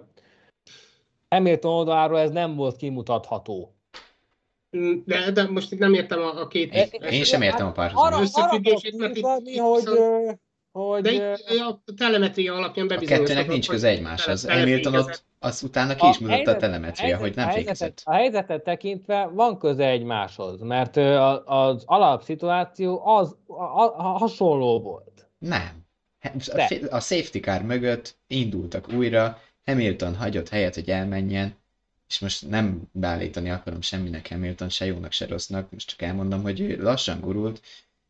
Hamilton 1.29 1.73
oldaláról 1.73 2.19
ez 2.19 2.31
nem 2.31 2.55
volt 2.55 2.75
kimutatható. 2.75 3.75
De, 5.05 5.31
de 5.31 5.47
most 5.49 5.71
itt 5.71 5.79
nem 5.79 5.93
értem 5.93 6.19
a, 6.19 6.41
a 6.41 6.47
két... 6.47 6.73
Én, 6.73 6.87
én 7.11 7.23
sem 7.23 7.41
értem 7.41 7.67
a 7.67 7.71
párhuzamot. 7.71 8.21
Összefüggését, 8.21 8.97
mert 8.97 9.15
itt, 9.15 9.25
hogy, 9.57 9.83
hogy... 10.71 11.01
De 11.01 11.37
a 11.67 11.81
telemetria 11.97 12.53
alapján 12.53 12.87
bebizonyosodott. 12.87 13.29
A 13.29 13.33
kettőnek 13.33 13.51
nincs 13.51 13.67
köze 13.67 13.87
egymáshoz. 13.87 14.47
Hamilton 14.49 14.95
ott 14.95 15.23
az 15.45 15.63
utána 15.63 15.95
ki 15.95 16.07
is 16.07 16.17
mutatta 16.17 16.51
a, 16.51 16.57
telemetria, 16.57 17.17
hogy 17.17 17.35
nem 17.35 17.49
fékezett. 17.49 18.01
A 18.03 18.13
helyzetet 18.13 18.63
tekintve 18.63 19.25
van 19.25 19.59
köze 19.59 19.87
egymáshoz, 19.87 20.61
mert 20.61 20.97
az 21.45 21.83
alapszituáció 21.85 23.05
az 23.07 23.35
a, 23.47 23.83
a, 23.83 24.01
hasonló 24.01 24.79
volt. 24.79 25.29
Nem. 25.37 25.83
A 26.89 26.99
safety 26.99 27.39
car 27.39 27.61
mögött 27.61 28.17
indultak 28.27 28.93
újra, 28.93 29.41
Hamilton 29.65 30.15
hagyott 30.15 30.49
helyet, 30.49 30.75
hogy 30.75 30.89
elmenjen, 30.89 31.55
és 32.07 32.19
most 32.19 32.49
nem 32.49 32.81
beállítani 32.91 33.49
akarom 33.49 33.81
semminek 33.81 34.27
Hamilton, 34.27 34.69
se 34.69 34.85
jónak, 34.85 35.11
se 35.11 35.25
rossznak, 35.25 35.71
most 35.71 35.87
csak 35.87 36.01
elmondom, 36.01 36.41
hogy 36.41 36.59
ő 36.59 36.81
lassan 36.81 37.19
gurult, 37.19 37.61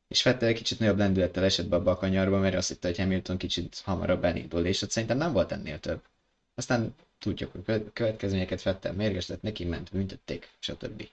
és 0.08 0.24
Vettel 0.24 0.54
kicsit 0.54 0.80
nagyobb 0.80 0.98
lendülettel 0.98 1.44
esett 1.44 1.68
be 1.68 1.76
abba 1.76 1.92
a 1.92 1.98
kanyarba, 1.98 2.38
mert 2.38 2.56
azt 2.56 2.68
hitte, 2.68 2.88
hogy 2.88 2.98
Hamilton 2.98 3.38
kicsit 3.38 3.82
hamarabb 3.84 4.24
elindul, 4.24 4.66
és 4.66 4.82
ott 4.82 4.92
szerintem 4.92 5.18
nem 5.18 5.34
volt 5.34 5.52
ennél 5.52 5.80
több. 5.80 6.02
Aztán 6.56 6.96
tudjuk, 7.26 7.52
hogy 7.66 7.84
következményeket 7.94 8.64
Vettel 8.64 8.94
mérges 8.94 9.28
lett, 9.28 9.42
neki 9.42 9.66
ment, 9.66 9.90
büntették, 9.92 10.50
stb. 10.60 11.08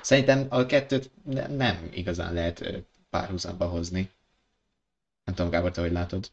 Szerintem 0.00 0.46
a 0.48 0.66
kettőt 0.66 1.10
nem 1.56 1.90
igazán 1.92 2.34
lehet 2.34 2.84
párhuzamba 3.10 3.64
hozni. 3.64 4.10
Nem 5.24 5.34
tudom, 5.34 5.50
Gábor, 5.50 5.70
te 5.70 5.80
hogy 5.80 5.92
látod? 5.92 6.30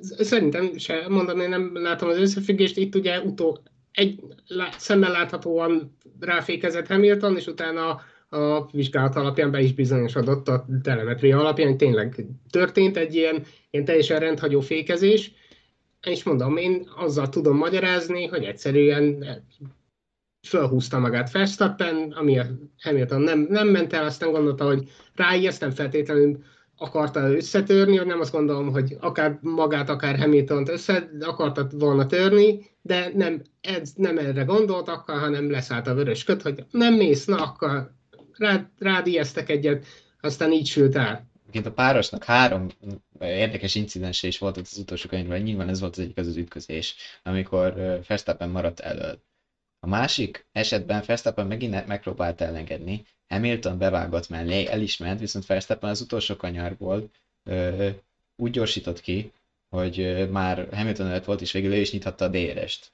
Szerintem 0.00 0.78
se, 0.78 1.08
mondom, 1.08 1.40
én 1.40 1.48
nem 1.48 1.82
látom 1.82 2.08
az 2.08 2.18
összefüggést. 2.18 2.76
Itt 2.76 2.94
ugye 2.94 3.20
utó, 3.20 3.58
egy 3.92 4.20
szemmel 4.78 5.10
láthatóan 5.10 5.96
ráfékezett 6.20 6.86
Hamilton, 6.86 7.36
és 7.36 7.46
utána 7.46 8.00
a 8.28 8.70
vizsgálat 8.70 9.16
alapján 9.16 9.50
be 9.50 9.60
is 9.60 9.72
bizonyosodott 9.72 10.48
a 10.48 10.66
telemetria 10.82 11.38
alapján, 11.38 11.76
tényleg 11.76 12.26
történt 12.50 12.96
egy 12.96 13.14
ilyen, 13.14 13.44
ilyen 13.70 13.84
teljesen 13.84 14.18
rendhagyó 14.18 14.60
fékezés, 14.60 15.32
és 16.10 16.22
mondom, 16.22 16.56
én 16.56 16.88
azzal 16.96 17.28
tudom 17.28 17.56
magyarázni, 17.56 18.26
hogy 18.26 18.44
egyszerűen 18.44 19.24
fölhúzta 20.48 20.98
magát 20.98 21.30
Verstappen, 21.30 22.12
ami 22.12 22.40
Hamilton 22.82 23.20
nem, 23.20 23.46
nem 23.50 23.68
ment 23.68 23.92
el, 23.92 24.04
aztán 24.04 24.30
gondolta, 24.30 24.64
hogy 24.64 24.90
ráijeszt, 25.14 25.60
nem 25.60 25.70
feltétlenül 25.70 26.38
akarta 26.76 27.30
összetörni, 27.30 27.96
nem 27.96 28.20
azt 28.20 28.32
gondolom, 28.32 28.70
hogy 28.70 28.96
akár 29.00 29.38
magát, 29.40 29.88
akár 29.88 30.18
Hamilton-t 30.18 30.68
össze 30.68 31.10
akarta 31.20 31.66
volna 31.70 32.06
törni, 32.06 32.70
de 32.82 33.10
nem, 33.14 33.42
ez, 33.60 33.92
nem 33.94 34.18
erre 34.18 34.42
gondolt 34.42 34.88
akkor, 34.88 35.18
hanem 35.18 35.50
leszállt 35.50 35.86
a 35.86 35.94
vörös 35.94 36.24
köt, 36.24 36.42
hogy 36.42 36.64
nem 36.70 36.94
mész, 36.94 37.24
na 37.24 37.36
akkor 37.36 37.90
rád, 38.38 38.68
rád 38.78 39.06
egyet, 39.46 39.86
aztán 40.20 40.52
így 40.52 40.66
sült 40.66 40.96
el. 40.96 41.25
Egyébként 41.56 41.78
a 41.78 41.82
párosnak 41.82 42.24
három 42.24 42.68
érdekes 43.20 43.74
incidense 43.74 44.26
is 44.26 44.38
volt 44.38 44.56
az 44.56 44.78
utolsó 44.78 45.08
könyvben, 45.08 45.40
nyilván 45.40 45.68
ez 45.68 45.80
volt 45.80 45.96
az 45.96 46.02
egyik 46.02 46.16
az 46.16 46.26
az 46.26 46.36
ütközés, 46.36 46.94
amikor 47.22 47.74
Verstappen 48.06 48.48
maradt 48.48 48.80
elől. 48.80 49.22
A 49.80 49.86
másik 49.86 50.46
esetben 50.52 51.02
Verstappen 51.06 51.46
megint 51.46 51.86
megpróbált 51.86 52.40
elengedni, 52.40 53.04
Hamilton 53.28 53.78
bevágott 53.78 54.28
mellé, 54.28 54.66
el 54.66 54.80
is 54.80 54.96
ment, 54.96 55.20
viszont 55.20 55.46
Verstappen 55.46 55.90
az 55.90 56.00
utolsó 56.00 56.36
kanyarból 56.36 57.10
ö, 57.44 57.88
úgy 58.36 58.50
gyorsított 58.50 59.00
ki, 59.00 59.32
hogy 59.68 60.28
már 60.30 60.68
Hamilton 60.72 61.06
előtt 61.06 61.24
volt, 61.24 61.40
és 61.40 61.52
végül 61.52 61.72
ő 61.72 61.80
is 61.80 61.92
nyithatta 61.92 62.24
a 62.24 62.28
DRS-t. 62.28 62.90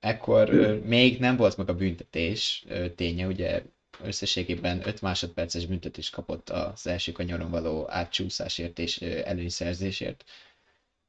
Ekkor 0.00 0.50
még 0.84 1.18
nem 1.18 1.36
volt 1.36 1.56
meg 1.56 1.68
a 1.68 1.74
büntetés 1.74 2.64
ténye, 2.96 3.26
ugye 3.26 3.62
összességében 4.04 4.86
5 4.88 5.00
másodperces 5.00 5.66
büntetés 5.66 6.10
kapott 6.10 6.50
az 6.50 6.86
első 6.86 7.12
kanyaron 7.12 7.50
való 7.50 7.90
átcsúszásért 7.90 8.78
és 8.78 8.98
előnyszerzésért. 9.00 10.24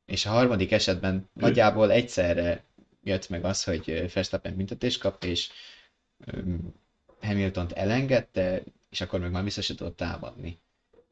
És 0.05 0.25
a 0.25 0.29
harmadik 0.29 0.71
esetben 0.71 1.29
nagyjából 1.33 1.91
egyszerre 1.91 2.63
jött 3.03 3.29
meg 3.29 3.45
az, 3.45 3.63
hogy 3.63 4.11
Verstappen 4.13 4.55
büntetés 4.55 4.97
kap, 4.97 5.23
és 5.23 5.49
Hamilton-t 7.21 7.71
elengedte, 7.71 8.61
és 8.89 9.01
akkor 9.01 9.19
meg 9.19 9.31
már 9.31 9.43
vissza 9.43 9.61
se 9.61 9.75
tudott 9.75 9.95
támadni. 9.97 10.59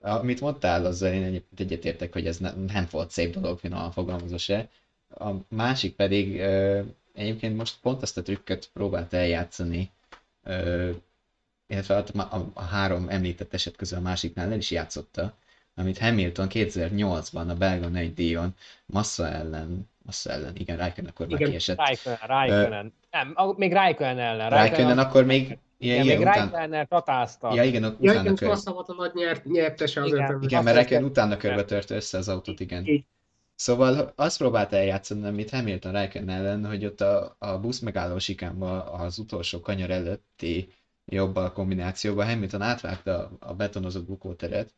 Amit 0.01 0.41
mondtál, 0.41 0.85
azzal 0.85 1.13
én 1.13 1.23
egyébként 1.23 1.59
egyetértek, 1.59 2.13
hogy 2.13 2.27
ez 2.27 2.37
nem, 2.37 2.59
nem 2.59 2.87
volt 2.91 3.11
szép 3.11 3.33
dolog, 3.33 3.59
a 3.71 3.91
fogalmazó 3.91 4.37
se. 4.37 4.69
A 5.09 5.31
másik 5.47 5.95
pedig 5.95 6.39
egyébként 7.13 7.55
most 7.57 7.75
pont 7.81 8.01
azt 8.01 8.17
a 8.17 8.21
trükköt 8.21 8.69
próbált 8.73 9.13
eljátszani, 9.13 9.91
illetve 11.69 11.95
a, 11.95 12.35
a, 12.35 12.51
a 12.53 12.63
három 12.63 13.09
említett 13.09 13.53
eset 13.53 13.75
közül 13.75 13.97
a 13.97 14.01
másiknál 14.01 14.51
el 14.51 14.57
is 14.57 14.71
játszotta, 14.71 15.33
amit 15.75 15.97
Hamilton 15.97 16.47
2008-ban 16.49 17.49
a 17.49 17.53
belga 17.53 17.87
nagy 17.87 18.13
díjon 18.13 18.55
Massa 18.85 19.27
ellen, 19.27 19.89
Massa 20.01 20.31
ellen, 20.31 20.55
igen, 20.55 20.77
Raikkonen 20.77 21.09
akkor 21.09 21.25
igen, 21.25 21.39
már 21.39 21.49
kiesett. 21.49 21.77
Raikkonen, 21.77 22.19
Raikkonen. 22.21 22.85
Uh, 22.85 22.91
nem, 23.11 23.55
még 23.57 23.73
Raikkonen 23.73 24.19
ellen. 24.19 24.49
Raikkonen 24.49 24.97
akkor 24.97 25.25
még 25.25 25.57
igen, 25.77 26.03
igen, 26.03 26.17
még 26.17 26.27
után... 26.27 26.87
Tatázta. 26.87 27.53
Ja, 27.53 27.63
igen, 27.63 27.97
ja, 27.99 28.13
igen, 28.13 28.35
kör... 28.35 28.57
volt 28.63 28.89
a 28.89 28.93
nagy 28.93 29.11
nyert, 29.13 29.45
nyertese 29.45 30.01
az 30.01 30.07
Igen, 30.07 30.41
igen 30.41 30.63
mert 30.63 30.75
Reikkonen 30.75 31.03
utána 31.03 31.37
körbe 31.37 31.65
törte 31.65 31.95
össze 31.95 32.17
az 32.17 32.29
autót, 32.29 32.59
igen. 32.59 32.85
Így. 32.85 33.05
Szóval 33.55 34.13
azt 34.15 34.37
próbálta 34.37 34.75
eljátszani, 34.75 35.25
amit 35.25 35.49
Hamilton 35.49 35.91
Raikkonen 35.91 36.29
ellen, 36.29 36.65
hogy 36.65 36.85
ott 36.85 37.01
a, 37.01 37.35
a 37.39 37.59
busz 37.59 37.79
megálló 37.79 38.17
sikánban 38.17 38.79
az 38.79 39.19
utolsó 39.19 39.59
kanyar 39.59 39.89
előtti 39.89 40.73
jobbal 41.09 41.51
kombinációban 41.51 42.27
Hamilton 42.27 42.61
átvágta 42.61 43.31
a 43.39 43.53
betonozott 43.53 44.05
bukóteret, 44.05 44.73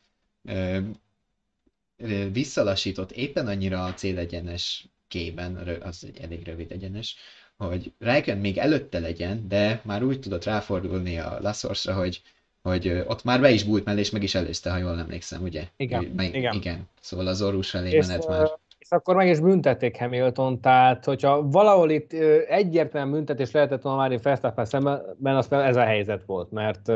visszalasított 2.31 3.11
éppen 3.11 3.47
annyira 3.47 3.83
a 3.83 3.93
célegyenes 3.93 4.87
kében, 5.07 5.79
az 5.81 6.03
egy 6.03 6.17
elég 6.17 6.45
rövid 6.45 6.71
egyenes, 6.71 7.15
hogy 7.57 7.91
Raikön 7.99 8.37
még 8.37 8.57
előtte 8.57 8.99
legyen, 8.99 9.47
de 9.47 9.81
már 9.83 10.03
úgy 10.03 10.19
tudott 10.19 10.43
ráfordulni 10.43 11.17
a 11.17 11.37
Lassorsra, 11.41 11.93
hogy, 11.93 12.21
hogy 12.61 13.03
ott 13.07 13.23
már 13.23 13.41
be 13.41 13.51
is 13.51 13.63
bújt 13.63 13.85
mellé, 13.85 13.99
és 13.99 14.09
meg 14.09 14.23
is 14.23 14.35
előzte, 14.35 14.71
ha 14.71 14.77
jól 14.77 14.99
emlékszem, 14.99 15.41
ugye? 15.41 15.67
Igen, 15.77 16.03
meg, 16.03 16.35
igen. 16.35 16.53
igen. 16.53 16.89
Szóval 17.01 17.27
az 17.27 17.41
orrus 17.41 17.69
felé 17.69 17.91
és, 17.91 18.07
menet 18.07 18.27
már. 18.27 18.59
Akkor 18.93 19.15
meg 19.15 19.27
is 19.27 19.39
büntették 19.39 19.97
Hamilton, 19.97 20.61
tehát 20.61 21.05
hogyha 21.05 21.49
valahol 21.49 21.89
itt 21.89 22.13
egyértelműen 22.47 23.15
büntetés 23.15 23.51
lehetett 23.51 23.81
volna 23.81 23.97
már 23.97 24.19
Verstappen 24.21 24.65
szemben, 24.65 25.35
aztán 25.35 25.61
ez 25.61 25.75
a 25.75 25.83
helyzet 25.83 26.23
volt, 26.25 26.51
mert 26.51 26.91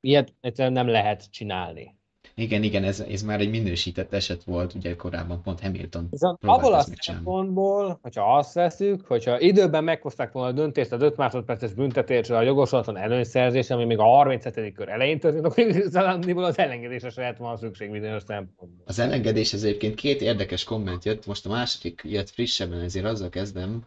ilyet 0.00 0.34
egyszerűen 0.40 0.72
nem 0.72 0.88
lehet 0.88 1.30
csinálni. 1.30 1.99
Igen, 2.34 2.62
igen, 2.62 2.84
ez, 2.84 3.00
ez 3.00 3.22
már 3.22 3.40
egy 3.40 3.50
minősített 3.50 4.12
eset 4.12 4.44
volt, 4.44 4.74
ugye 4.74 4.96
korábban 4.96 5.42
pont 5.42 5.60
Hamilton 5.60 6.06
Viszont 6.10 6.38
abból 6.40 6.74
a 6.74 6.84
szempontból, 7.00 7.98
hogyha 8.02 8.36
azt 8.36 8.54
veszük, 8.54 9.06
hogyha 9.06 9.40
időben 9.40 9.84
meghozták 9.84 10.32
volna 10.32 10.48
a 10.48 10.52
döntést 10.52 10.92
az 10.92 11.02
5 11.02 11.16
másodperces 11.16 11.72
büntetésre 11.72 12.36
a 12.36 12.42
jogosulatlan 12.42 12.96
előnyszerzés, 12.96 13.70
ami 13.70 13.84
még 13.84 13.98
a 13.98 14.02
37. 14.02 14.74
kör 14.74 14.88
elején 14.88 15.20
történt, 15.20 15.44
akkor 15.44 15.58
igazából 15.68 16.44
az 16.44 16.58
elengedésre 16.58 17.10
se 17.10 17.20
lehet 17.20 17.38
van 17.38 17.56
szükség 17.56 17.90
bizonyos 17.90 18.22
szempontból. 18.22 18.84
Az 18.84 18.98
elengedés 18.98 19.52
egyébként 19.52 19.94
két 19.94 20.20
érdekes 20.20 20.64
komment 20.64 21.04
jött, 21.04 21.26
most 21.26 21.46
a 21.46 21.50
második 21.50 22.00
jött 22.04 22.30
frissebben, 22.30 22.80
ezért 22.80 23.04
azzal 23.04 23.28
kezdem, 23.28 23.84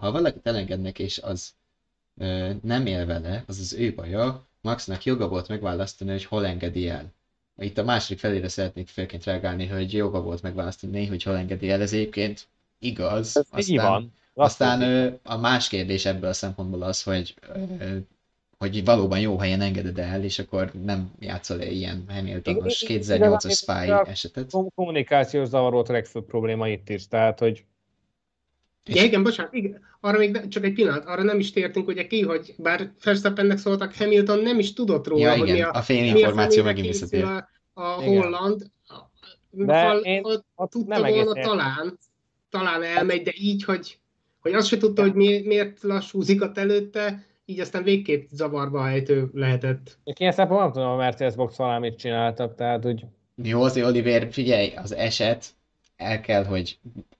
ha 0.00 0.10
valakit 0.12 0.46
elengednek 0.46 0.98
és 0.98 1.18
az 1.18 1.54
nem 2.62 2.86
él 2.86 3.06
vele, 3.06 3.44
az 3.46 3.58
az 3.58 3.74
ő 3.74 3.94
baja, 3.94 4.46
Maxnak 4.66 5.04
joga 5.04 5.28
volt 5.28 5.48
megválasztani, 5.48 6.10
hogy 6.10 6.24
hol 6.24 6.46
engedi 6.46 6.88
el 6.88 7.14
itt 7.58 7.78
a 7.78 7.84
második 7.84 8.18
felére 8.18 8.48
szeretnék 8.48 8.88
főként 8.88 9.24
reagálni, 9.24 9.66
hogy 9.66 9.92
joga 9.92 10.22
volt 10.22 10.42
megválasztani, 10.42 11.06
hogy 11.06 11.22
hol 11.22 11.36
engedi 11.36 11.70
el, 11.70 11.80
ez 11.80 11.92
egyébként 11.92 12.46
igaz. 12.78 13.36
Ez 13.36 13.46
aztán, 13.50 13.86
van. 13.90 14.12
Aztán 14.34 15.18
a 15.22 15.36
más 15.36 15.68
kérdés 15.68 16.04
ebből 16.04 16.28
a 16.28 16.32
szempontból 16.32 16.82
az, 16.82 17.02
hogy 17.02 17.34
hogy 18.58 18.84
valóban 18.84 19.20
jó 19.20 19.38
helyen 19.38 19.60
engeded 19.60 19.98
el, 19.98 20.24
és 20.24 20.38
akkor 20.38 20.70
nem 20.84 21.12
játszol 21.18 21.60
-e 21.60 21.70
ilyen 21.70 22.04
Hamiltonos 22.08 22.84
2008-as 22.88 23.56
Spy 23.56 24.10
esetet. 24.10 24.50
Kommunikációs 24.74 25.50
volt 25.50 25.88
a 25.88 25.92
legfőbb 25.92 26.24
probléma 26.24 26.68
itt 26.68 26.88
is, 26.88 27.08
tehát 27.08 27.38
hogy 27.38 27.64
Ja, 28.86 29.02
igen, 29.02 29.22
bocsánat, 29.22 29.52
igen. 29.52 29.80
arra 30.00 30.18
még 30.18 30.48
csak 30.48 30.64
egy 30.64 30.72
pillanat, 30.72 31.04
arra 31.04 31.22
nem 31.22 31.38
is 31.38 31.52
tértünk 31.52 31.88
ugye 31.88 32.06
ki, 32.06 32.22
hogy 32.22 32.54
bár 32.58 32.92
Verstappennek 33.04 33.58
szóltak, 33.58 33.94
Hamilton 33.94 34.40
nem 34.40 34.58
is 34.58 34.72
tudott 34.72 35.06
róla, 35.06 35.22
ja, 35.22 35.38
hogy 35.38 35.48
igen, 35.48 35.56
mi 35.56 35.62
a, 35.62 35.84
a 35.88 35.92
információ 35.92 36.62
megint 36.62 36.86
visszatér. 36.86 37.24
A, 37.24 37.48
a 37.72 37.82
holland, 37.82 38.70
De 39.50 39.80
ha, 39.80 39.96
én 39.96 40.22
ha 40.54 40.66
tudta 40.66 40.98
nem 40.98 41.12
volna, 41.12 41.32
talán, 41.32 41.98
talán 42.50 42.82
elmegy, 42.82 43.22
de 43.22 43.32
így, 43.34 43.64
hogy, 43.64 43.98
hogy 44.38 44.52
azt 44.52 44.68
se 44.68 44.76
tudta, 44.76 45.02
hogy 45.02 45.14
mi, 45.14 45.42
miért 45.44 45.82
lassúzik 45.82 46.42
a 46.42 46.50
előtte, 46.54 47.24
így 47.44 47.60
aztán 47.60 47.82
végképp 47.82 48.28
zavarba 48.30 48.88
ejtő 48.88 49.30
lehetett. 49.32 49.98
Én 50.04 50.32
szempontból 50.32 50.62
nem 50.62 50.72
tudom, 50.72 50.88
a 50.88 50.96
Mercedes 50.96 51.34
box 51.34 51.56
mit 51.80 51.98
csináltak, 51.98 52.54
tehát 52.54 52.86
úgy... 52.86 53.04
Jó, 53.42 53.62
azért 53.62 53.86
Oliver, 53.86 54.32
figyelj, 54.32 54.72
az 54.76 54.94
eset 54.94 55.54
el 55.96 56.20
kell, 56.20 56.44
hogy 56.44 56.78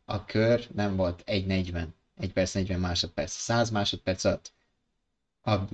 a 0.08 0.24
kör 0.24 0.66
nem 0.74 0.96
volt 0.96 1.22
1.40, 1.26 1.86
1 2.16 2.32
perc 2.32 2.54
40 2.54 2.80
másodperc, 2.80 3.30
100 3.32 3.70
másodperc 3.70 4.24
alatt 4.24 4.52
a 5.46 5.68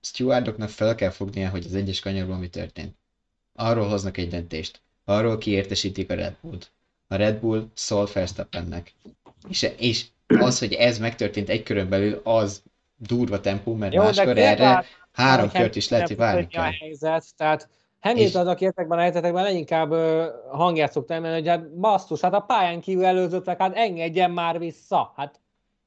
stewardoknak 0.00 0.68
fel 0.68 0.94
kell 0.94 1.10
fognia, 1.10 1.48
hogy 1.48 1.64
az 1.64 1.74
egyes 1.74 2.00
kanyarban 2.00 2.38
mi 2.38 2.48
történt. 2.48 2.96
Arról 3.54 3.88
hoznak 3.88 4.16
egy 4.16 4.28
döntést. 4.28 4.80
Arról 5.04 5.38
kiértesítik 5.38 6.10
a 6.10 6.14
Red 6.14 6.36
Bullt. 6.40 6.70
A 7.06 7.14
Red 7.16 7.36
Bull 7.40 7.68
szól 7.74 8.08
Verstappennek. 8.12 8.94
És, 9.48 9.70
és 9.78 10.06
az, 10.26 10.58
hogy 10.58 10.72
ez 10.72 10.98
megtörtént 10.98 11.48
egy 11.48 11.62
körön 11.62 11.88
belül, 11.88 12.20
az 12.24 12.62
durva 12.96 13.40
tempó, 13.40 13.74
mert 13.74 13.92
Jó, 13.94 14.02
máskor 14.02 14.38
erre 14.38 14.84
három 15.12 15.50
kört 15.50 15.76
is 15.76 15.88
lehet, 15.88 16.06
hogy 16.08 16.16
várni 16.16 16.46
kell. 16.46 16.64
A 16.64 16.72
helyzet, 16.80 17.24
tehát 17.36 17.68
Hamilton 18.00 18.40
az, 18.40 18.46
aki 18.46 18.66
ezekben 18.66 18.98
a 18.98 19.00
helyzetekben 19.00 19.42
leginkább 19.42 19.92
hangját 20.50 20.92
szokta 20.92 21.14
emelni, 21.14 21.36
hogy 21.36 21.48
hát 21.48 21.78
basszus, 21.78 22.20
hát 22.20 22.34
a 22.34 22.40
pályán 22.40 22.80
kívül 22.80 23.04
előzöttek, 23.04 23.58
hát 23.58 23.76
engedjen 23.76 24.30
már 24.30 24.58
vissza. 24.58 25.12
Hát 25.16 25.40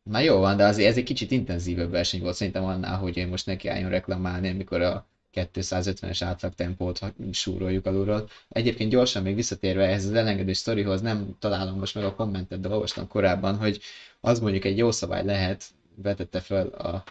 Na 0.04 0.20
jó 0.20 0.38
van, 0.40 0.58
de 0.58 0.66
azért 0.66 0.90
ez 0.90 0.98
egy 0.98 1.04
kicsit 1.04 1.32
intenzívebb 1.32 1.92
verseny 1.92 2.22
volt 2.22 2.36
szerintem 2.36 2.64
annál, 2.64 2.98
hogy 2.98 3.18
én 3.18 3.28
most 3.28 3.46
neki 3.46 3.68
álljon 3.68 3.90
reklamálni, 3.90 4.50
amikor 4.50 4.82
a 4.82 5.06
250-es 5.34 6.22
átlag 6.26 6.54
tempót 6.54 7.00
súroljuk 7.32 7.86
alulról. 7.86 8.30
Egyébként 8.50 8.90
gyorsan 8.90 9.24
még 9.24 9.36
visszatérve 9.36 9.86
ehhez 9.86 10.06
az 10.06 10.14
elengedő 10.14 10.54
sztorihoz, 10.54 11.02
nem 11.02 11.36
találom 11.40 11.80
most 11.80 11.96
meg 11.96 12.04
a 12.04 12.16
kommentet, 12.16 12.60
de 12.60 12.70
olvastam 12.70 13.08
korábban, 13.08 13.58
hogy 13.58 13.82
az 14.20 14.40
mondjuk 14.40 14.66
egy 14.66 14.78
jó 14.78 14.92
szabály 14.92 15.26
lehet, 15.26 15.66
vetette 15.96 16.40
fel 16.40 16.68
a 16.68 17.04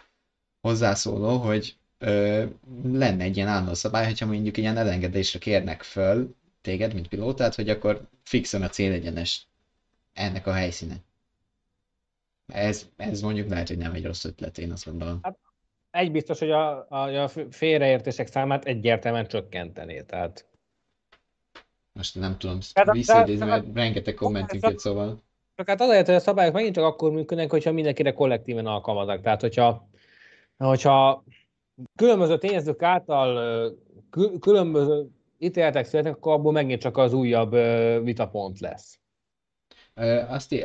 hozzászóló, 0.61 1.37
hogy 1.37 1.75
ö, 2.01 2.45
lenne 2.83 3.23
egy 3.23 3.35
ilyen 3.35 3.47
állandó 3.47 3.73
szabály, 3.73 4.05
hogyha 4.05 4.25
mondjuk 4.25 4.57
ilyen 4.57 4.77
elengedésre 4.77 5.39
kérnek 5.39 5.83
föl 5.83 6.35
téged, 6.61 6.93
mint 6.93 7.07
pilótát, 7.07 7.55
hogy 7.55 7.69
akkor 7.69 8.01
fixen 8.23 8.61
a 8.61 8.69
célegyenes 8.69 9.47
ennek 10.13 10.47
a 10.47 10.51
helyszíne. 10.51 10.95
Ez, 12.47 12.89
ez 12.95 13.21
mondjuk 13.21 13.49
lehet, 13.49 13.67
hogy 13.67 13.77
nem 13.77 13.93
egy 13.93 14.05
rossz 14.05 14.25
ötlet, 14.25 14.57
én 14.57 14.71
azt 14.71 14.85
gondolom. 14.85 15.19
Hát 15.21 15.37
egy 15.91 16.11
biztos, 16.11 16.39
hogy 16.39 16.51
a, 16.51 16.85
a, 16.89 17.23
a 17.23 17.29
félreértések 17.49 18.27
számát 18.27 18.65
egyértelműen 18.65 19.27
csökkenteni, 19.27 20.05
tehát... 20.05 20.45
Most 21.93 22.15
nem 22.15 22.37
tudom 22.37 22.59
visszaidézni, 22.91 23.45
mert 23.45 23.65
rengeteg 23.73 24.13
kommentünk 24.13 24.63
jött, 24.63 24.79
szóval... 24.79 25.23
Csak 25.55 25.67
hát 25.67 25.81
azért, 25.81 26.05
hogy 26.05 26.15
a 26.15 26.19
szabályok 26.19 26.53
megint 26.53 26.75
csak 26.75 26.83
akkor 26.83 27.11
működnek, 27.11 27.49
hogyha 27.49 27.71
mindenkire 27.71 28.13
kollektíven 28.13 28.65
alkalmaznak. 28.65 29.21
Tehát, 29.21 29.41
hogyha, 29.41 29.89
hogyha 30.57 31.23
különböző 31.95 32.37
tényezők 32.37 32.81
által 32.81 33.73
különböző 34.39 35.07
ítéletek 35.39 35.85
születnek, 35.85 36.15
akkor 36.15 36.33
abból 36.33 36.51
megint 36.51 36.81
csak 36.81 36.97
az 36.97 37.13
újabb 37.13 37.55
vitapont 38.03 38.59
lesz. 38.59 38.99
Azt 40.27 40.55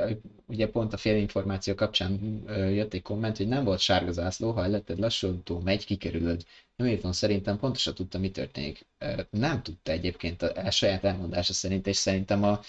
ugye 0.46 0.68
pont 0.68 0.92
a 0.92 0.96
félinformáció 0.96 1.74
kapcsán 1.74 2.42
jött 2.48 2.94
egy 2.94 3.02
komment, 3.02 3.36
hogy 3.36 3.48
nem 3.48 3.64
volt 3.64 3.78
sárga 3.78 4.12
zászló, 4.12 4.50
ha 4.50 4.64
eletted 4.64 4.98
lassító, 4.98 5.60
megy, 5.60 5.84
kikerülöd. 5.84 6.44
Hamilton 6.76 7.12
szerintem 7.12 7.58
pontosan 7.58 7.94
tudta, 7.94 8.18
mi 8.18 8.30
történik. 8.30 8.86
Nem 9.30 9.62
tudta 9.62 9.92
egyébként 9.92 10.42
a, 10.42 10.66
a 10.66 10.70
saját 10.70 11.04
elmondása 11.04 11.52
szerint, 11.52 11.86
és 11.86 11.96
szerintem 11.96 12.44
a, 12.44 12.60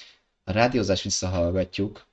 a 0.44 0.52
rádiózás 0.52 1.04
visszahallgatjuk, 1.04 2.06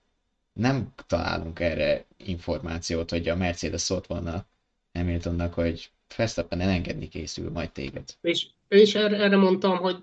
nem 0.52 0.92
találunk 1.06 1.60
erre 1.60 2.04
információt, 2.16 3.10
hogy 3.10 3.28
a 3.28 3.36
Mercedes 3.36 3.80
szólt 3.80 4.06
volna 4.06 4.46
Hamiltonnak, 4.92 5.54
hogy 5.54 5.90
Verstappen 6.16 6.60
elengedni 6.60 7.08
készül 7.08 7.50
majd 7.50 7.70
téged. 7.70 8.04
És, 8.20 8.46
és 8.68 8.94
erre, 8.94 9.16
erre 9.16 9.36
mondtam, 9.36 9.76
hogy 9.76 9.96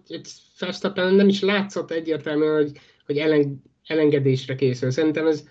Verstappen 0.60 1.14
nem 1.14 1.28
is 1.28 1.42
látszott 1.42 1.92
egyértelműen, 1.92 2.56
hogy, 2.56 2.80
hogy 3.06 3.18
ellen, 3.18 3.64
elengedésre 3.88 4.56
készül. 4.56 4.92
Szerintem 4.92 5.28
ez 5.28 5.48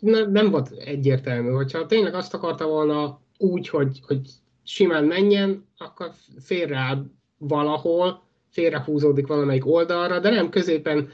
nem 0.00 0.50
volt 0.50 0.70
egyértelmű. 0.70 1.50
Hogyha 1.50 1.86
tényleg 1.86 2.14
azt 2.14 2.34
akarta 2.34 2.66
volna 2.66 3.20
úgy, 3.38 3.68
hogy, 3.68 4.00
hogy 4.06 4.20
simán 4.64 5.04
menjen, 5.04 5.66
akkor 5.78 6.12
félreáll 6.38 7.04
valahol, 7.38 8.22
félrehúzódik 8.50 9.26
valamelyik 9.26 9.66
oldalra, 9.66 10.20
de 10.20 10.30
nem 10.30 10.50
középen 10.50 11.08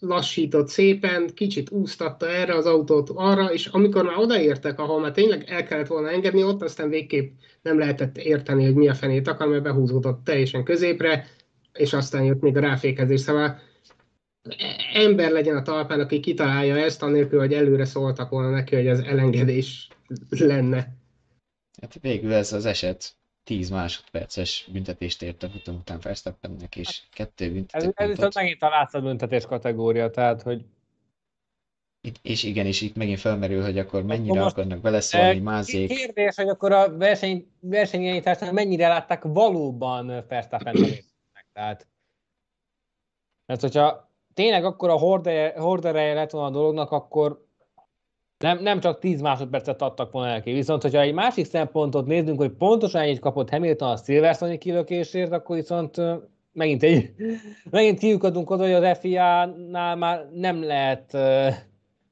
lassított 0.00 0.68
szépen, 0.68 1.30
kicsit 1.34 1.70
úsztatta 1.70 2.28
erre 2.28 2.54
az 2.54 2.66
autót 2.66 3.10
arra, 3.14 3.52
és 3.52 3.66
amikor 3.66 4.04
már 4.04 4.18
odaértek, 4.18 4.78
ahol 4.78 5.00
már 5.00 5.12
tényleg 5.12 5.44
el 5.46 5.64
kellett 5.64 5.86
volna 5.86 6.10
engedni, 6.10 6.42
ott 6.42 6.62
aztán 6.62 6.88
végképp 6.88 7.32
nem 7.62 7.78
lehetett 7.78 8.16
érteni, 8.16 8.64
hogy 8.64 8.74
mi 8.74 8.88
a 8.88 8.94
fenét 8.94 9.28
akar, 9.28 9.48
mert 9.48 9.62
behúzódott 9.62 10.24
teljesen 10.24 10.64
középre, 10.64 11.26
és 11.72 11.92
aztán 11.92 12.24
jött 12.24 12.40
még 12.40 12.56
a 12.56 12.60
ráfékezés. 12.60 13.20
Szóval 13.20 13.60
ember 14.92 15.30
legyen 15.30 15.56
a 15.56 15.62
talpán, 15.62 16.00
aki 16.00 16.20
kitalálja 16.20 16.76
ezt, 16.76 17.02
anélkül, 17.02 17.38
hogy 17.38 17.54
előre 17.54 17.84
szóltak 17.84 18.30
volna 18.30 18.50
neki, 18.50 18.74
hogy 18.74 18.88
az 18.88 19.00
elengedés 19.00 19.88
lenne. 20.28 20.96
Hát 21.80 21.98
végül 22.00 22.32
ez 22.32 22.52
az 22.52 22.66
eset 22.66 23.17
10 23.48 23.70
másodperces 23.70 24.68
büntetést 24.72 25.22
ért 25.22 25.42
a 25.42 25.48
futam 25.48 25.74
után 25.74 25.98
Verstappennek, 26.02 26.76
és 26.76 27.02
kettő 27.12 27.52
büntető 27.52 27.86
Ez, 27.86 27.92
ez 27.94 28.08
viszont 28.08 28.34
megint 28.34 28.62
a 28.62 28.68
látszat 28.68 29.02
büntetés 29.02 29.46
kategória, 29.46 30.10
tehát 30.10 30.42
hogy 30.42 30.64
itt, 32.00 32.16
és 32.22 32.42
igen, 32.42 32.66
és 32.66 32.80
itt 32.80 32.96
megint 32.96 33.18
felmerül, 33.18 33.62
hogy 33.62 33.78
akkor 33.78 34.02
mennyire 34.02 34.40
most, 34.40 34.52
akarnak 34.52 34.80
beleszólni 34.80 35.38
mázék. 35.38 35.88
Kérdés, 35.88 36.34
hogy 36.34 36.48
akkor 36.48 36.72
a 36.72 36.96
verseny, 36.96 37.50
versenyirányításnál 37.60 38.52
mennyire 38.52 38.88
látták 38.88 39.22
valóban 39.22 40.06
Verstappen 40.28 40.74
Tehát, 41.52 41.88
mert 43.46 43.60
hogyha 43.60 44.10
tényleg 44.34 44.64
akkor 44.64 44.90
a 44.90 44.98
hordereje 45.60 46.14
lett 46.14 46.30
volna 46.30 46.48
a 46.48 46.50
dolognak, 46.50 46.90
akkor 46.90 47.47
nem, 48.38 48.58
nem 48.62 48.80
csak 48.80 48.98
10 48.98 49.20
másodpercet 49.20 49.82
adtak 49.82 50.12
volna 50.12 50.30
neki. 50.30 50.52
Viszont, 50.52 50.82
hogyha 50.82 51.00
egy 51.00 51.12
másik 51.12 51.46
szempontot 51.46 52.06
nézzünk, 52.06 52.38
hogy 52.38 52.50
pontosan 52.50 53.00
ennyit 53.00 53.18
kapott 53.18 53.50
Hamilton 53.50 53.90
a 53.90 53.96
Silverstone 53.96 54.56
kilökésért, 54.56 55.32
akkor 55.32 55.56
viszont 55.56 55.96
megint, 56.52 56.82
egy, 56.82 57.10
megint 57.70 57.98
kiukadunk 57.98 58.50
oda, 58.50 58.62
hogy 58.62 58.84
az 58.84 58.98
FIA-nál 58.98 59.96
már 59.96 60.28
nem 60.34 60.62
lehet 60.62 61.16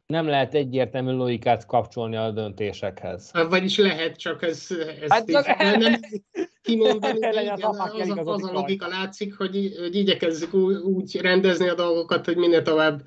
nem 0.07 0.27
lehet 0.27 0.55
egyértelmű 0.55 1.11
logikát 1.11 1.67
kapcsolni 1.67 2.17
a 2.17 2.31
döntésekhez. 2.31 3.31
Hát, 3.33 3.49
vagyis 3.49 3.79
lehet, 3.79 4.17
csak 4.17 4.43
ez, 4.43 4.67
ez 5.01 5.11
hát 5.11 5.31
csak... 5.31 5.57
nem, 5.57 5.79
nem 5.79 5.95
kimondani, 6.63 7.19
de 7.19 7.43
igen, 7.43 7.61
az, 7.61 7.79
az, 7.79 8.19
az 8.25 8.45
a 8.45 8.53
logika 8.53 8.89
látszik, 8.89 9.37
hogy, 9.37 9.75
hogy 9.79 9.95
igyekezzük 9.95 10.55
úgy 10.85 11.21
rendezni 11.21 11.69
a 11.69 11.75
dolgokat, 11.75 12.25
hogy 12.25 12.37
minél 12.37 12.63
tovább 12.63 13.03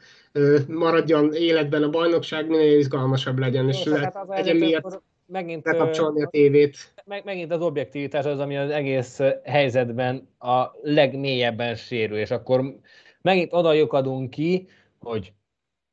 maradjon 0.67 1.33
életben 1.33 1.83
a 1.83 1.89
bajnokság, 1.89 2.47
minél 2.47 2.77
izgalmasabb 2.77 3.37
legyen, 3.37 3.67
és 3.67 3.85
Jó, 3.85 3.95
hát 3.95 4.17
legyen 4.27 4.55
miért 4.55 5.01
megint, 5.25 5.63
bekapcsolni 5.63 6.23
a 6.23 6.27
tévét. 6.27 6.93
Meg, 7.05 7.25
megint 7.25 7.51
az 7.51 7.61
objektivitás 7.61 8.25
az, 8.25 8.39
ami 8.39 8.57
az 8.57 8.69
egész 8.69 9.19
helyzetben 9.43 10.27
a 10.39 10.65
legmélyebben 10.81 11.75
sérül, 11.75 12.17
és 12.17 12.31
akkor 12.31 12.75
megint 13.21 13.51
lyukadunk 13.51 14.29
ki, 14.29 14.67
hogy 14.99 15.33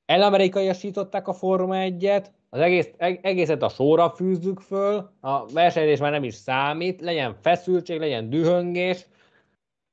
elamerikaiasították 0.07 1.29
a 1.29 1.33
Forma 1.33 1.75
1-et, 1.79 2.27
az 2.51 2.61
egész, 2.61 2.91
egészet 3.21 3.63
a 3.63 3.69
sorra 3.69 4.11
fűzzük 4.11 4.61
föl, 4.61 5.11
a 5.21 5.47
versenyzés 5.53 5.99
már 5.99 6.11
nem 6.11 6.25
is 6.25 6.35
számít, 6.35 7.01
legyen 7.01 7.35
feszültség, 7.41 7.99
legyen 7.99 8.31
dühöngés, 8.31 9.07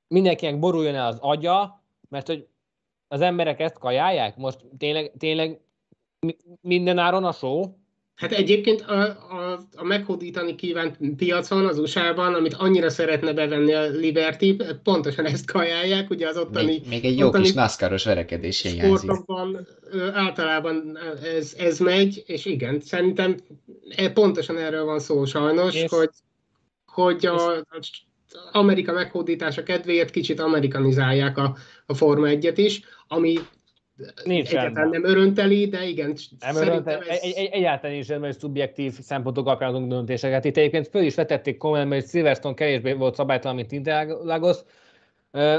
mindenkinek 0.08 0.60
boruljon 0.60 0.96
el 0.96 1.08
az 1.08 1.18
agya, 1.20 1.84
mert 2.10 2.28
hogy 2.28 2.48
az 3.14 3.22
emberek 3.22 3.60
ezt 3.60 3.78
kajálják? 3.78 4.38
Most 4.38 4.58
tényleg, 4.78 5.12
tényleg 5.18 5.60
minden 6.62 6.98
áron 6.98 7.24
a 7.24 7.32
show? 7.32 7.64
Hát 8.16 8.32
egyébként 8.32 8.82
a, 8.82 9.02
a, 9.02 9.60
a 9.76 9.84
meghódítani 9.84 10.56
kívánt 10.56 10.98
piacon 11.18 11.66
az 11.66 11.78
USA-ban, 11.78 12.34
amit 12.34 12.54
annyira 12.54 12.90
szeretne 12.90 13.34
bevenni 13.34 13.74
a 13.74 13.90
Liberty, 13.90 14.56
pontosan 14.84 15.26
ezt 15.26 15.52
kajálják, 15.52 16.10
ugye 16.10 16.28
az 16.28 16.38
ottani... 16.38 16.66
Még, 16.66 16.88
még 16.88 17.06
egy 17.06 17.18
jó 17.18 17.30
kis 17.30 17.54
NASCAR-os 17.54 18.06
verekedés 18.06 18.68
általában 20.14 20.98
ez, 21.24 21.56
ez 21.58 21.80
megy, 21.80 22.24
és 22.26 22.46
igen, 22.46 22.80
szerintem 22.82 23.36
e, 23.96 24.12
pontosan 24.12 24.58
erről 24.58 24.86
van 24.86 25.00
szó 25.00 25.26
sajnos, 25.26 25.76
és, 25.76 25.90
hogy, 25.90 26.10
hogy 26.86 27.26
a, 27.26 27.52
a 27.52 27.64
Amerika 28.52 28.94
meghódítása 28.94 29.64
kedvéért 29.64 30.12
kicsit 30.12 30.40
amerikanizálják 30.40 31.38
a, 31.38 31.56
a 31.86 31.94
Forma 31.94 32.28
1-et 32.30 32.54
is, 32.56 32.82
ami 33.08 33.38
Nincs 34.24 34.50
egyáltalán 34.50 34.90
nem 34.90 35.06
örönteli, 35.06 35.68
de 35.68 35.86
igen. 35.86 36.16
Nem 36.40 36.56
örönteli, 36.56 37.10
ez... 37.10 37.20
egy, 37.22 37.34
egy, 37.36 37.50
egyáltalán 37.52 37.96
is 37.96 38.10
hogy 38.10 38.38
szubjektív 38.40 39.00
szempontok 39.00 39.48
alapján 39.48 39.70
adunk 39.70 39.90
döntéseket. 39.90 40.46
Itt 40.46 40.58
egyébként 40.58 40.88
föl 40.88 41.02
is 41.02 41.16
vetették 41.16 41.58
kommentben, 41.58 42.00
hogy 42.00 42.10
Silverstone 42.10 42.56
kevésbé 42.56 42.94
volt 42.94 43.16
szabálytalan, 43.16 43.56
mint 43.56 43.72
Interlagos. 43.72 44.58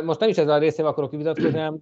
Most 0.04 0.20
nem 0.20 0.28
is 0.28 0.36
ezzel 0.36 0.54
a 0.54 0.58
részével 0.58 0.90
akarok 0.90 1.10
vitatkozni, 1.10 1.58
hanem 1.58 1.78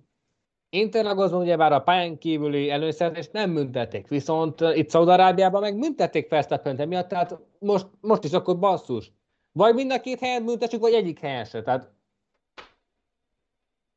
Interlagosban 0.70 1.40
ugyebár 1.40 1.72
a 1.72 1.80
pályán 1.80 2.18
kívüli 2.18 2.70
előszerzést 2.70 3.32
nem 3.32 3.54
büntették, 3.54 4.08
viszont 4.08 4.60
itt 4.74 4.90
Szaudarábiában 4.90 5.60
meg 5.60 5.78
büntették 5.78 6.28
Verstappen 6.28 6.88
miatt, 6.88 7.08
tehát 7.08 7.38
most, 7.58 7.86
most 8.00 8.24
is 8.24 8.32
akkor 8.32 8.58
basszus. 8.58 9.12
Vagy 9.52 9.74
mind 9.74 9.92
a 9.92 10.00
két 10.00 10.20
helyen 10.20 10.44
büntessük, 10.44 10.80
vagy 10.80 10.92
egyik 10.92 11.18
helyen 11.18 11.44
se. 11.44 11.62
Tehát... 11.62 11.90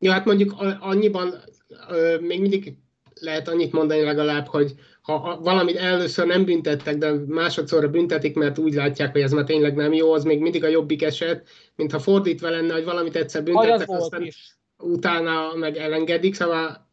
Ja, 0.05 0.11
hát 0.11 0.25
mondjuk 0.25 0.55
annyiban 0.79 1.33
még 2.19 2.41
mindig 2.41 2.77
lehet 3.21 3.47
annyit 3.47 3.71
mondani 3.71 4.01
legalább, 4.01 4.47
hogy 4.47 4.73
ha 5.01 5.39
valamit 5.41 5.75
először 5.75 6.25
nem 6.25 6.45
büntettek, 6.45 6.97
de 6.97 7.11
másodszorra 7.27 7.89
büntetik, 7.89 8.35
mert 8.35 8.57
úgy 8.57 8.73
látják, 8.73 9.11
hogy 9.11 9.21
ez 9.21 9.31
már 9.31 9.43
tényleg 9.43 9.75
nem 9.75 9.93
jó, 9.93 10.13
az 10.13 10.23
még 10.23 10.39
mindig 10.39 10.63
a 10.63 10.67
jobbik 10.67 11.03
eset, 11.03 11.47
mint 11.75 11.91
ha 11.91 11.99
fordítva 11.99 12.49
lenne, 12.49 12.73
hogy 12.73 12.83
valamit 12.83 13.15
egyszer 13.15 13.43
büntettek, 13.43 13.89
aztán 13.89 14.21
is. 14.21 14.57
utána 14.77 15.55
meg 15.55 15.77
elengedik, 15.77 16.35
szóval 16.35 16.83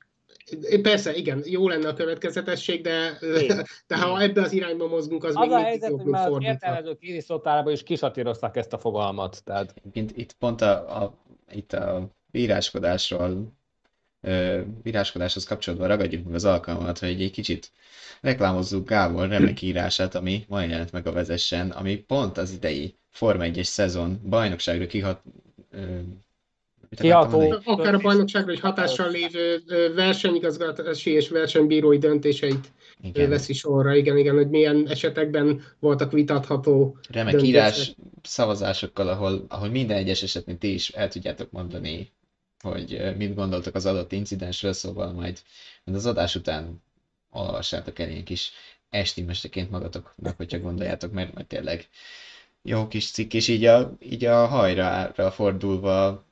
Persze, 0.82 1.14
igen, 1.14 1.42
jó 1.44 1.68
lenne 1.68 1.88
a 1.88 1.94
következetesség, 1.94 2.82
de, 2.82 3.18
de 3.88 3.98
ha 3.98 4.20
ebbe 4.20 4.42
az 4.42 4.52
irányba 4.52 4.88
mozgunk, 4.88 5.24
az, 5.24 5.36
az 5.36 5.46
még 5.46 5.50
a 5.50 5.62
helyzet, 5.62 5.90
jobb, 5.90 6.04
mint 6.04 6.16
fordítva. 6.16 6.36
Az 6.36 6.42
értelmezők 6.42 6.96
iriszotálában 7.00 7.72
is 7.72 7.82
kisatírozták 7.82 8.56
ezt 8.56 8.72
a 8.72 8.78
fogalmat. 8.78 9.44
Tehát... 9.44 9.74
Itt, 9.92 10.16
itt 10.16 10.32
pont 10.32 10.60
a, 10.60 11.02
a, 11.02 11.14
itt 11.52 11.72
a 11.72 12.10
íráskodásról 12.32 13.52
viráskodáshoz 14.82 15.44
kapcsolatban 15.44 15.88
ragadjuk 15.88 16.24
meg 16.24 16.34
az 16.34 16.44
alkalmat, 16.44 16.98
hogy 16.98 17.22
egy 17.22 17.30
kicsit 17.30 17.70
reklámozzuk 18.20 18.88
Gábor 18.88 19.28
remek 19.28 19.62
írását, 19.62 20.14
ami 20.14 20.44
ma 20.48 20.62
jelent 20.62 20.92
meg 20.92 21.06
a 21.06 21.12
vezessen, 21.12 21.70
ami 21.70 21.96
pont 21.96 22.38
az 22.38 22.52
idei 22.52 22.94
Forma 23.10 23.44
1-es 23.46 23.62
szezon 23.62 24.20
bajnokságra 24.24 24.86
kihat, 24.86 25.22
Kiható. 26.96 27.54
Akár 27.64 27.94
a 27.94 27.98
bajnokságra 27.98 28.52
is 28.52 28.60
hatással 28.60 29.10
lévő 29.10 29.62
versenyigazgatási 29.94 31.10
és 31.10 31.28
versenybírói 31.28 31.98
döntéseit 31.98 32.72
igen. 33.02 33.28
veszi 33.28 33.52
sorra. 33.52 33.94
Igen, 33.94 34.16
igen, 34.16 34.34
hogy 34.34 34.48
milyen 34.48 34.88
esetekben 34.88 35.62
voltak 35.78 36.12
vitatható 36.12 36.98
Remek 37.10 37.32
döntések. 37.32 37.54
írás 37.54 37.94
szavazásokkal, 38.22 39.08
ahol, 39.08 39.44
ahol 39.48 39.68
minden 39.68 39.96
egyes 39.96 40.22
esetben 40.22 40.58
ti 40.58 40.72
is 40.72 40.88
el 40.88 41.08
tudjátok 41.08 41.50
mondani, 41.50 42.12
hogy 42.62 43.16
mit 43.16 43.34
gondoltok 43.34 43.74
az 43.74 43.86
adott 43.86 44.12
incidensről, 44.12 44.72
szóval 44.72 45.12
majd, 45.12 45.42
majd 45.84 45.98
az 45.98 46.06
adás 46.06 46.34
után 46.34 46.82
olvassátok 47.30 47.98
el 47.98 48.08
ilyen 48.10 48.24
kis 48.24 48.52
esti 48.90 49.22
mesteként 49.22 49.70
magatoknak, 49.70 50.36
hogyha 50.36 50.58
gondoljátok, 50.58 51.12
mert, 51.12 51.34
mert 51.34 51.46
tényleg 51.46 51.88
jó 52.62 52.88
kis 52.88 53.10
cikk, 53.10 53.32
és 53.32 53.48
így 53.48 53.64
a, 53.64 53.96
így 54.00 54.24
a 54.24 54.46
hajra 54.46 55.30
fordulva 55.30 56.24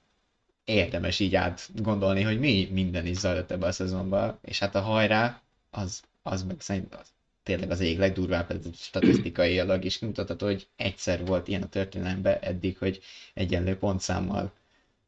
érdemes 0.65 1.19
így 1.19 1.35
át 1.35 1.83
gondolni, 1.83 2.23
hogy 2.23 2.39
mi 2.39 2.69
minden 2.73 3.07
is 3.07 3.17
zajlott 3.17 3.51
ebbe 3.51 3.67
a 3.67 3.73
szezonban, 3.73 4.39
és 4.43 4.59
hát 4.59 4.75
a 4.75 4.81
hajrá, 4.81 5.43
az, 5.71 6.03
az 6.23 6.43
meg 6.43 6.61
szerint 6.61 6.95
az, 6.95 7.07
tényleg 7.43 7.71
az 7.71 7.81
ég 7.81 7.99
legdurvább 7.99 8.53
statisztikai 8.75 9.59
alag 9.59 9.85
is 9.85 9.99
mutatható, 9.99 10.47
hogy 10.47 10.69
egyszer 10.77 11.27
volt 11.27 11.49
ilyen 11.49 11.63
a 11.63 11.69
történelemben 11.69 12.39
eddig, 12.41 12.79
hogy 12.79 13.01
egyenlő 13.35 13.77
pontszámmal 13.77 14.53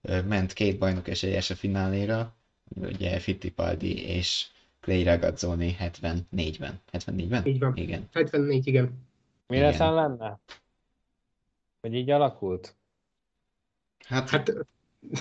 ment 0.02 0.52
két 0.52 0.78
bajnok 0.78 1.08
esélyes 1.08 1.50
a 1.50 1.54
fináléra, 1.54 2.34
ugye 2.80 3.18
Fittipaldi 3.18 4.06
és 4.06 4.46
Clay 4.80 5.02
Ragazzoni 5.02 5.76
74-ben. 5.80 6.80
74-ben? 6.92 7.46
Így 7.46 7.58
van. 7.58 7.76
Igen. 7.76 8.08
74, 8.12 8.66
igen. 8.66 9.06
Mi 9.46 9.58
lesz 9.58 9.78
lenne? 9.78 10.40
Hogy 11.80 11.94
így 11.94 12.10
alakult? 12.10 12.74
Hát, 14.04 14.28
hát 14.30 14.52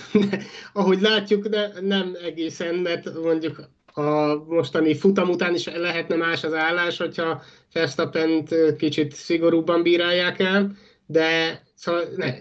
ahogy 0.72 1.00
látjuk, 1.00 1.46
de 1.46 1.72
nem 1.80 2.16
egészen, 2.22 2.74
mert 2.74 3.14
mondjuk 3.14 3.68
a 3.94 4.34
mostani 4.34 4.94
futam 4.94 5.28
után 5.28 5.54
is 5.54 5.66
lehetne 5.66 6.16
más 6.16 6.44
az 6.44 6.54
állás, 6.54 6.96
hogyha 6.96 7.42
verstappen 7.72 8.44
kicsit 8.76 9.12
szigorúbban 9.12 9.82
bírálják 9.82 10.38
el, 10.38 10.76
de 11.06 11.62
szóval 11.74 12.04
ne, 12.16 12.34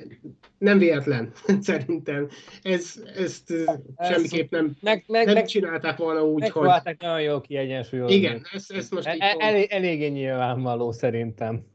nem 0.62 0.78
véletlen, 0.78 1.32
szerintem. 1.62 2.30
Ez, 2.62 2.94
ezt 3.16 3.52
ez 3.98 4.08
semmiképp 4.10 4.52
nem, 4.52 4.78
meg, 4.80 5.04
meg, 5.08 5.26
nem 5.26 5.34
meg, 5.34 5.46
csinálták 5.46 5.98
volna 5.98 6.24
úgy, 6.24 6.32
hogy... 6.32 6.42
Megpróbálták 6.42 7.02
nagyon 7.02 7.22
jól 7.22 7.42
kiegyensúlyozni. 7.42 8.16
Igen, 8.16 8.46
ezt, 8.54 8.72
ezt 8.72 8.92
most 8.94 9.08
el, 9.08 9.38
elég, 9.40 9.72
eléggé 9.72 10.08
nyilvánvaló 10.08 10.92
szerintem. 10.92 11.66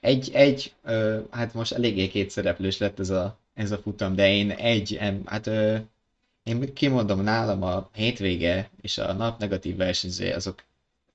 Egy, 0.00 0.30
egy 0.32 0.72
hát 1.30 1.54
most 1.54 1.72
eléggé 1.72 2.08
kétszereplős 2.08 2.78
lett 2.78 2.98
ez 2.98 3.10
a 3.10 3.38
ez 3.56 3.70
a 3.70 3.78
futam, 3.78 4.14
de 4.14 4.32
én 4.32 4.50
egy, 4.50 4.98
hát 5.24 5.46
ö, 5.46 5.76
én 6.42 6.72
kimondom 6.74 7.20
nálam 7.20 7.62
a 7.62 7.90
hétvége 7.94 8.70
és 8.80 8.98
a 8.98 9.12
nap 9.12 9.38
negatív 9.38 9.76
versenyzője 9.76 10.34
azok 10.34 10.64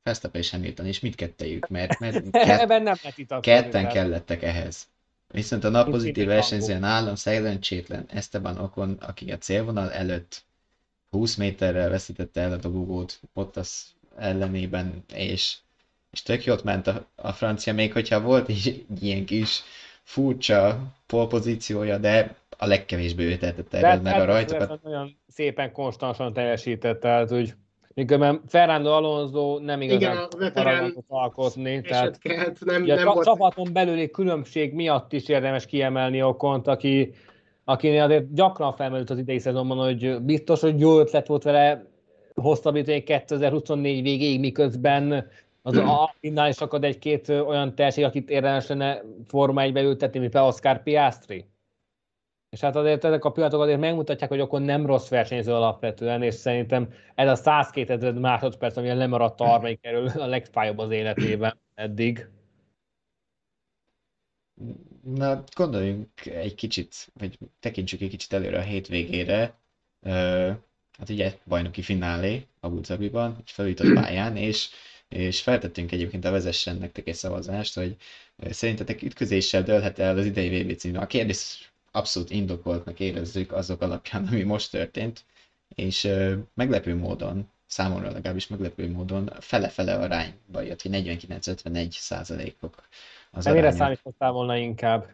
Verstappen 0.04 0.41
és 0.41 0.49
Hamilton, 0.49 0.86
és 0.86 0.99
mindkettejük, 0.99 1.68
mert, 1.68 1.99
mert 1.99 2.30
kett, 2.32 2.68
nem 2.68 2.95
ketten 3.41 3.88
kellettek 3.88 4.43
ehhez. 4.43 4.88
Viszont 5.32 5.64
a 5.64 5.70
nap 5.70 5.90
pozitív 5.90 6.26
versenyzője 6.26 6.80
nálam 6.80 7.16
szerencsétlen 7.16 8.06
Esteban 8.10 8.58
Okon, 8.58 8.98
aki 9.02 9.32
a 9.32 9.38
célvonal 9.38 9.92
előtt 9.92 10.44
20 11.10 11.36
méterrel 11.36 11.90
veszítette 11.90 12.42
el 12.42 12.52
a 12.52 12.56
dobogót 12.58 13.20
az 13.54 13.86
ellenében, 14.18 15.04
és, 15.14 15.56
és 16.12 16.22
tök 16.22 16.44
jót 16.44 16.64
ment 16.64 16.88
a, 16.88 17.06
a 17.16 17.32
francia, 17.34 17.74
még 17.74 17.94
hogyha 17.94 18.22
volt 18.22 18.48
is 18.50 18.70
ilyen 19.02 19.26
kis 19.26 19.64
furcsa 20.04 20.80
polpozíciója, 21.06 21.98
de 21.98 22.36
a 22.58 22.66
legkevésbé 22.66 23.24
ő 23.24 23.38
tehetett 23.38 23.74
erről, 23.74 24.02
mert 24.02 24.20
a 24.20 24.26
rajtokat... 24.26 24.84
Nagyon 24.84 25.16
szépen 25.28 25.72
konstansan 25.72 26.34
teljesített, 26.34 27.00
tehát 27.00 27.30
hogy 27.30 27.54
miközben 27.94 28.42
Fernando 28.48 28.92
Alonso 28.92 29.60
nem 29.60 29.82
igazán 29.82 30.30
tudott 30.30 30.58
alkotni. 31.08 31.82
Tehát 31.82 32.20
nem, 32.60 32.84
nem 32.84 33.08
a 33.08 33.14
volt... 33.14 33.26
csapaton 33.26 33.74
belüli 33.74 34.10
különbség 34.10 34.74
miatt 34.74 35.14
is 35.14 35.28
érdemes 35.28 35.66
kiemelni 35.66 36.24
Okont, 36.24 36.68
aki, 36.68 37.14
aki 37.64 37.98
azért 37.98 38.34
gyakran 38.34 38.74
felmerült 38.74 39.10
az 39.10 39.18
idei 39.18 39.39
szezonban, 39.39 39.78
hogy 39.78 40.22
biztos, 40.22 40.60
hogy 40.60 40.80
jó 40.80 41.00
ötlet 41.00 41.28
volt 41.28 41.44
vele 41.44 41.86
hosszabbítani 42.36 43.04
2024 43.04 44.02
végéig, 44.02 44.39
miközben 44.39 45.28
az 45.62 45.78
Alpinnál 45.78 46.50
is 46.50 46.58
akad 46.58 46.84
egy-két 46.84 47.30
olyan 47.30 47.76
terség, 47.76 48.04
akit 48.04 48.30
érdemes 48.30 48.68
lenne 48.68 49.02
Forma 49.28 49.62
1 49.62 49.78
ültetni, 49.78 50.20
mint 50.20 50.36
Oscar 50.36 50.84
Piastri. 50.84 51.46
És 52.52 52.60
hát 52.60 52.76
azért 52.76 53.04
ezek 53.04 53.26
a 53.26 53.32
pillanatok 53.32 53.62
azért 53.62 53.80
megmutatják, 53.80 54.30
hogy 54.30 54.39
akkor 54.39 54.62
nem 54.62 54.86
rossz 54.86 55.10
versenyző 55.10 55.54
alapvetően, 55.54 56.24
és 56.24 56.34
szerintem 56.34 56.93
ez 57.16 57.30
a 57.30 57.36
102 57.36 57.89
ezer 57.89 58.14
másodperc, 58.14 58.78
ami 58.78 58.93
lemaradt 58.93 59.39
a 59.39 59.45
harmadik 59.45 59.80
erről 59.82 60.08
a 60.08 60.26
legfájóbb 60.26 60.78
az 60.78 60.91
életében 60.91 61.58
eddig. 61.76 62.28
Na, 65.04 65.43
gondoljunk 65.56 66.26
egy 66.26 66.56
kicsit, 66.56 67.12
vagy 67.14 67.38
tekintsük 67.60 68.02
egy 68.02 68.10
kicsit 68.10 68.34
előre 68.34 68.58
a 68.58 68.62
hétvégére. 68.62 69.60
Hát 70.97 71.10
ugye 71.10 71.34
bajnoki 71.47 71.82
finálé 71.82 72.47
Abu 72.60 72.80
Dhabiban, 72.80 73.36
egy 73.39 73.52
felújított 73.52 73.93
pályán, 74.02 74.38
és 74.38 74.70
és 75.08 75.41
feltettünk 75.41 75.91
egyébként 75.91 76.26
a 76.26 76.32
vezessen 76.32 76.78
nektek 76.78 77.08
egy 77.08 77.16
szavazást, 77.16 77.76
hogy 77.76 77.95
szerintetek 78.49 79.02
ütközéssel 79.02 79.64
dőlhet 79.64 79.99
el 79.99 80.18
az 80.18 80.26
idei 80.26 80.64
VB 80.64 80.76
cím. 80.78 80.97
A 80.97 81.06
kérdés 81.06 81.71
abszolút 81.92 82.30
indokoltnak 82.30 83.00
érezzük 83.00 83.52
azok 83.52 83.82
alapján, 83.82 84.28
ami 84.28 84.44
most 84.44 84.72
történt, 84.72 85.26
és 85.76 86.10
meglepő 86.54 86.96
módon, 86.96 87.50
számomra 87.68 88.12
legalábbis 88.12 88.48
meglepő 88.48 88.92
módon 88.92 89.30
fele-fele 89.39 89.96
arányba 89.96 90.62
jött, 90.62 90.82
hogy 90.82 90.92
49-51 90.94 91.89
százalékok 91.92 92.88
az 93.32 93.46
mire 93.46 93.72
számítottál 93.72 94.32
volna 94.32 94.58
inkább? 94.58 95.10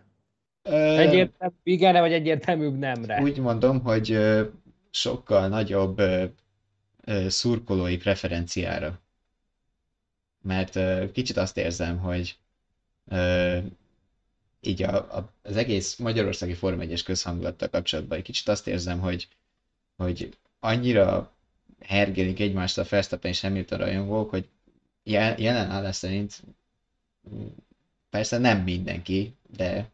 Ö... 0.63 0.97
Egyértelmű 0.97 1.55
igenre, 1.63 1.99
vagy 1.99 2.13
egyértelműbb 2.13 2.78
nemre? 2.78 3.21
Úgy 3.21 3.38
mondom, 3.38 3.82
hogy 3.82 4.19
sokkal 4.89 5.47
nagyobb 5.47 6.01
szurkolói 7.28 7.97
preferenciára 7.97 8.99
mert 10.47 10.80
kicsit 11.11 11.38
azt 11.38 11.57
érzem, 11.57 11.97
hogy 11.97 12.38
így 14.62 14.84
a, 14.84 14.95
a, 15.18 15.34
az 15.43 15.55
egész 15.55 15.95
Magyarországi 15.95 16.53
Forma 16.53 16.84
1-es 16.84 17.01
közhangulattal 17.05 17.70
kapcsolatban 17.70 18.18
egy 18.18 18.24
kicsit 18.24 18.47
azt 18.47 18.68
érzem, 18.68 18.99
hogy, 18.99 19.28
hogy 19.97 20.38
annyira 20.60 21.32
hergelik 21.80 22.39
egymást 22.39 22.78
a 22.78 22.86
Verstappen 22.89 23.32
és 23.32 23.41
Hamilton 23.41 23.78
rajongók, 23.78 24.30
hogy 24.30 24.47
jelen 25.03 25.70
állás 25.70 25.95
szerint 25.95 26.43
persze 28.10 28.38
nem 28.38 28.62
mindenki, 28.62 29.36
de 29.58 29.89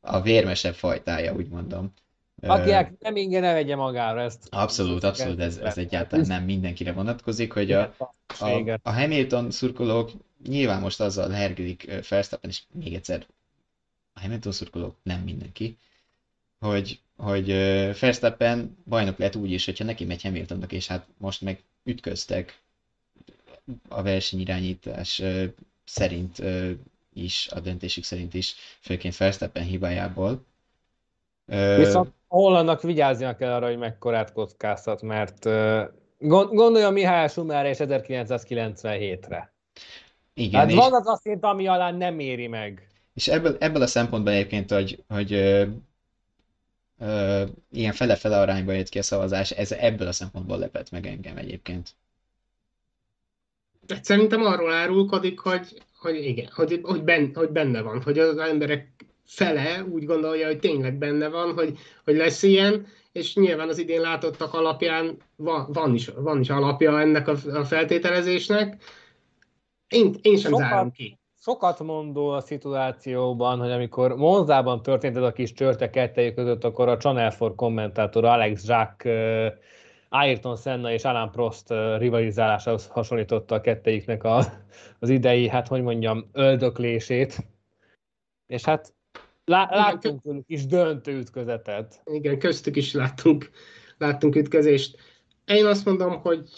a 0.00 0.20
vérmesebb 0.20 0.74
fajtája, 0.74 1.34
úgy 1.34 1.48
mondom. 1.48 1.92
Akinek 2.40 2.92
nem 2.98 3.16
ingyen 3.16 3.40
ne 3.40 3.52
vegye 3.52 3.76
magára 3.76 4.20
ezt. 4.20 4.46
Abszolút, 4.50 5.04
abszolút, 5.04 5.40
ez, 5.40 5.56
ez 5.56 5.78
egyáltalán 5.78 6.26
nem 6.26 6.44
mindenkire 6.44 6.92
vonatkozik, 6.92 7.52
hogy 7.52 7.72
a, 7.72 7.94
a, 8.40 8.78
a 8.82 8.92
Hamilton 8.92 9.50
szurkolók 9.50 10.10
nyilván 10.46 10.80
most 10.80 11.00
azzal 11.00 11.30
hergelik 11.30 12.08
Verstappen, 12.08 12.50
és 12.50 12.62
még 12.72 12.94
egyszer 12.94 13.26
Hamilton 14.22 14.52
szurkolók 14.52 14.96
nem 15.02 15.20
mindenki, 15.20 15.76
hogy, 16.58 17.00
hogy 17.16 17.46
Verstappen 18.00 18.76
bajnok 18.88 19.18
lehet 19.18 19.34
úgy 19.34 19.50
is, 19.50 19.64
hogyha 19.64 19.84
neki 19.84 20.04
megy 20.04 20.22
Hamiltonnak, 20.22 20.72
és 20.72 20.86
hát 20.86 21.06
most 21.16 21.40
meg 21.40 21.62
ütköztek 21.84 22.60
a 23.88 24.02
versenyirányítás 24.02 25.22
szerint 25.84 26.42
is, 27.12 27.48
a 27.50 27.60
döntésük 27.60 28.04
szerint 28.04 28.34
is, 28.34 28.54
főként 28.80 29.16
Verstappen 29.16 29.62
hibájából. 29.62 30.44
Viszont 31.76 32.12
hollandnak 32.28 32.82
vigyáznia 32.82 33.36
kell 33.36 33.52
arra, 33.52 33.66
hogy 33.66 33.78
mekkorát 33.78 34.32
kockáztat, 34.32 35.02
mert 35.02 35.48
gondolja 36.50 36.90
Mihály 36.90 37.28
Schumer 37.28 37.66
és 37.66 37.76
1997-re. 37.80 39.52
Igen. 40.34 40.60
Hát 40.60 40.70
és... 40.70 40.76
van 40.76 40.92
az 40.94 41.06
a 41.06 41.16
szint, 41.16 41.44
ami 41.44 41.66
alá 41.66 41.90
nem 41.90 42.18
éri 42.18 42.46
meg. 42.46 42.86
És 43.14 43.28
ebből, 43.28 43.56
ebből 43.60 43.82
a 43.82 43.86
szempontból 43.86 44.32
egyébként, 44.32 44.70
hogy, 44.70 45.04
hogy 45.08 45.32
ö, 45.32 45.64
ö, 46.98 47.44
ilyen 47.70 47.92
fele-fele 47.92 48.40
arányba 48.40 48.72
jött 48.72 48.88
ki 48.88 48.98
a 48.98 49.02
szavazás, 49.02 49.50
ez 49.50 49.72
ebből 49.72 50.06
a 50.06 50.12
szempontból 50.12 50.58
lepett 50.58 50.90
meg 50.90 51.06
engem 51.06 51.36
egyébként. 51.36 51.94
De 53.86 53.98
szerintem 54.02 54.42
arról 54.44 54.72
árulkodik, 54.72 55.38
hogy, 55.38 55.82
hogy 55.98 56.24
igen, 56.24 56.48
hogy, 56.54 56.80
hogy, 56.82 57.02
ben, 57.02 57.30
hogy 57.34 57.50
benne 57.50 57.80
van, 57.80 58.02
hogy 58.02 58.18
az 58.18 58.36
emberek 58.38 59.06
fele 59.24 59.84
úgy 59.84 60.04
gondolja, 60.04 60.46
hogy 60.46 60.58
tényleg 60.58 60.98
benne 60.98 61.28
van, 61.28 61.52
hogy, 61.52 61.78
hogy 62.04 62.16
lesz 62.16 62.42
ilyen, 62.42 62.86
és 63.12 63.34
nyilván 63.34 63.68
az 63.68 63.78
idén 63.78 64.00
látottak 64.00 64.54
alapján 64.54 65.16
van, 65.36 65.72
van, 65.72 65.94
is, 65.94 66.08
van 66.08 66.40
is 66.40 66.50
alapja 66.50 67.00
ennek 67.00 67.28
a, 67.28 67.36
a 67.52 67.64
feltételezésnek. 67.64 68.82
Én, 69.88 70.14
én 70.22 70.36
sem 70.36 70.50
sokat, 70.50 70.68
zárom 70.68 70.92
ki. 70.92 71.18
Sokat 71.44 71.78
mondó 71.78 72.28
a 72.28 72.40
szituációban, 72.40 73.58
hogy 73.58 73.70
amikor 73.70 74.16
Monzában 74.16 74.82
történt 74.82 75.16
ez 75.16 75.22
a 75.22 75.32
kis 75.32 75.52
csörte 75.52 75.90
kettejük 75.90 76.34
között, 76.34 76.64
akkor 76.64 76.88
a 76.88 76.96
Channel 76.96 77.34
4 77.38 77.54
kommentátor 77.54 78.24
Alex 78.24 78.66
Jacques 78.66 79.52
Ayrton 80.08 80.56
Senna 80.56 80.92
és 80.92 81.04
Alan 81.04 81.30
Prost 81.30 81.68
rivalizálásához 81.98 82.86
hasonlította 82.86 83.54
a 83.54 83.60
kettejüknek 83.60 84.24
a, 84.24 84.44
az 84.98 85.08
idei, 85.08 85.48
hát 85.48 85.68
hogy 85.68 85.82
mondjam, 85.82 86.28
öldöklését. 86.32 87.36
És 88.46 88.64
hát 88.64 88.94
lá, 89.44 89.68
láttunk 89.70 90.22
tőlük 90.22 90.48
is 90.48 90.66
döntő 90.66 91.18
ütközetet. 91.18 92.02
Igen, 92.04 92.38
köztük 92.38 92.76
is 92.76 92.92
láttunk, 92.92 93.50
láttunk 93.98 94.36
ütközést. 94.36 94.96
Én 95.46 95.66
azt 95.66 95.84
mondom, 95.84 96.20
hogy, 96.20 96.50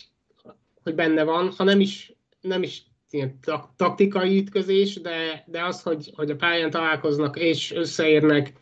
hogy 0.82 0.94
benne 0.94 1.22
van, 1.22 1.52
ha 1.56 1.64
nem 1.64 1.80
is, 1.80 2.12
nem 2.40 2.62
is 2.62 2.92
ilyen 3.14 3.38
taktikai 3.76 4.38
ütközés, 4.38 5.00
de, 5.00 5.44
de 5.46 5.64
az, 5.64 5.82
hogy, 5.82 6.12
hogy 6.14 6.30
a 6.30 6.36
pályán 6.36 6.70
találkoznak 6.70 7.38
és 7.38 7.72
összeérnek, 7.72 8.52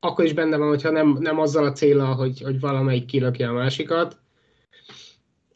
akkor 0.00 0.24
is 0.24 0.32
benne 0.32 0.56
van, 0.56 0.68
hogyha 0.68 0.90
nem, 0.90 1.16
nem 1.20 1.38
azzal 1.38 1.64
a 1.64 1.72
célral, 1.72 2.14
hogy, 2.14 2.40
hogy 2.40 2.60
valamelyik 2.60 3.04
kilökje 3.04 3.48
a 3.48 3.52
másikat 3.52 4.18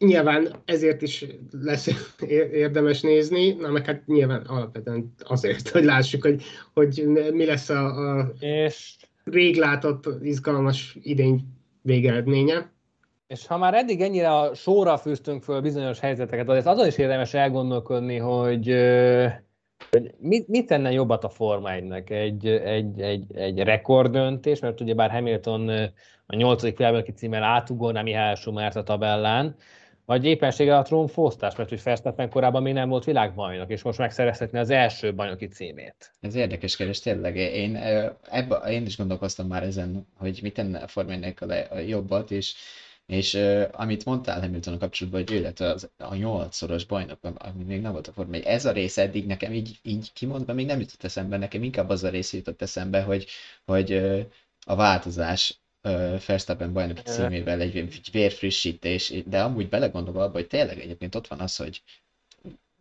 nyilván 0.03 0.49
ezért 0.65 1.03
is 1.03 1.27
lesz 1.51 1.89
érdemes 2.65 3.01
nézni, 3.01 3.53
na 3.53 3.71
meg 3.71 3.87
hát 3.87 4.07
nyilván 4.07 4.41
alapvetően 4.41 5.15
azért, 5.19 5.69
hogy 5.69 5.85
lássuk, 5.85 6.23
hogy, 6.23 6.43
hogy 6.73 7.07
mi 7.33 7.45
lesz 7.45 7.69
a, 7.69 8.19
a 8.19 8.33
és... 8.41 8.97
rég 9.25 9.57
látott 9.57 10.09
izgalmas 10.23 10.99
idény 11.03 11.45
végeredménye. 11.83 12.71
És 13.33 13.47
ha 13.47 13.57
már 13.57 13.75
eddig 13.75 14.01
ennyire 14.01 14.35
a 14.37 14.55
sorra 14.55 14.97
fűztünk 14.97 15.43
föl 15.43 15.61
bizonyos 15.61 16.01
helyzeteket, 16.01 16.49
azért 16.49 16.67
azon 16.67 16.87
is 16.87 16.99
érdemes 16.99 17.35
elgondolkodni, 17.35 18.17
hogy, 18.17 18.75
hogy 19.91 20.15
mit, 20.19 20.49
mit 20.49 20.67
tenne 20.67 20.93
jobbat 20.93 21.25
a 21.25 21.29
Forma 21.29 21.73
1 21.73 21.93
egy, 22.11 22.47
egy, 22.47 23.01
egy, 23.01 23.37
egy 23.37 23.59
rekorddöntés, 23.59 24.61
mert 24.61 24.81
ugye 24.81 24.95
bár 24.95 25.11
Hamilton 25.11 25.69
a 26.27 26.37
nyolcadik 26.37 26.77
világbajnoki 26.77 27.13
címmel 27.13 27.43
átugorná 27.43 28.03
Mihály 28.03 28.35
Schumert 28.35 28.77
a 28.77 28.83
tabellán, 28.83 29.57
vagy 30.05 30.25
éppenséggel 30.25 30.79
a 30.79 30.83
trónfosztás, 30.83 31.57
mert 31.57 31.69
hogy 31.69 31.83
Verstappen 31.83 32.31
korábban 32.31 32.63
még 32.63 32.73
nem 32.73 32.89
volt 32.89 33.05
világbajnok, 33.05 33.71
és 33.71 33.83
most 33.83 33.99
megszerezhetné 33.99 34.59
az 34.59 34.71
első 34.71 35.15
bajnoki 35.15 35.47
címét. 35.47 36.13
Ez 36.21 36.35
érdekes 36.35 36.77
kérdés, 36.77 37.01
tényleg. 37.01 37.37
Én, 37.37 37.77
ebbe, 38.31 38.57
én 38.57 38.87
is 38.87 38.97
gondolkoztam 38.97 39.47
már 39.47 39.63
ezen, 39.63 40.07
hogy 40.19 40.39
mit 40.43 40.55
tenne 40.55 40.79
a 40.79 40.87
Forma 40.87 41.13
a 41.71 41.79
jobbat, 41.79 42.31
és 42.31 42.55
és 43.13 43.35
uh, 43.35 43.65
amit 43.73 44.05
mondtál 44.05 44.41
Hamilton 44.41 44.79
kapcsolatban, 44.79 45.23
hogy 45.23 45.33
ő 45.33 45.41
lett 45.41 45.61
az, 45.61 45.91
a 45.97 46.15
nyolcszoros 46.15 46.85
bajnok, 46.85 47.19
ami 47.23 47.65
még 47.65 47.81
nem 47.81 47.93
volt 47.93 48.07
a 48.07 48.13
Forma 48.13 48.37
Ez 48.37 48.65
a 48.65 48.73
rész 48.73 48.99
eddig 48.99 49.27
nekem 49.27 49.53
így, 49.53 49.79
így 49.83 50.13
kimondva 50.13 50.53
még 50.53 50.67
nem 50.67 50.81
jutott 50.81 51.05
eszembe, 51.05 51.37
nekem 51.37 51.63
inkább 51.63 51.89
az 51.89 52.05
a 52.05 52.09
rész 52.09 52.33
jutott 52.33 52.63
eszembe, 52.63 53.03
hogy, 53.03 53.27
hogy 53.65 53.93
uh, 53.93 54.21
a 54.67 54.77
változás 54.77 55.61
Verstappen 56.27 56.73
bajnoki 56.73 57.03
címével 57.03 57.61
egy, 57.61 57.77
egy 57.77 58.09
vérfrissítés, 58.13 59.15
de 59.27 59.43
amúgy 59.43 59.69
belegondolva 59.69 60.23
abba, 60.23 60.33
hogy 60.33 60.47
tényleg 60.47 60.79
egyébként 60.79 61.15
ott 61.15 61.27
van 61.27 61.41
az, 61.41 61.57
hogy 61.57 61.83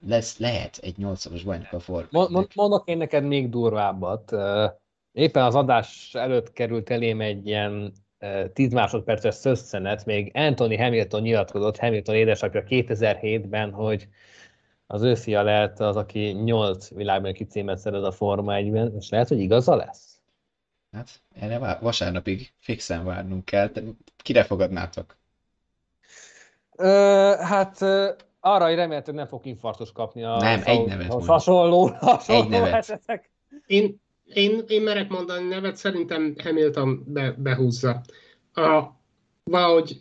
lesz, 0.05 0.37
lehet 0.37 0.77
egy 0.77 0.97
nyolcszoros 0.97 1.43
bajnok 1.43 1.71
a 1.71 1.79
Ford. 1.79 2.07
Mondok 2.55 2.87
én 2.87 2.97
neked 2.97 3.23
még 3.23 3.49
durvábbat. 3.49 4.31
Éppen 5.11 5.43
az 5.43 5.55
adás 5.55 6.15
előtt 6.15 6.51
került 6.51 6.89
elém 6.89 7.21
egy 7.21 7.47
ilyen 7.47 7.93
10 8.53 8.73
másodperces 8.73 9.35
szösszenet, 9.35 10.05
még 10.05 10.31
Anthony 10.33 10.77
Hamilton 10.77 11.21
nyilatkozott, 11.21 11.77
Hamilton 11.77 12.15
édesapja 12.15 12.63
2007-ben, 12.67 13.71
hogy 13.71 14.07
az 14.87 15.01
ő 15.01 15.15
fia 15.15 15.43
lehet 15.43 15.79
az, 15.79 15.95
aki 15.95 16.19
8 16.19 16.89
világbajnoki 16.89 17.43
címet 17.43 17.77
szerez 17.77 18.03
a 18.03 18.11
Forma 18.11 18.53
1-ben, 18.55 18.95
és 18.99 19.09
lehet, 19.09 19.27
hogy 19.27 19.39
igaza 19.39 19.75
lesz? 19.75 20.19
Hát 20.91 21.21
erre 21.35 21.77
vasárnapig 21.81 22.53
fixen 22.59 23.05
várnunk 23.05 23.45
kell. 23.45 23.69
Te 23.69 23.81
kire 24.17 24.43
fogadnátok? 24.43 25.17
Ö, 26.75 27.33
hát 27.39 27.81
arra, 28.39 28.65
hogy 28.65 28.75
remélhetőleg 28.75 29.19
nem 29.19 29.27
fog 29.27 29.45
infarktus 29.45 29.91
kapni 29.91 30.23
a 30.23 30.37
nem, 30.37 30.61
egy 30.65 30.85
nevet 30.85 31.11
a 31.11 31.21
hasonló, 31.25 31.85
hasonló 31.99 32.41
egy 32.41 32.49
nevet. 32.49 32.73
Esetek. 32.73 33.31
Én, 33.65 34.01
én, 34.33 34.63
én 34.67 34.81
merek 34.81 35.09
mondani 35.09 35.47
nevet, 35.47 35.75
szerintem 35.75 36.35
Hamilton 36.43 37.03
be, 37.07 37.35
behúzza. 37.37 38.01
A, 38.53 38.83
valahogy 39.43 39.97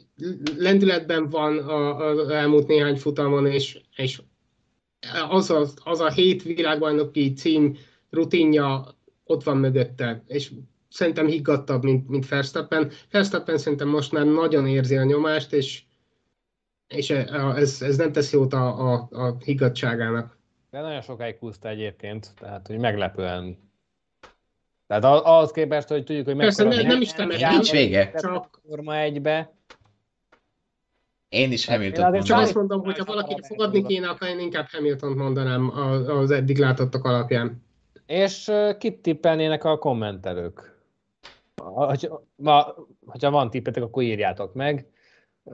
lendületben 0.56 1.28
van 1.28 1.58
az 1.58 2.28
elmúlt 2.28 2.66
néhány 2.66 2.96
futamon, 2.96 3.46
és, 3.46 3.80
és 3.96 4.22
az, 5.28 5.50
a, 5.50 5.66
az 5.84 6.00
a 6.00 6.10
hét 6.10 6.42
világbajnoki 6.42 7.32
cím 7.32 7.76
rutinja 8.10 8.94
ott 9.24 9.42
van 9.42 9.56
mögötte, 9.56 10.22
és 10.26 10.52
szerintem 10.88 11.26
higgadtabb, 11.26 11.82
mint, 11.82 12.08
mint 12.08 12.28
Verstappen. 12.28 12.90
Verstappen 13.10 13.58
szerintem 13.58 13.88
most 13.88 14.12
már 14.12 14.26
nagyon 14.26 14.66
érzi 14.66 14.96
a 14.96 15.04
nyomást, 15.04 15.52
és, 15.52 15.82
és 16.88 17.10
ez, 17.10 17.82
ez 17.82 17.96
nem 17.96 18.12
tesz 18.12 18.32
jót 18.32 18.52
a, 18.52 18.92
a, 18.92 19.08
a 19.10 19.36
higgadságának. 19.44 20.38
De 20.70 20.80
nagyon 20.80 21.00
sokáig 21.00 21.36
húzta 21.36 21.68
egyébként, 21.68 22.34
tehát 22.38 22.66
hogy 22.66 22.78
meglepően 22.78 23.69
tehát 24.91 25.05
ahhoz 25.24 25.51
képest, 25.51 25.88
hogy 25.88 26.05
tudjuk, 26.05 26.26
hogy 26.26 26.36
Persze, 26.36 26.64
ne, 26.64 26.82
nem 26.82 27.01
is 27.01 27.12
temetem. 27.12 27.51
Nincs 27.53 27.70
vége. 27.70 28.12
Csak 28.18 28.61
forma 28.68 28.97
egybe. 28.97 29.53
Én 31.28 31.53
is 31.53 31.66
Hamilton 31.66 32.03
mondom. 32.03 32.22
Csak 32.22 32.38
azt 32.38 32.55
mondom, 32.55 32.84
hogy 32.84 32.99
ha 32.99 33.05
valakit 33.05 33.47
fogadni 33.47 33.82
kéne, 33.82 34.09
akkor 34.09 34.28
én 34.28 34.38
inkább 34.38 34.66
Hamilton 34.70 35.16
mondanám 35.16 35.70
az 36.07 36.30
eddig 36.30 36.59
látottak 36.59 37.05
alapján. 37.05 37.64
És 38.07 38.51
kit 38.78 38.99
tippelnének 38.99 39.64
a 39.64 39.78
kommentelők? 39.78 40.78
Ma, 42.36 42.74
hogyha 43.07 43.30
van 43.30 43.51
tippetek, 43.51 43.82
akkor 43.82 44.03
írjátok 44.03 44.55
meg. 44.55 44.86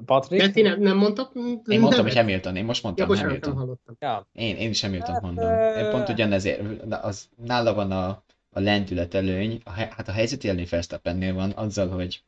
Patrik? 0.04 0.40
De 0.40 0.50
ti 0.50 0.62
nem, 0.62 0.80
nem 0.80 0.96
mondtak? 0.96 1.32
Én 1.66 1.80
mondtam, 1.80 2.04
hogy 2.04 2.16
Hamilton, 2.16 2.56
én 2.56 2.64
most 2.64 2.82
mondtam 2.82 3.10
ja, 3.10 3.16
Hamilton. 3.16 3.78
Ja. 3.98 4.26
Én, 4.32 4.56
én 4.56 4.70
is 4.70 4.82
Hamilton 4.82 5.14
hát, 5.14 5.22
mondom. 5.22 5.50
Én 5.76 5.90
pont 5.90 6.08
ugyanezért, 6.08 6.62
az, 6.90 7.28
nála 7.44 7.74
van 7.74 7.90
a, 7.90 8.24
a 8.56 8.60
lendület 8.60 9.14
előny, 9.14 9.60
a, 9.64 9.70
hát 9.70 10.08
a 10.08 10.12
helyzeti 10.12 10.48
előny 10.48 10.66
Verstappennél 10.70 11.34
van 11.34 11.50
azzal, 11.50 11.88
hogy 11.88 12.22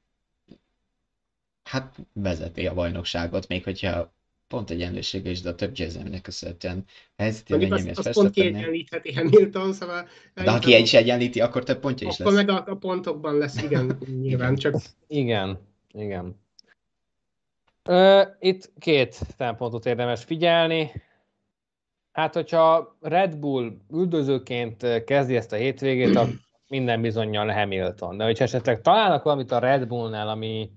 hát 1.63 1.97
vezeti 2.13 2.67
a 2.67 2.75
bajnokságot, 2.75 3.49
még 3.49 3.65
hogyha 3.65 4.13
pont 4.49 4.71
egyenlősége 4.71 5.31
is, 5.31 5.41
de 5.41 5.49
a 5.49 5.55
több 5.55 5.73
győzelmének 5.73 6.23
köszönhetően 6.23 6.85
helyzeti 7.17 7.57
Mondjuk 7.57 7.73
azt, 7.73 7.99
azt 7.99 8.13
pont 8.13 8.31
kiegyenlítheti 8.31 9.13
Hamilton, 9.13 9.73
szóval... 9.73 10.09
De 10.35 10.51
ha 10.51 10.59
ki 10.59 10.81
is 10.81 10.95
egyenlíti, 10.95 11.41
akkor 11.41 11.63
több 11.63 11.81
pontja 11.81 12.09
is 12.09 12.21
akkor 12.21 12.33
lesz. 12.33 12.41
Akkor 12.43 12.55
meg 12.55 12.67
a, 12.67 12.71
a 12.71 12.77
pontokban 12.77 13.39
lesz, 13.39 13.63
igen, 13.63 13.99
nyilván, 14.23 14.57
csak... 14.57 14.75
Igen, 15.07 15.59
igen. 15.93 16.41
Ö, 17.83 18.23
itt 18.41 18.73
két 18.79 19.19
szempontot 19.37 19.87
érdemes 19.87 20.25
figyelni. 20.25 20.91
Hát, 22.19 22.35
hogyha 22.35 22.97
Red 23.01 23.37
Bull 23.37 23.73
üldözőként 23.91 25.05
kezdi 25.05 25.37
ezt 25.37 25.53
a 25.53 25.57
hétvégét, 25.57 26.17
a 26.17 26.25
minden 26.69 27.01
bizonyal 27.01 27.49
Hamilton. 27.49 28.17
De 28.17 28.25
hogyha 28.25 28.45
esetleg 28.45 28.81
találnak 28.81 29.23
valamit 29.23 29.51
a 29.51 29.59
Red 29.59 29.87
Bullnál, 29.87 30.29
ami 30.29 30.71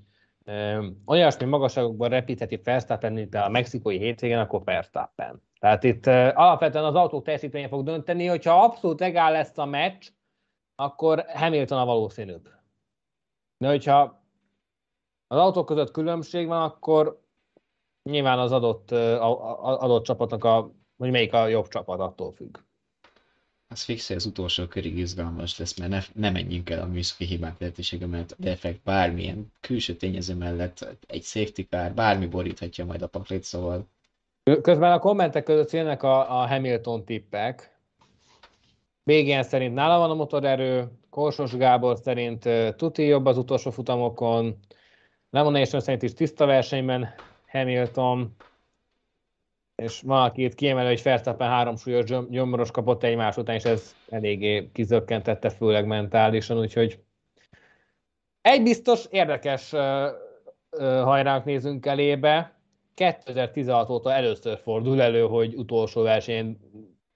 olyasmi 1.06 1.46
magasságokban 1.46 2.10
repítheti 2.10 2.62
Verstappen, 2.64 3.14
mint 3.14 3.36
a 3.36 3.50
mexikói 3.50 3.98
hétvégen, 3.98 4.40
akkor 4.40 4.64
Verstappen. 4.64 5.42
Tehát 5.60 5.84
itt 5.84 6.08
alapvetően 6.08 6.86
az 6.86 6.96
autók 6.96 7.24
teljesítménye 7.24 7.68
fog 7.68 7.84
dönteni, 7.84 8.26
hogyha 8.26 8.64
abszolút 8.64 9.02
egál 9.02 9.32
lesz 9.32 9.58
a 9.58 9.66
meccs, 9.66 10.08
akkor 10.76 11.26
Hamilton 11.28 11.78
a 11.78 11.86
valószínűbb. 11.86 12.50
De 13.58 13.68
hogyha 13.68 14.24
az 15.28 15.38
autók 15.38 15.66
között 15.66 15.92
különbség 15.92 16.48
van, 16.48 16.62
akkor 16.62 17.22
nyilván 18.04 18.40
az 18.40 18.52
adott, 18.52 18.92
adott 18.92 20.04
csapatnak 20.04 20.44
a, 20.44 20.80
hogy 21.02 21.12
melyik 21.12 21.34
a 21.34 21.48
jobb 21.48 21.68
csapat 21.68 22.00
attól 22.00 22.32
függ? 22.32 22.58
Az 23.68 23.84
fix, 23.84 24.08
hogy 24.08 24.16
az 24.16 24.26
utolsó 24.26 24.66
körig 24.66 24.98
izgalmas 24.98 25.58
lesz, 25.58 25.78
mert 25.78 25.92
ne, 25.92 26.00
ne 26.14 26.30
menjünk 26.30 26.70
el 26.70 26.82
a 26.82 26.86
műszaki 26.86 27.26
hibák 27.26 27.60
lehetősége, 27.60 28.06
mert 28.06 28.32
a 28.32 28.36
defekt 28.38 28.84
bármilyen 28.84 29.54
külső 29.60 29.96
tényező 29.96 30.36
mellett 30.36 30.98
egy 31.08 31.24
safety 31.24 31.62
car, 31.70 31.94
bármi 31.94 32.26
boríthatja 32.26 32.86
majd 32.86 33.02
a 33.02 33.08
paklit, 33.08 33.44
szóval... 33.44 33.88
Közben 34.62 34.92
a 34.92 35.00
kommentek 35.00 35.44
között 35.44 35.72
jönnek 35.72 36.04
a, 36.04 36.42
a 36.42 36.48
Hamilton 36.48 37.06
tippek. 37.06 37.80
BGN 39.04 39.42
szerint 39.42 39.74
nála 39.74 39.98
van 39.98 40.10
a 40.10 40.14
motorerő, 40.16 40.92
Korsos 41.10 41.56
Gábor 41.56 41.98
szerint 41.98 42.46
uh, 42.46 42.76
tuti 42.76 43.04
jobb 43.04 43.26
az 43.26 43.38
utolsó 43.38 43.72
futamokon, 43.72 44.58
Lemonation 45.30 45.82
szerint 45.82 46.04
is 46.04 46.14
tiszta 46.14 46.46
versenyben 46.46 47.14
Hamilton, 47.48 48.36
és 49.76 50.02
valakit 50.02 50.56
kiemelő, 50.56 50.88
hogy 50.88 51.02
Fersztappen 51.02 51.50
három 51.50 51.76
súlyos 51.76 52.06
gyomros 52.30 52.72
kapott 52.72 53.04
egymás 53.04 53.38
után, 53.38 53.56
és 53.56 53.64
ez 53.64 53.96
eléggé 54.10 54.70
kizökkentette, 54.74 55.50
főleg 55.50 55.86
mentálisan, 55.86 56.60
úgyhogy 56.60 57.00
egy 58.42 58.64
biztos 58.64 59.06
érdekes 59.10 59.74
hajránk 60.80 61.46
nézünk 61.46 61.86
elébe. 61.86 62.60
2016 62.94 63.90
óta 63.90 64.14
először 64.14 64.60
fordul 64.60 65.02
elő, 65.02 65.22
hogy 65.22 65.56
utolsó 65.56 66.02
versenyen 66.02 66.60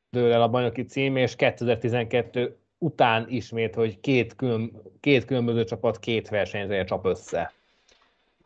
dől 0.10 0.32
el 0.32 0.42
a 0.42 0.50
bajnoki 0.50 0.86
cím, 0.86 1.16
és 1.16 1.36
2012 1.36 2.58
után 2.78 3.30
ismét, 3.30 3.76
hogy 3.76 4.00
két, 4.00 4.36
külön, 4.36 4.82
két 5.00 5.26
különböző 5.26 5.64
csapat 5.64 6.00
két 6.00 6.30
versenyzője 6.30 6.84
csap 6.84 7.06
össze. 7.06 7.54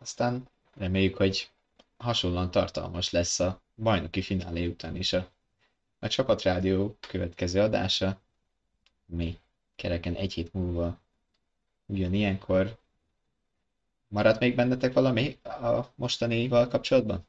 Aztán 0.01 0.43
reméljük, 0.77 1.17
hogy 1.17 1.49
hasonlóan 1.97 2.51
tartalmas 2.51 3.11
lesz 3.11 3.39
a 3.39 3.61
bajnoki 3.79 4.21
finálé 4.21 4.65
után 4.65 4.95
is 4.95 5.13
a, 5.13 5.27
a 5.99 6.07
csapatrádió 6.07 6.97
következő 7.07 7.59
adása, 7.59 8.19
mi 9.05 9.37
kereken 9.75 10.13
egy 10.13 10.33
hét 10.33 10.53
múlva 10.53 10.97
ugyanilyenkor. 11.85 12.77
Maradt 14.07 14.39
még 14.39 14.55
bennetek 14.55 14.93
valami 14.93 15.37
a 15.43 15.85
mostanival 15.95 16.67
kapcsolatban? 16.67 17.27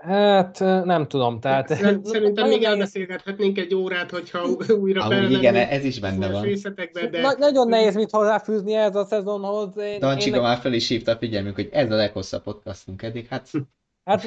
Hát 0.00 0.58
nem 0.58 1.08
tudom, 1.08 1.40
tehát... 1.40 1.68
Szerintem 2.04 2.48
még 2.48 2.62
elbeszélgethetnénk 2.62 3.58
egy 3.58 3.74
órát, 3.74 4.10
hogyha 4.10 4.48
újra 4.68 5.04
Amúgy 5.04 5.32
igen, 5.32 5.54
ez 5.54 5.84
is 5.84 6.00
benne 6.00 6.30
van. 6.30 6.46
De... 7.10 7.20
Na, 7.20 7.34
nagyon 7.38 7.68
nehéz 7.68 7.94
mit 7.94 8.10
hozzáfűzni 8.10 8.74
ez 8.74 8.96
a 8.96 9.04
szezonhoz. 9.04 9.76
Én, 9.76 9.98
Dancsika 9.98 10.36
én... 10.36 10.42
már 10.42 10.58
fel 10.58 10.72
is 10.72 10.88
hívta 10.88 11.12
a 11.12 11.16
figyelmünk, 11.16 11.54
hogy 11.54 11.68
ez 11.72 11.90
a 11.90 11.94
leghosszabb 11.94 12.42
podcastunk 12.42 13.02
eddig, 13.02 13.26
hát... 13.26 13.50
Hát 14.04 14.26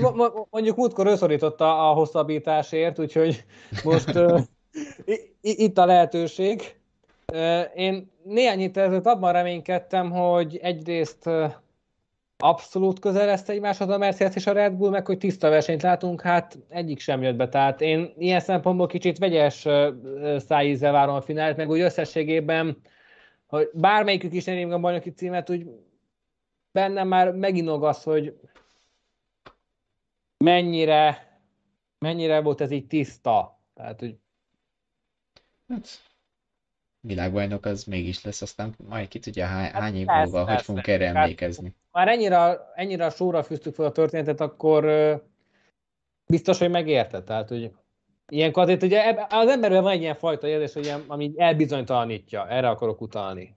mondjuk 0.49 0.75
múltkor 0.75 1.07
összorította 1.07 1.89
a 1.89 1.93
hosszabbításért, 1.93 2.99
úgyhogy 2.99 3.43
most 3.83 4.15
uh, 4.15 4.41
itt 5.41 5.77
a 5.77 5.85
lehetőség. 5.85 6.75
Uh, 7.33 7.61
én 7.75 8.11
néhány 8.23 8.59
héttel 8.59 8.83
ezelőtt 8.83 9.05
abban 9.05 9.31
reménykedtem, 9.31 10.11
hogy 10.11 10.57
egyrészt 10.57 11.25
uh, 11.25 11.53
abszolút 12.37 12.99
közel 12.99 13.25
lesz 13.25 13.49
egymáshoz 13.49 13.89
a 13.89 13.97
Mercedes 13.97 14.35
és 14.35 14.47
a 14.47 14.51
Red 14.51 14.73
Bull, 14.73 14.89
meg 14.89 15.05
hogy 15.05 15.17
tiszta 15.17 15.49
versenyt 15.49 15.81
látunk, 15.81 16.21
hát 16.21 16.57
egyik 16.69 16.99
sem 16.99 17.21
jött 17.21 17.35
be. 17.35 17.49
Tehát 17.49 17.81
én 17.81 18.13
ilyen 18.17 18.39
szempontból 18.39 18.87
kicsit 18.87 19.17
vegyes 19.17 19.67
szájízzel 20.37 20.91
várom 20.91 21.15
a 21.15 21.21
finált, 21.21 21.57
meg 21.57 21.69
úgy 21.69 21.79
összességében, 21.79 22.77
hogy 23.47 23.69
bármelyikük 23.73 24.33
is 24.33 24.43
nem 24.43 24.71
a 24.71 24.79
bajnoki 24.79 25.09
címet, 25.09 25.49
úgy 25.49 25.65
bennem 26.71 27.07
már 27.07 27.31
meginog 27.31 27.83
az, 27.83 28.03
hogy 28.03 28.33
mennyire, 30.37 31.37
mennyire 31.99 32.41
volt 32.41 32.61
ez 32.61 32.71
így 32.71 32.87
tiszta. 32.87 33.59
Tehát, 33.73 33.99
hogy... 33.99 34.17
Hát, 35.67 35.87
világbajnok 36.99 37.65
az 37.65 37.83
mégis 37.83 38.23
lesz, 38.23 38.41
aztán 38.41 38.75
majd 38.87 39.07
ki 39.07 39.19
tudja 39.19 39.45
hány, 39.45 39.71
hát 39.71 39.81
hány 39.81 39.95
év 39.95 40.05
múlva, 40.05 40.51
hogy 40.51 40.61
fogunk 40.61 40.87
erre 40.87 41.07
hát 41.07 41.15
emlékezni. 41.15 41.75
Már 41.91 42.07
ennyire, 42.07 42.71
ennyire 42.75 43.05
a 43.05 43.09
sóra 43.09 43.43
fűztük 43.43 43.73
fel 43.73 43.85
a 43.85 43.91
történetet, 43.91 44.41
akkor 44.41 44.85
biztos, 46.25 46.59
hogy 46.59 46.69
megérte. 46.69 47.23
Tehát, 47.23 47.49
hogy 47.49 47.71
ilyenkor 48.27 48.63
azért 48.63 48.83
ugye 48.83 49.25
az 49.29 49.47
emberben 49.47 49.83
van 49.83 49.91
egy 49.91 50.01
ilyen 50.01 50.15
fajta 50.15 50.47
érzés, 50.47 50.73
hogy 50.73 50.83
ilyen, 50.83 51.03
ami 51.07 51.33
elbizonytalanítja. 51.37 52.47
Erre 52.47 52.69
akarok 52.69 53.01
utalni. 53.01 53.55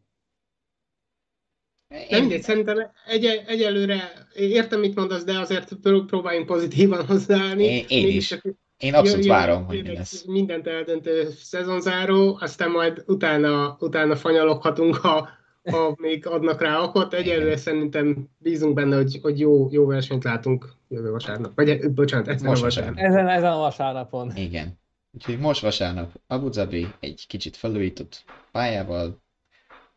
Nem 1.88 2.20
mindegy, 2.20 2.42
szerintem 2.42 2.90
egy, 3.06 3.24
egyelőre 3.46 4.12
értem, 4.34 4.80
mit 4.80 4.94
mondasz, 4.94 5.24
de 5.24 5.38
azért 5.38 5.74
próbáljunk 6.06 6.46
pozitívan 6.46 7.06
hozzáállni. 7.06 7.64
Én, 7.64 7.84
én 7.88 8.06
is. 8.06 8.26
Csak 8.28 8.42
én 8.78 8.94
abszolút 8.94 9.24
jön, 9.24 9.36
várom, 9.36 9.64
hogy 9.64 9.82
mi 9.82 9.92
lesz. 9.92 10.24
Mindent 10.24 10.66
eldöntő 10.66 11.28
szezonzáró, 11.30 12.38
aztán 12.40 12.70
majd 12.70 13.04
utána, 13.06 13.76
utána 13.80 14.16
fanyaloghatunk, 14.16 14.96
ha, 14.96 15.28
ha 15.70 15.94
még 15.96 16.26
adnak 16.26 16.60
rá 16.60 16.80
okot. 16.80 17.14
Egyelőre 17.14 17.56
szerintem 17.56 18.28
bízunk 18.38 18.74
benne, 18.74 18.96
hogy, 18.96 19.18
hogy 19.22 19.40
jó, 19.40 19.68
jó 19.70 19.86
versenyt 19.86 20.24
látunk 20.24 20.68
jövő 20.88 21.10
vasárnap. 21.10 21.52
Vagy, 21.54 21.90
bocsánat, 21.90 22.28
ezen 22.28 22.48
most 22.48 22.60
a 22.60 22.64
vasárnap. 22.64 22.98
Ezen, 22.98 23.28
ezen 23.28 23.52
a 23.52 23.58
vasárnapon. 23.58 24.32
Igen. 24.36 24.78
Úgyhogy 25.12 25.38
most 25.38 25.60
vasárnap 25.60 26.10
Abu 26.26 26.48
Dhabi 26.48 26.86
egy 27.00 27.24
kicsit 27.28 27.56
felújított 27.56 28.24
pályával, 28.52 29.22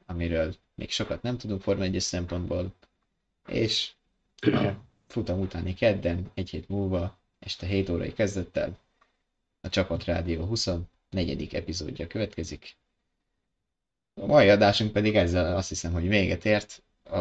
amiről 0.05 0.53
még 0.81 0.91
sokat 0.91 1.21
nem 1.21 1.37
tudunk 1.37 1.61
Forma 1.61 1.83
1 1.83 1.99
szempontból, 1.99 2.73
és 3.47 3.91
a 4.41 4.71
futam 5.07 5.39
utáni 5.39 5.73
kedden, 5.73 6.31
egy 6.33 6.49
hét 6.49 6.69
múlva, 6.69 7.17
este 7.39 7.65
7 7.65 7.89
órai 7.89 8.13
kezdettel 8.13 8.77
a 9.61 9.69
Csapat 9.69 10.03
Rádió 10.03 10.45
24. 10.45 11.55
epizódja 11.55 12.07
következik. 12.07 12.75
A 14.13 14.25
mai 14.25 14.49
adásunk 14.49 14.91
pedig 14.91 15.15
ezzel 15.15 15.55
azt 15.55 15.69
hiszem, 15.69 15.93
hogy 15.93 16.07
véget 16.07 16.45
ért. 16.45 16.83
A, 17.03 17.17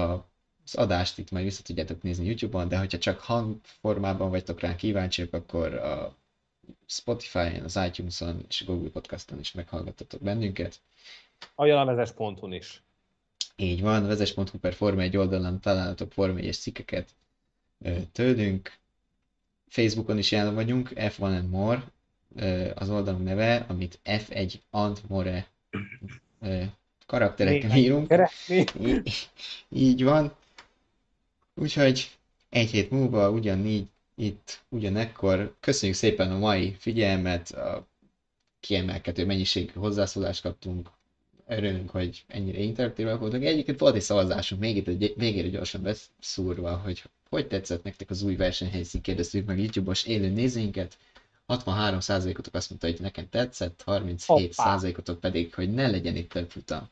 az 0.64 0.74
adást 0.74 1.18
itt 1.18 1.30
majd 1.30 1.44
vissza 1.44 1.62
tudjátok 1.62 2.02
nézni 2.02 2.26
YouTube-on, 2.26 2.68
de 2.68 2.78
hogyha 2.78 2.98
csak 2.98 3.20
hangformában 3.20 4.30
vagytok 4.30 4.60
rá 4.60 4.76
kíváncsiak, 4.76 5.32
akkor 5.32 5.74
a 5.74 6.16
Spotify-on, 6.86 7.64
az 7.64 7.80
iTunes-on 7.86 8.44
és 8.48 8.64
Google 8.64 8.90
Podcast-on 8.90 9.38
is 9.38 9.52
meghallgattatok 9.52 10.20
bennünket. 10.20 10.80
A 11.54 11.64
jelenvezes.hu 11.66 12.52
is. 12.52 12.82
Így 13.60 13.80
van, 13.80 14.06
vezes.hu 14.06 14.58
per 14.60 14.74
Forma 14.74 15.02
1 15.02 15.16
oldalon 15.16 15.60
találhatok 15.60 16.12
Forma 16.12 16.38
1 16.38 16.52
cikkeket 16.52 17.08
tőlünk. 18.12 18.78
Facebookon 19.68 20.18
is 20.18 20.30
jelen 20.30 20.54
vagyunk, 20.54 20.90
F1 20.94 21.20
and 21.20 21.50
More 21.50 21.84
az 22.74 22.90
oldalunk 22.90 23.24
neve, 23.24 23.64
amit 23.68 24.00
F1 24.04 24.54
and 24.70 25.00
More 25.08 25.46
karakterekkel 27.06 27.76
írunk. 27.76 28.14
Így, 28.48 29.28
így 29.68 30.04
van. 30.04 30.34
Úgyhogy 31.54 32.10
egy 32.48 32.70
hét 32.70 32.90
múlva 32.90 33.30
ugyanígy 33.30 33.86
itt, 34.14 34.64
ugyanekkor. 34.68 35.56
Köszönjük 35.60 35.96
szépen 35.96 36.30
a 36.30 36.38
mai 36.38 36.76
figyelmet, 36.78 37.50
a 37.50 37.86
kiemelkedő 38.60 39.26
mennyiségű 39.26 39.72
hozzászólást 39.74 40.42
kaptunk, 40.42 40.90
örülünk, 41.50 41.90
hogy 41.90 42.24
ennyire 42.26 42.58
interaktívak 42.58 43.20
voltak. 43.20 43.42
Egyébként 43.42 43.78
volt 43.78 43.94
egy 43.94 44.00
szavazásunk, 44.00 44.60
még 44.60 44.76
itt 44.76 44.88
egy, 44.88 45.14
végére 45.16 45.48
gyorsan 45.48 45.82
beszúrva, 45.82 46.76
hogy 46.76 47.02
hogy 47.30 47.46
tetszett 47.46 47.82
nektek 47.82 48.10
az 48.10 48.22
új 48.22 48.36
versenyhelyszín, 48.36 49.00
kérdeztük 49.00 49.46
meg 49.46 49.58
YouTube-os 49.58 50.04
élő 50.04 50.28
nézőinket. 50.28 50.98
63%-otok 51.48 52.54
azt 52.54 52.70
mondta, 52.70 52.86
hogy 52.86 53.00
nekem 53.00 53.28
tetszett, 53.28 53.82
37%-otok 53.86 55.20
pedig, 55.20 55.54
hogy 55.54 55.72
ne 55.72 55.90
legyen 55.90 56.16
itt 56.16 56.30
több 56.30 56.50
futam. 56.50 56.90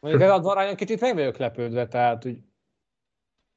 Mondjuk 0.00 0.22
ez 0.22 0.30
az 0.30 0.46
arányon 0.46 0.76
kicsit 0.76 1.00
meg 1.00 1.14
vagyok 1.14 1.36
lepődve, 1.36 1.86
tehát 1.88 2.22
hogy... 2.22 2.38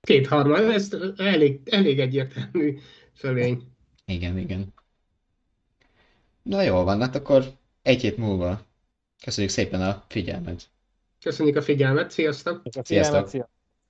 Kétharmad, 0.02 0.60
ez 0.60 0.90
elég, 1.18 1.60
elég 1.66 2.00
egyértelmű 2.00 2.78
fölény. 3.14 3.62
Igen, 4.06 4.38
igen. 4.38 4.74
Na 6.42 6.62
jól 6.62 6.84
van, 6.84 7.02
hát 7.02 7.16
akkor 7.16 7.46
egy 7.82 8.02
hét 8.02 8.18
múlva 8.18 8.67
Köszönjük 9.24 9.54
szépen 9.54 9.82
a 9.82 10.04
figyelmet. 10.08 10.70
Köszönjük 11.22 11.56
a 11.56 11.62
figyelmet, 11.62 12.12
sziasztok! 12.12 12.62
Sziasztok! 12.84 13.28
sziasztok. 13.28 13.57